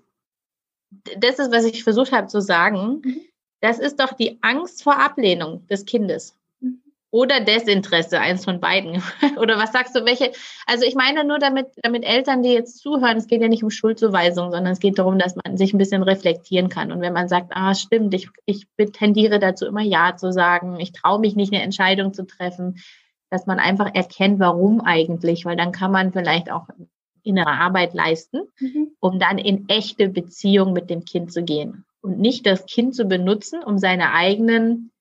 das 1.17 1.39
ist, 1.39 1.51
was 1.51 1.65
ich 1.65 1.84
versucht 1.84 2.12
habe 2.12 2.27
zu 2.27 2.41
sagen. 2.41 3.01
Mhm. 3.03 3.21
Das 3.62 3.79
ist 3.79 3.99
doch 3.99 4.13
die 4.13 4.38
Angst 4.41 4.84
vor 4.84 4.99
Ablehnung 4.99 5.65
des 5.67 5.86
Kindes. 5.86 6.38
Mhm. 6.60 6.81
Oder 7.12 7.39
Desinteresse, 7.39 8.19
eins 8.19 8.45
von 8.45 8.60
beiden. 8.60 9.01
Oder 9.38 9.58
was 9.58 9.71
sagst 9.71 9.95
du, 9.95 10.05
welche? 10.05 10.31
Also 10.65 10.86
ich 10.86 10.95
meine 10.95 11.23
nur 11.23 11.39
damit, 11.39 11.67
damit 11.81 12.03
Eltern, 12.03 12.43
die 12.43 12.53
jetzt 12.53 12.79
zuhören, 12.79 13.17
es 13.17 13.27
geht 13.27 13.41
ja 13.41 13.47
nicht 13.47 13.63
um 13.63 13.69
Schuldzuweisung, 13.69 14.51
sondern 14.51 14.73
es 14.73 14.79
geht 14.79 14.99
darum, 14.99 15.17
dass 15.17 15.36
man 15.36 15.58
sich 15.58 15.73
ein 15.73 15.77
bisschen 15.77 16.03
reflektieren 16.03 16.69
kann. 16.69 16.91
Und 16.91 17.01
wenn 17.01 17.13
man 17.13 17.27
sagt, 17.27 17.51
ah, 17.55 17.73
stimmt, 17.73 18.13
ich, 18.13 18.29
ich 18.45 18.67
tendiere 18.93 19.39
dazu 19.39 19.65
immer 19.65 19.81
Ja 19.81 20.15
zu 20.15 20.31
sagen, 20.31 20.79
ich 20.79 20.91
traue 20.91 21.19
mich 21.19 21.36
nicht, 21.36 21.53
eine 21.53 21.63
Entscheidung 21.63 22.13
zu 22.13 22.25
treffen, 22.25 22.81
dass 23.29 23.47
man 23.47 23.60
einfach 23.60 23.93
erkennt, 23.93 24.39
warum 24.39 24.81
eigentlich, 24.81 25.45
weil 25.45 25.55
dann 25.55 25.71
kann 25.71 25.91
man 25.91 26.13
vielleicht 26.13 26.51
auch 26.51 26.67
innere 27.25 27.51
Arbeit 27.51 27.93
leisten, 27.93 28.41
mhm. 28.59 28.91
um 28.99 29.19
dann 29.19 29.38
in 29.38 29.67
echte 29.69 30.09
Beziehung 30.09 30.73
mit 30.73 30.89
dem 30.89 31.05
Kind 31.05 31.31
zu 31.31 31.43
gehen 31.43 31.85
und 32.01 32.19
nicht 32.19 32.45
das 32.45 32.65
Kind 32.65 32.95
zu 32.95 33.05
benutzen, 33.05 33.63
um 33.63 33.77
seine 33.77 34.13
eigenen 34.13 34.91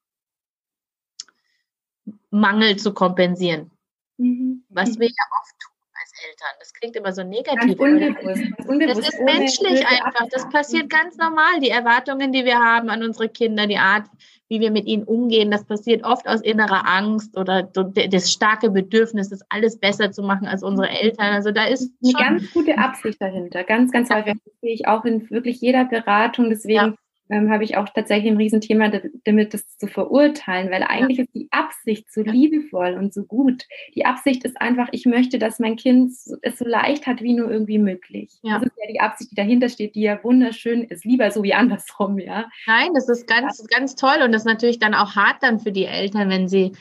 Mangel 2.30 2.76
zu 2.76 2.92
kompensieren. 2.94 3.70
Mhm. 4.16 4.64
Was 4.68 4.98
wir 4.98 5.06
ja 5.06 5.24
oft 5.40 5.54
tun 5.60 5.74
als 6.00 6.12
Eltern. 6.26 6.56
Das 6.58 6.72
klingt 6.72 6.96
immer 6.96 7.12
so 7.12 7.22
negativ. 7.22 7.78
Unbewusst, 7.78 8.68
unbewusst, 8.68 8.98
das 8.98 9.08
ist 9.08 9.20
menschlich 9.20 9.86
einfach. 9.86 10.28
Das 10.30 10.48
passiert 10.48 10.90
ganz 10.90 11.16
normal. 11.16 11.60
Die 11.60 11.70
Erwartungen, 11.70 12.32
die 12.32 12.44
wir 12.44 12.58
haben 12.58 12.90
an 12.90 13.02
unsere 13.02 13.28
Kinder, 13.28 13.66
die 13.66 13.78
Art, 13.78 14.08
wie 14.54 14.60
wir 14.60 14.70
mit 14.70 14.86
ihnen 14.86 15.02
umgehen. 15.02 15.50
Das 15.50 15.64
passiert 15.64 16.04
oft 16.04 16.28
aus 16.28 16.40
innerer 16.40 16.86
Angst 16.86 17.36
oder 17.36 17.64
das 17.64 18.32
starke 18.32 18.70
Bedürfnis, 18.70 19.30
das 19.30 19.40
alles 19.48 19.78
besser 19.78 20.12
zu 20.12 20.22
machen 20.22 20.46
als 20.46 20.62
unsere 20.62 20.88
Eltern. 20.88 21.34
Also 21.34 21.50
da 21.50 21.64
ist 21.64 21.92
eine 22.02 22.12
ganz 22.12 22.52
gute 22.52 22.78
Absicht 22.78 23.20
dahinter. 23.20 23.64
Ganz, 23.64 23.90
ganz 23.90 24.10
häufig. 24.10 24.34
Sehe 24.60 24.72
ich 24.72 24.86
auch 24.86 25.04
in 25.04 25.28
wirklich 25.30 25.60
jeder 25.60 25.84
Beratung. 25.84 26.50
Deswegen 26.50 26.74
ja 26.74 26.94
ähm, 27.30 27.50
habe 27.50 27.64
ich 27.64 27.76
auch 27.76 27.88
tatsächlich 27.88 28.30
ein 28.30 28.36
Riesenthema 28.36 28.90
damit, 29.24 29.54
das 29.54 29.76
zu 29.78 29.86
verurteilen, 29.86 30.70
weil 30.70 30.82
eigentlich 30.82 31.18
ja. 31.18 31.24
ist 31.24 31.34
die 31.34 31.48
Absicht 31.50 32.12
so 32.12 32.22
liebevoll 32.22 32.94
und 32.94 33.14
so 33.14 33.24
gut. 33.24 33.64
Die 33.94 34.04
Absicht 34.04 34.44
ist 34.44 34.60
einfach, 34.60 34.88
ich 34.92 35.06
möchte, 35.06 35.38
dass 35.38 35.58
mein 35.58 35.76
Kind 35.76 36.12
es 36.42 36.58
so 36.58 36.64
leicht 36.64 37.06
hat 37.06 37.22
wie 37.22 37.34
nur 37.34 37.50
irgendwie 37.50 37.78
möglich. 37.78 38.30
Ja. 38.42 38.58
Das 38.58 38.68
ist 38.68 38.78
ja 38.78 38.92
die 38.92 39.00
Absicht, 39.00 39.30
die 39.30 39.36
dahinter 39.36 39.68
steht, 39.68 39.94
die 39.94 40.02
ja 40.02 40.22
wunderschön 40.22 40.84
ist, 40.84 41.04
lieber 41.04 41.30
so 41.30 41.42
wie 41.42 41.54
andersrum, 41.54 42.18
ja. 42.18 42.50
Nein, 42.66 42.90
das 42.94 43.08
ist 43.08 43.26
ganz, 43.26 43.58
ja. 43.58 43.78
ganz 43.78 43.94
toll 43.94 44.22
und 44.24 44.32
das 44.32 44.42
ist 44.42 44.46
natürlich 44.46 44.78
dann 44.78 44.94
auch 44.94 45.16
hart 45.16 45.42
dann 45.42 45.60
für 45.60 45.72
die 45.72 45.86
Eltern, 45.86 46.28
wenn 46.28 46.48
sie 46.48 46.72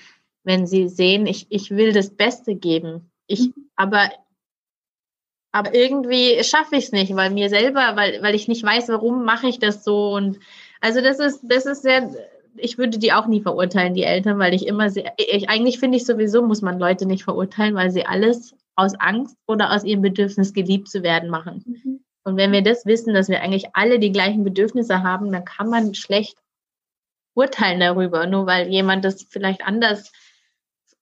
wenn 0.43 0.67
sie 0.67 0.89
sehen, 0.89 1.25
ich, 1.25 1.47
ich 1.49 1.71
will 1.71 1.93
das 1.93 2.15
Beste 2.15 2.55
geben. 2.55 3.11
Ich, 3.27 3.47
mhm. 3.47 3.69
aber, 3.75 4.09
aber 5.53 5.73
irgendwie 5.73 6.43
schaffe 6.43 6.75
ich 6.75 6.85
es 6.85 6.91
nicht, 6.91 7.15
weil 7.15 7.29
mir 7.29 7.47
selber, 7.47 7.95
weil, 7.95 8.21
weil 8.23 8.33
ich 8.33 8.47
nicht 8.47 8.63
weiß, 8.63 8.89
warum 8.89 9.23
mache 9.23 9.47
ich 9.47 9.59
das 9.59 9.83
so. 9.83 10.13
Und 10.15 10.39
also 10.81 10.99
das 10.99 11.19
ist, 11.19 11.41
das 11.43 11.67
ist 11.67 11.83
sehr, 11.83 12.09
ich 12.57 12.79
würde 12.79 12.97
die 12.97 13.13
auch 13.13 13.27
nie 13.27 13.41
verurteilen, 13.41 13.93
die 13.93 14.03
Eltern, 14.03 14.39
weil 14.39 14.55
ich 14.55 14.65
immer 14.65 14.89
sehr, 14.89 15.13
ich, 15.17 15.49
eigentlich 15.49 15.79
finde 15.79 15.97
ich 15.97 16.05
sowieso, 16.05 16.41
muss 16.41 16.63
man 16.63 16.79
Leute 16.79 17.05
nicht 17.05 17.23
verurteilen, 17.23 17.75
weil 17.75 17.91
sie 17.91 18.05
alles 18.05 18.55
aus 18.75 18.95
Angst 18.99 19.37
oder 19.45 19.71
aus 19.71 19.83
ihrem 19.83 20.01
Bedürfnis 20.01 20.53
geliebt 20.53 20.89
zu 20.89 21.03
werden 21.03 21.29
machen. 21.29 21.63
Mhm. 21.65 22.03
Und 22.23 22.37
wenn 22.37 22.51
wir 22.51 22.63
das 22.63 22.87
wissen, 22.87 23.13
dass 23.13 23.29
wir 23.29 23.41
eigentlich 23.41 23.67
alle 23.73 23.99
die 23.99 24.11
gleichen 24.11 24.43
Bedürfnisse 24.43 25.03
haben, 25.03 25.31
dann 25.31 25.45
kann 25.45 25.69
man 25.69 25.93
schlecht 25.93 26.37
urteilen 27.35 27.79
darüber, 27.79 28.25
nur 28.25 28.47
weil 28.47 28.69
jemand 28.69 29.05
das 29.05 29.27
vielleicht 29.29 29.63
anders, 29.63 30.11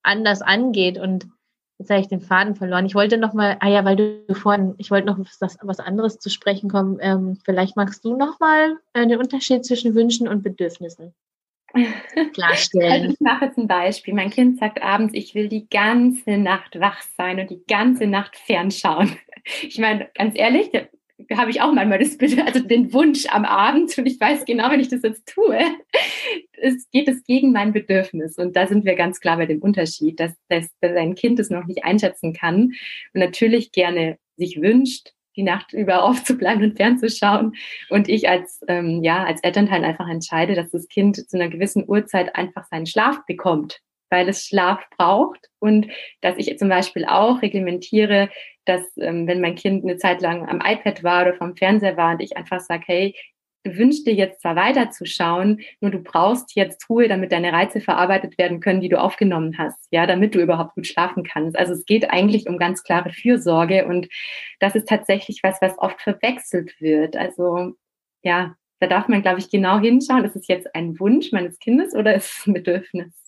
anders 0.03 0.41
angeht. 0.41 0.97
Und 0.97 1.27
jetzt 1.81 1.89
habe 1.89 2.01
ich 2.01 2.07
den 2.07 2.21
Faden 2.21 2.55
verloren. 2.55 2.85
Ich 2.85 2.95
wollte 2.95 3.17
noch 3.17 3.33
mal, 3.33 3.57
ah 3.59 3.67
ja, 3.67 3.83
weil 3.83 3.95
du 3.95 4.35
vorhin, 4.35 4.75
ich 4.77 4.91
wollte 4.91 5.07
noch 5.07 5.17
was, 5.17 5.57
was 5.61 5.79
anderes 5.79 6.19
zu 6.19 6.29
sprechen 6.29 6.69
kommen. 6.69 6.99
Ähm, 7.01 7.37
vielleicht 7.43 7.75
magst 7.75 8.05
du 8.05 8.15
noch 8.15 8.39
mal 8.39 8.77
äh, 8.93 9.07
den 9.07 9.17
Unterschied 9.17 9.65
zwischen 9.65 9.95
Wünschen 9.95 10.27
und 10.27 10.43
Bedürfnissen 10.43 11.13
klarstellen. 12.33 12.91
Also 12.91 13.13
ich 13.13 13.19
mache 13.19 13.45
jetzt 13.45 13.57
ein 13.57 13.67
Beispiel. 13.67 14.13
Mein 14.13 14.29
Kind 14.29 14.59
sagt 14.59 14.81
abends, 14.81 15.13
ich 15.15 15.33
will 15.33 15.49
die 15.49 15.67
ganze 15.69 16.37
Nacht 16.37 16.79
wach 16.79 17.01
sein 17.17 17.39
und 17.39 17.49
die 17.49 17.63
ganze 17.67 18.07
Nacht 18.07 18.35
fernschauen. 18.35 19.17
Ich 19.63 19.79
meine, 19.79 20.07
ganz 20.13 20.37
ehrlich, 20.37 20.69
habe 21.35 21.51
ich 21.51 21.61
auch 21.61 21.73
manchmal 21.73 21.99
das 21.99 22.17
also 22.45 22.59
den 22.59 22.93
Wunsch 22.93 23.25
am 23.27 23.45
Abend 23.45 23.97
und 23.97 24.05
ich 24.05 24.19
weiß 24.19 24.45
genau, 24.45 24.69
wenn 24.71 24.79
ich 24.79 24.89
das 24.89 25.03
jetzt 25.03 25.27
tue, 25.27 25.59
es 26.53 26.89
geht 26.91 27.07
es 27.07 27.23
gegen 27.23 27.51
mein 27.51 27.73
Bedürfnis 27.73 28.37
und 28.37 28.55
da 28.55 28.67
sind 28.67 28.85
wir 28.85 28.95
ganz 28.95 29.19
klar 29.19 29.37
bei 29.37 29.45
dem 29.45 29.61
Unterschied, 29.61 30.19
dass, 30.19 30.33
dass, 30.49 30.67
dass 30.79 30.95
ein 30.95 31.15
Kind 31.15 31.39
es 31.39 31.49
noch 31.49 31.65
nicht 31.65 31.83
einschätzen 31.83 32.33
kann 32.33 32.73
und 33.13 33.19
natürlich 33.19 33.71
gerne 33.71 34.17
sich 34.37 34.61
wünscht, 34.61 35.13
die 35.35 35.43
Nacht 35.43 35.73
über 35.73 36.03
aufzubleiben 36.03 36.63
und 36.63 36.77
fernzuschauen. 36.77 37.53
Und 37.89 38.09
ich 38.09 38.29
als, 38.29 38.61
ähm, 38.67 39.01
ja, 39.03 39.23
als 39.23 39.41
Elternteil 39.43 39.83
einfach 39.83 40.09
entscheide, 40.09 40.55
dass 40.55 40.71
das 40.71 40.87
Kind 40.87 41.29
zu 41.29 41.37
einer 41.37 41.49
gewissen 41.49 41.87
Uhrzeit 41.87 42.35
einfach 42.35 42.65
seinen 42.65 42.85
Schlaf 42.85 43.25
bekommt, 43.25 43.79
weil 44.11 44.29
es 44.29 44.45
Schlaf 44.45 44.83
braucht. 44.97 45.49
Und 45.59 45.87
dass 46.21 46.35
ich 46.37 46.57
zum 46.59 46.69
Beispiel 46.69 47.05
auch 47.05 47.41
reglementiere, 47.41 48.29
dass 48.65 48.81
ähm, 48.97 49.27
wenn 49.27 49.41
mein 49.41 49.55
Kind 49.55 49.83
eine 49.83 49.97
Zeit 49.97 50.21
lang 50.21 50.47
am 50.47 50.61
iPad 50.63 51.03
war 51.03 51.23
oder 51.23 51.33
vom 51.33 51.55
Fernseher 51.55 51.97
war 51.97 52.11
und 52.11 52.21
ich 52.21 52.37
einfach 52.37 52.59
sage, 52.59 52.83
hey, 52.85 53.15
du 53.63 53.77
wünschst 53.77 54.07
dir 54.07 54.13
jetzt 54.13 54.41
zwar 54.41 54.55
weiterzuschauen, 54.55 55.61
nur 55.81 55.91
du 55.91 55.99
brauchst 55.99 56.55
jetzt 56.55 56.89
Ruhe, 56.89 57.07
damit 57.07 57.31
deine 57.31 57.53
Reize 57.53 57.79
verarbeitet 57.79 58.37
werden 58.37 58.59
können, 58.59 58.81
die 58.81 58.89
du 58.89 58.99
aufgenommen 58.99 59.57
hast, 59.57 59.87
ja, 59.91 60.07
damit 60.07 60.35
du 60.35 60.41
überhaupt 60.41 60.75
gut 60.75 60.87
schlafen 60.87 61.23
kannst. 61.23 61.57
Also 61.57 61.73
es 61.73 61.85
geht 61.85 62.09
eigentlich 62.09 62.47
um 62.47 62.57
ganz 62.57 62.83
klare 62.83 63.11
Fürsorge 63.11 63.85
und 63.85 64.07
das 64.59 64.75
ist 64.75 64.87
tatsächlich 64.87 65.41
was, 65.43 65.61
was 65.61 65.77
oft 65.77 66.01
verwechselt 66.01 66.79
wird. 66.79 67.15
Also 67.15 67.73
ja, 68.23 68.55
da 68.79 68.87
darf 68.87 69.07
man, 69.07 69.21
glaube 69.21 69.39
ich, 69.39 69.49
genau 69.49 69.79
hinschauen. 69.79 70.25
Ist 70.25 70.35
es 70.35 70.47
jetzt 70.47 70.73
ein 70.75 70.99
Wunsch 70.99 71.31
meines 71.31 71.59
Kindes 71.59 71.93
oder 71.93 72.15
ist 72.15 72.39
es 72.39 72.47
ein 72.47 72.53
Bedürfnis? 72.53 73.20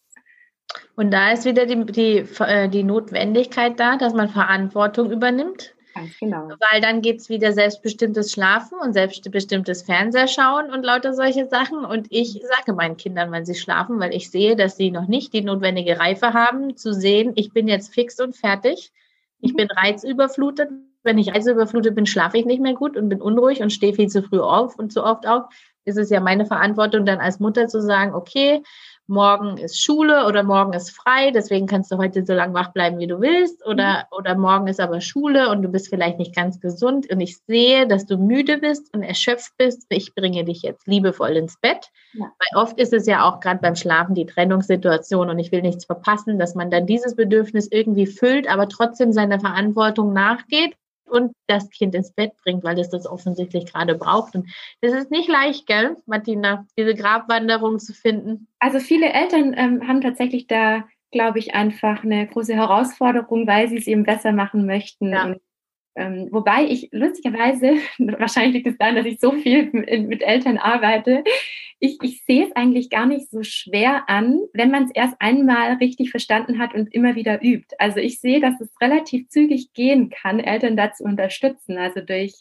Und 0.95 1.11
da 1.11 1.31
ist 1.31 1.45
wieder 1.45 1.65
die, 1.65 1.85
die, 1.85 2.25
äh, 2.39 2.69
die 2.69 2.83
Notwendigkeit 2.83 3.79
da, 3.79 3.97
dass 3.97 4.13
man 4.13 4.29
Verantwortung 4.29 5.11
übernimmt 5.11 5.73
Ganz 5.93 6.17
genau. 6.19 6.49
Weil 6.71 6.81
dann 6.81 7.01
geht 7.01 7.19
es 7.19 7.29
wieder 7.29 7.51
selbstbestimmtes 7.51 8.31
Schlafen 8.31 8.77
und 8.79 8.93
selbstbestimmtes 8.93 9.83
Fernsehschauen 9.83 10.71
und 10.71 10.83
lauter 10.83 11.13
solche 11.13 11.47
Sachen. 11.47 11.85
Und 11.85 12.07
ich 12.09 12.41
sage 12.41 12.73
meinen 12.73 12.97
Kindern, 12.97 13.31
wenn 13.31 13.45
sie 13.45 13.55
schlafen, 13.55 13.99
weil 13.99 14.13
ich 14.13 14.31
sehe, 14.31 14.55
dass 14.55 14.75
sie 14.75 14.89
noch 14.89 15.07
nicht 15.07 15.33
die 15.33 15.41
notwendige 15.41 15.99
Reife 15.99 16.33
haben, 16.33 16.75
zu 16.77 16.93
sehen, 16.93 17.33
ich 17.35 17.53
bin 17.53 17.67
jetzt 17.67 17.93
fix 17.93 18.19
und 18.19 18.35
fertig. 18.35 18.91
Ich 19.39 19.55
bin 19.55 19.69
reizüberflutet. 19.69 20.69
Wenn 21.03 21.17
ich 21.17 21.33
reizüberflutet 21.33 21.95
bin, 21.95 22.05
schlafe 22.05 22.37
ich 22.37 22.45
nicht 22.45 22.61
mehr 22.61 22.73
gut 22.73 22.97
und 22.97 23.09
bin 23.09 23.21
unruhig 23.21 23.61
und 23.61 23.71
stehe 23.71 23.93
viel 23.93 24.07
zu 24.07 24.23
früh 24.23 24.39
auf 24.39 24.79
und 24.79 24.91
zu 24.91 25.03
oft 25.03 25.27
auf. 25.27 25.45
Ist 25.85 25.97
es 25.97 26.09
ja 26.09 26.19
meine 26.19 26.45
Verantwortung, 26.45 27.05
dann 27.05 27.19
als 27.19 27.39
Mutter 27.39 27.67
zu 27.67 27.81
sagen, 27.81 28.13
okay, 28.13 28.63
morgen 29.07 29.57
ist 29.57 29.83
Schule 29.83 30.25
oder 30.27 30.43
morgen 30.43 30.73
ist 30.73 30.91
frei, 30.91 31.31
deswegen 31.31 31.67
kannst 31.67 31.91
du 31.91 31.97
heute 31.97 32.25
so 32.25 32.33
lange 32.33 32.53
wach 32.53 32.71
bleiben, 32.71 32.99
wie 32.99 33.07
du 33.07 33.19
willst, 33.19 33.65
oder, 33.65 34.07
mhm. 34.11 34.17
oder 34.17 34.35
morgen 34.35 34.67
ist 34.67 34.79
aber 34.79 35.01
Schule 35.01 35.49
und 35.49 35.61
du 35.61 35.69
bist 35.69 35.89
vielleicht 35.89 36.19
nicht 36.19 36.35
ganz 36.35 36.59
gesund 36.61 37.11
und 37.11 37.19
ich 37.19 37.37
sehe, 37.45 37.87
dass 37.87 38.05
du 38.05 38.17
müde 38.17 38.59
bist 38.59 38.93
und 38.93 39.03
erschöpft 39.03 39.51
bist, 39.57 39.85
ich 39.89 40.15
bringe 40.15 40.45
dich 40.45 40.61
jetzt 40.61 40.87
liebevoll 40.87 41.31
ins 41.31 41.59
Bett. 41.59 41.89
Ja. 42.13 42.25
Weil 42.25 42.61
oft 42.61 42.79
ist 42.79 42.93
es 42.93 43.05
ja 43.05 43.27
auch 43.27 43.39
gerade 43.39 43.59
beim 43.59 43.75
Schlafen 43.75 44.15
die 44.15 44.25
Trennungssituation 44.25 45.29
und 45.29 45.39
ich 45.39 45.51
will 45.51 45.61
nichts 45.61 45.85
verpassen, 45.85 46.39
dass 46.39 46.55
man 46.55 46.71
dann 46.71 46.85
dieses 46.85 47.15
Bedürfnis 47.15 47.67
irgendwie 47.69 48.07
füllt, 48.07 48.47
aber 48.49 48.69
trotzdem 48.69 49.11
seiner 49.11 49.39
Verantwortung 49.39 50.13
nachgeht 50.13 50.75
und 51.05 51.33
das 51.47 51.69
Kind 51.69 51.95
ins 51.95 52.11
Bett 52.11 52.31
bringt, 52.43 52.63
weil 52.63 52.79
es 52.79 52.89
das 52.89 53.05
offensichtlich 53.05 53.71
gerade 53.71 53.95
braucht. 53.95 54.35
Und 54.35 54.49
das 54.81 54.93
ist 54.93 55.11
nicht 55.11 55.29
leicht, 55.29 55.67
gell, 55.67 55.97
Martina, 56.05 56.65
diese 56.77 56.95
Grabwanderung 56.95 57.79
zu 57.79 57.93
finden. 57.93 58.47
Also 58.59 58.79
viele 58.79 59.11
Eltern 59.13 59.53
ähm, 59.57 59.87
haben 59.87 60.01
tatsächlich 60.01 60.47
da, 60.47 60.83
glaube 61.11 61.39
ich, 61.39 61.53
einfach 61.53 62.03
eine 62.03 62.27
große 62.27 62.55
Herausforderung, 62.55 63.47
weil 63.47 63.69
sie 63.69 63.77
es 63.77 63.87
eben 63.87 64.03
besser 64.03 64.31
machen 64.31 64.65
möchten. 64.65 65.09
Ja. 65.09 65.25
Und 65.25 65.41
ähm, 65.95 66.29
wobei 66.31 66.65
ich 66.65 66.89
lustigerweise, 66.91 67.75
wahrscheinlich 67.97 68.53
liegt 68.53 68.67
es 68.67 68.77
daran, 68.77 68.95
dass 68.95 69.05
ich 69.05 69.19
so 69.19 69.31
viel 69.31 69.69
mit, 69.71 70.21
Eltern 70.21 70.57
arbeite, 70.57 71.23
ich, 71.79 71.97
ich 72.01 72.23
sehe 72.23 72.45
es 72.45 72.55
eigentlich 72.55 72.89
gar 72.89 73.05
nicht 73.05 73.29
so 73.29 73.43
schwer 73.43 74.09
an, 74.09 74.39
wenn 74.53 74.71
man 74.71 74.85
es 74.85 74.91
erst 74.93 75.15
einmal 75.19 75.73
richtig 75.73 76.11
verstanden 76.11 76.57
hat 76.57 76.73
und 76.73 76.93
immer 76.93 77.15
wieder 77.15 77.43
übt. 77.43 77.75
Also 77.77 77.99
ich 77.99 78.19
sehe, 78.21 78.39
dass 78.39 78.59
es 78.61 78.69
relativ 78.81 79.27
zügig 79.27 79.73
gehen 79.73 80.09
kann, 80.09 80.39
Eltern 80.39 80.77
dazu 80.77 81.03
unterstützen. 81.03 81.77
Also 81.77 81.99
durch, 81.99 82.33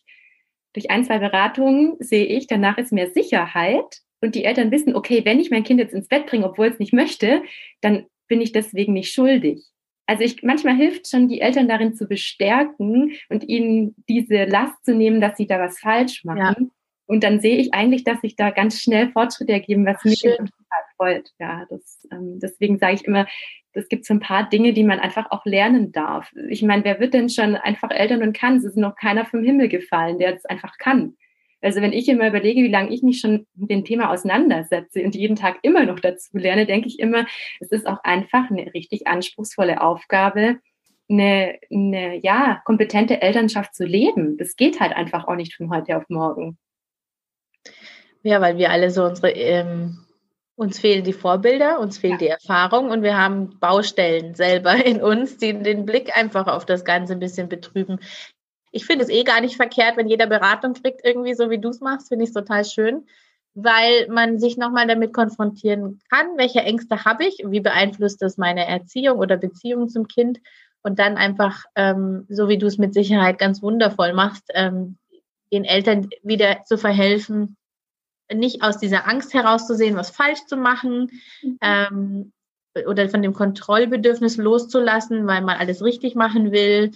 durch 0.74 0.90
ein, 0.90 1.04
zwei 1.04 1.18
Beratungen 1.18 1.96
sehe 1.98 2.26
ich, 2.26 2.46
danach 2.46 2.78
ist 2.78 2.92
mehr 2.92 3.10
Sicherheit 3.10 4.02
und 4.20 4.36
die 4.36 4.44
Eltern 4.44 4.70
wissen, 4.70 4.94
okay, 4.94 5.24
wenn 5.24 5.40
ich 5.40 5.50
mein 5.50 5.64
Kind 5.64 5.80
jetzt 5.80 5.92
ins 5.92 6.08
Bett 6.08 6.26
bringe, 6.26 6.46
obwohl 6.46 6.68
es 6.68 6.78
nicht 6.78 6.92
möchte, 6.92 7.42
dann 7.80 8.06
bin 8.28 8.40
ich 8.40 8.52
deswegen 8.52 8.92
nicht 8.92 9.12
schuldig. 9.12 9.64
Also 10.12 10.24
ich, 10.24 10.42
manchmal 10.42 10.76
hilft 10.76 11.08
schon, 11.08 11.26
die 11.26 11.40
Eltern 11.40 11.68
darin 11.68 11.94
zu 11.94 12.06
bestärken 12.06 13.12
und 13.30 13.48
ihnen 13.48 13.94
diese 14.10 14.44
Last 14.44 14.84
zu 14.84 14.94
nehmen, 14.94 15.22
dass 15.22 15.38
sie 15.38 15.46
da 15.46 15.58
was 15.58 15.78
falsch 15.78 16.22
machen. 16.22 16.38
Ja. 16.38 16.66
Und 17.06 17.24
dann 17.24 17.40
sehe 17.40 17.56
ich 17.56 17.72
eigentlich, 17.72 18.04
dass 18.04 18.20
sich 18.20 18.36
da 18.36 18.50
ganz 18.50 18.78
schnell 18.78 19.08
Fortschritte 19.08 19.52
ergeben, 19.52 19.86
was 19.86 20.04
mich 20.04 20.20
total 20.20 20.44
freut. 20.98 21.30
Ja, 21.38 21.64
das, 21.70 22.06
ähm, 22.12 22.40
deswegen 22.42 22.76
sage 22.78 22.96
ich 22.96 23.04
immer, 23.06 23.26
es 23.72 23.88
gibt 23.88 24.04
so 24.04 24.12
ein 24.12 24.20
paar 24.20 24.50
Dinge, 24.50 24.74
die 24.74 24.84
man 24.84 25.00
einfach 25.00 25.30
auch 25.30 25.46
lernen 25.46 25.92
darf. 25.92 26.30
Ich 26.50 26.60
meine, 26.60 26.84
wer 26.84 27.00
wird 27.00 27.14
denn 27.14 27.30
schon 27.30 27.56
einfach 27.56 27.90
Eltern 27.90 28.22
und 28.22 28.36
kann? 28.36 28.58
Es 28.58 28.64
ist 28.64 28.76
noch 28.76 28.96
keiner 28.96 29.24
vom 29.24 29.42
Himmel 29.42 29.68
gefallen, 29.68 30.18
der 30.18 30.34
es 30.34 30.44
einfach 30.44 30.76
kann. 30.76 31.16
Also 31.62 31.80
wenn 31.80 31.92
ich 31.92 32.08
immer 32.08 32.26
überlege, 32.26 32.62
wie 32.62 32.68
lange 32.68 32.92
ich 32.92 33.02
mich 33.02 33.20
schon 33.20 33.46
mit 33.54 33.70
dem 33.70 33.84
Thema 33.84 34.10
auseinandersetze 34.10 35.02
und 35.04 35.14
jeden 35.14 35.36
Tag 35.36 35.58
immer 35.62 35.84
noch 35.86 36.00
dazu 36.00 36.36
lerne, 36.36 36.66
denke 36.66 36.88
ich 36.88 36.98
immer, 36.98 37.26
es 37.60 37.70
ist 37.70 37.86
auch 37.86 38.02
einfach 38.02 38.50
eine 38.50 38.74
richtig 38.74 39.06
anspruchsvolle 39.06 39.80
Aufgabe, 39.80 40.58
eine, 41.08 41.58
eine 41.70 42.16
ja, 42.16 42.60
kompetente 42.64 43.22
Elternschaft 43.22 43.74
zu 43.74 43.84
leben. 43.84 44.36
Das 44.38 44.56
geht 44.56 44.80
halt 44.80 44.92
einfach 44.92 45.28
auch 45.28 45.36
nicht 45.36 45.54
von 45.54 45.70
heute 45.70 45.96
auf 45.96 46.04
morgen. 46.08 46.58
Ja, 48.24 48.40
weil 48.40 48.58
wir 48.58 48.70
alle 48.70 48.90
so 48.90 49.04
unsere, 49.04 49.30
ähm, 49.30 49.98
uns 50.56 50.80
fehlen 50.80 51.04
die 51.04 51.12
Vorbilder, 51.12 51.78
uns 51.78 51.98
fehlt 51.98 52.14
ja. 52.14 52.18
die 52.18 52.28
Erfahrung 52.28 52.90
und 52.90 53.02
wir 53.02 53.16
haben 53.16 53.58
Baustellen 53.60 54.34
selber 54.34 54.74
in 54.84 55.00
uns, 55.00 55.36
die 55.36 55.54
den 55.54 55.86
Blick 55.86 56.16
einfach 56.16 56.48
auf 56.48 56.66
das 56.66 56.84
Ganze 56.84 57.12
ein 57.12 57.20
bisschen 57.20 57.48
betrüben 57.48 58.00
ich 58.72 58.86
finde 58.86 59.04
es 59.04 59.10
eh 59.10 59.22
gar 59.22 59.40
nicht 59.40 59.56
verkehrt, 59.56 59.96
wenn 59.96 60.08
jeder 60.08 60.26
Beratung 60.26 60.72
kriegt, 60.72 61.04
irgendwie 61.04 61.34
so 61.34 61.50
wie 61.50 61.58
du 61.58 61.68
es 61.68 61.80
machst, 61.80 62.08
finde 62.08 62.24
ich 62.24 62.32
total 62.32 62.64
schön, 62.64 63.06
weil 63.54 64.08
man 64.08 64.38
sich 64.38 64.56
nochmal 64.56 64.86
damit 64.86 65.12
konfrontieren 65.12 66.00
kann, 66.10 66.26
welche 66.36 66.60
Ängste 66.60 67.04
habe 67.04 67.26
ich, 67.26 67.44
wie 67.46 67.60
beeinflusst 67.60 68.22
das 68.22 68.38
meine 68.38 68.66
Erziehung 68.66 69.18
oder 69.18 69.36
Beziehung 69.36 69.88
zum 69.88 70.08
Kind 70.08 70.40
und 70.82 70.98
dann 70.98 71.16
einfach, 71.16 71.64
ähm, 71.76 72.26
so 72.28 72.48
wie 72.48 72.58
du 72.58 72.66
es 72.66 72.78
mit 72.78 72.94
Sicherheit 72.94 73.38
ganz 73.38 73.62
wundervoll 73.62 74.14
machst, 74.14 74.44
ähm, 74.54 74.96
den 75.52 75.64
Eltern 75.64 76.08
wieder 76.22 76.64
zu 76.64 76.78
verhelfen, 76.78 77.56
nicht 78.32 78.62
aus 78.62 78.78
dieser 78.78 79.06
Angst 79.06 79.34
herauszusehen, 79.34 79.96
was 79.96 80.10
falsch 80.10 80.46
zu 80.46 80.56
machen, 80.56 81.10
mhm. 81.42 81.58
ähm, 81.60 82.32
oder 82.86 83.06
von 83.10 83.20
dem 83.20 83.34
Kontrollbedürfnis 83.34 84.38
loszulassen, 84.38 85.26
weil 85.26 85.42
man 85.42 85.58
alles 85.58 85.84
richtig 85.84 86.14
machen 86.14 86.52
will 86.52 86.92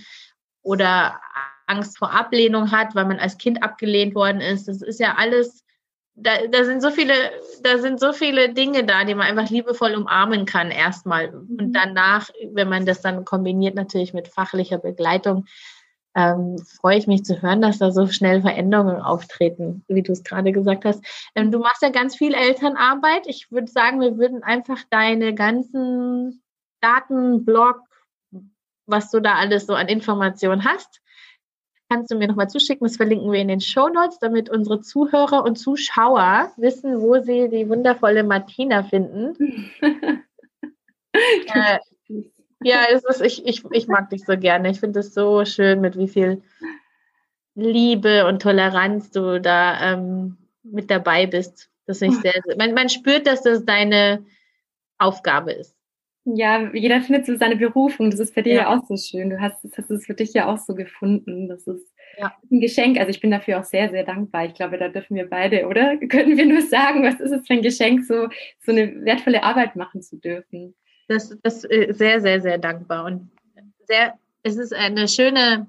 oder 0.62 1.20
Angst 1.66 1.98
vor 1.98 2.12
Ablehnung 2.12 2.70
hat, 2.70 2.94
weil 2.94 3.04
man 3.04 3.18
als 3.18 3.38
Kind 3.38 3.62
abgelehnt 3.62 4.14
worden 4.14 4.40
ist. 4.40 4.68
Das 4.68 4.82
ist 4.82 5.00
ja 5.00 5.16
alles, 5.16 5.64
da, 6.14 6.30
da 6.50 6.64
sind 6.64 6.80
so 6.80 6.90
viele, 6.90 7.14
da 7.62 7.78
sind 7.78 8.00
so 8.00 8.12
viele 8.12 8.52
Dinge 8.52 8.84
da, 8.84 9.04
die 9.04 9.14
man 9.14 9.26
einfach 9.26 9.50
liebevoll 9.50 9.94
umarmen 9.94 10.46
kann 10.46 10.70
erstmal. 10.70 11.34
Und 11.34 11.50
mhm. 11.50 11.72
danach, 11.72 12.30
wenn 12.52 12.68
man 12.68 12.86
das 12.86 13.00
dann 13.00 13.24
kombiniert 13.24 13.74
natürlich 13.74 14.14
mit 14.14 14.28
fachlicher 14.28 14.78
Begleitung, 14.78 15.46
ähm, 16.16 16.56
freue 16.80 16.96
ich 16.96 17.06
mich 17.06 17.24
zu 17.24 17.42
hören, 17.42 17.60
dass 17.60 17.78
da 17.78 17.90
so 17.90 18.06
schnell 18.06 18.40
Veränderungen 18.40 19.02
auftreten, 19.02 19.84
wie 19.86 20.02
du 20.02 20.12
es 20.12 20.24
gerade 20.24 20.50
gesagt 20.50 20.86
hast. 20.86 21.04
Ähm, 21.34 21.50
du 21.50 21.58
machst 21.58 21.82
ja 21.82 21.90
ganz 21.90 22.16
viel 22.16 22.32
Elternarbeit. 22.32 23.26
Ich 23.26 23.52
würde 23.52 23.70
sagen, 23.70 24.00
wir 24.00 24.16
würden 24.16 24.42
einfach 24.42 24.78
deine 24.88 25.34
ganzen 25.34 26.42
Datenblog, 26.80 27.80
was 28.86 29.10
du 29.10 29.20
da 29.20 29.34
alles 29.34 29.66
so 29.66 29.74
an 29.74 29.88
Informationen 29.88 30.64
hast, 30.64 31.02
kannst 31.88 32.10
du 32.10 32.16
mir 32.16 32.28
nochmal 32.28 32.48
zuschicken. 32.48 32.86
Das 32.86 32.96
verlinken 32.96 33.30
wir 33.30 33.40
in 33.40 33.48
den 33.48 33.60
Show 33.60 33.88
Notes, 33.88 34.18
damit 34.18 34.50
unsere 34.50 34.80
Zuhörer 34.80 35.44
und 35.44 35.56
Zuschauer 35.56 36.52
wissen, 36.56 37.00
wo 37.00 37.20
sie 37.20 37.48
die 37.48 37.68
wundervolle 37.68 38.24
Martina 38.24 38.82
finden. 38.82 39.70
äh, 41.12 41.78
ja, 42.62 42.84
es 42.90 43.04
ist, 43.04 43.20
ich, 43.20 43.46
ich, 43.46 43.64
ich 43.70 43.88
mag 43.88 44.10
dich 44.10 44.24
so 44.24 44.36
gerne. 44.36 44.70
Ich 44.70 44.80
finde 44.80 45.00
es 45.00 45.14
so 45.14 45.44
schön, 45.44 45.80
mit 45.80 45.96
wie 45.96 46.08
viel 46.08 46.42
Liebe 47.54 48.26
und 48.26 48.42
Toleranz 48.42 49.10
du 49.10 49.40
da 49.40 49.92
ähm, 49.92 50.36
mit 50.62 50.90
dabei 50.90 51.26
bist. 51.26 51.70
Das 51.86 52.00
sehr, 52.00 52.10
sehr 52.22 52.42
man, 52.56 52.74
man 52.74 52.88
spürt, 52.88 53.26
dass 53.26 53.42
das 53.42 53.64
deine 53.64 54.24
Aufgabe 54.98 55.52
ist. 55.52 55.75
Ja, 56.28 56.72
jeder 56.74 57.00
findet 57.02 57.24
so 57.24 57.36
seine 57.36 57.54
Berufung. 57.54 58.10
Das 58.10 58.18
ist 58.18 58.34
bei 58.34 58.42
dir 58.42 58.54
ja, 58.54 58.62
ja 58.62 58.76
auch 58.76 58.84
so 58.84 58.96
schön. 58.96 59.30
Du 59.30 59.40
hast, 59.40 59.58
hast 59.76 59.90
es 59.90 60.06
für 60.06 60.14
dich 60.14 60.32
ja 60.34 60.46
auch 60.46 60.58
so 60.58 60.74
gefunden. 60.74 61.48
Das 61.48 61.68
ist 61.68 61.94
ja. 62.18 62.34
ein 62.50 62.60
Geschenk. 62.60 62.98
Also 62.98 63.10
ich 63.10 63.20
bin 63.20 63.30
dafür 63.30 63.60
auch 63.60 63.64
sehr, 63.64 63.88
sehr 63.90 64.02
dankbar. 64.02 64.46
Ich 64.46 64.54
glaube, 64.54 64.76
da 64.76 64.88
dürfen 64.88 65.14
wir 65.14 65.30
beide, 65.30 65.68
oder? 65.68 65.96
Können 66.08 66.36
wir 66.36 66.46
nur 66.46 66.62
sagen, 66.62 67.04
was 67.04 67.20
ist 67.20 67.30
es 67.30 67.46
für 67.46 67.54
ein 67.54 67.62
Geschenk, 67.62 68.04
so, 68.04 68.28
so 68.60 68.72
eine 68.72 69.04
wertvolle 69.04 69.44
Arbeit 69.44 69.76
machen 69.76 70.02
zu 70.02 70.16
dürfen? 70.16 70.74
Das, 71.06 71.36
das 71.44 71.62
ist 71.62 71.96
sehr, 71.96 72.20
sehr, 72.20 72.40
sehr 72.40 72.58
dankbar. 72.58 73.04
Und 73.04 73.30
sehr, 73.86 74.14
es 74.42 74.56
ist 74.56 74.74
eine 74.74 75.06
schöne 75.06 75.68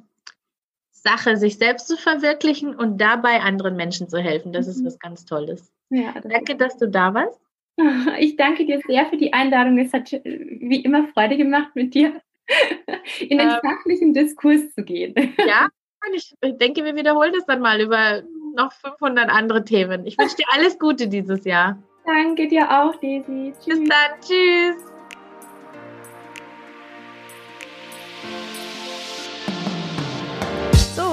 Sache, 0.92 1.38
sich 1.38 1.60
selbst 1.60 1.88
zu 1.88 1.98
verwirklichen 1.98 2.74
und 2.74 3.00
dabei 3.00 3.42
anderen 3.42 3.76
Menschen 3.76 4.10
zu 4.10 4.18
helfen. 4.18 4.54
Das 4.54 4.66
ist 4.66 4.82
mhm. 4.82 4.88
was 4.88 4.98
ganz 4.98 5.26
Tolles. 5.26 5.72
Ja, 5.90 6.14
das 6.14 6.32
Danke, 6.32 6.56
dass 6.56 6.78
du 6.78 6.90
da 6.90 7.14
warst. 7.14 7.40
Ich 8.20 8.36
danke 8.36 8.66
dir 8.66 8.82
sehr 8.88 9.06
für 9.06 9.18
die 9.18 9.34
Einladung. 9.34 9.78
Es 9.78 9.94
hat 9.94 10.12
wie 10.12 10.82
immer 10.82 11.08
Freude 11.10 11.38
gemacht, 11.38 11.76
mit 11.76 11.94
dir 11.94 12.22
in 13.20 13.38
den 13.38 13.50
ähm, 13.50 13.58
fachlichen 13.64 14.14
Diskurs 14.14 14.74
zu 14.74 14.84
gehen. 14.84 15.14
Ja, 15.38 15.68
ich 16.14 16.34
denke, 16.42 16.86
wir 16.86 16.96
wiederholen 16.96 17.34
das 17.34 17.46
dann 17.46 17.60
mal 17.60 17.82
über 17.82 18.24
noch 18.56 18.72
500 18.72 19.30
andere 19.30 19.64
Themen. 19.66 20.06
Ich 20.06 20.18
wünsche 20.18 20.38
dir 20.38 20.46
alles 20.52 20.80
Gute 20.80 21.08
dieses 21.08 21.44
Jahr. 21.44 21.82
Danke 22.06 22.48
dir 22.48 22.70
auch, 22.72 22.96
Daisy. 22.96 23.54
Tschüss. 23.54 23.80
Bis 23.80 23.90
dann. 23.90 24.22
Tschüss. 24.22 24.97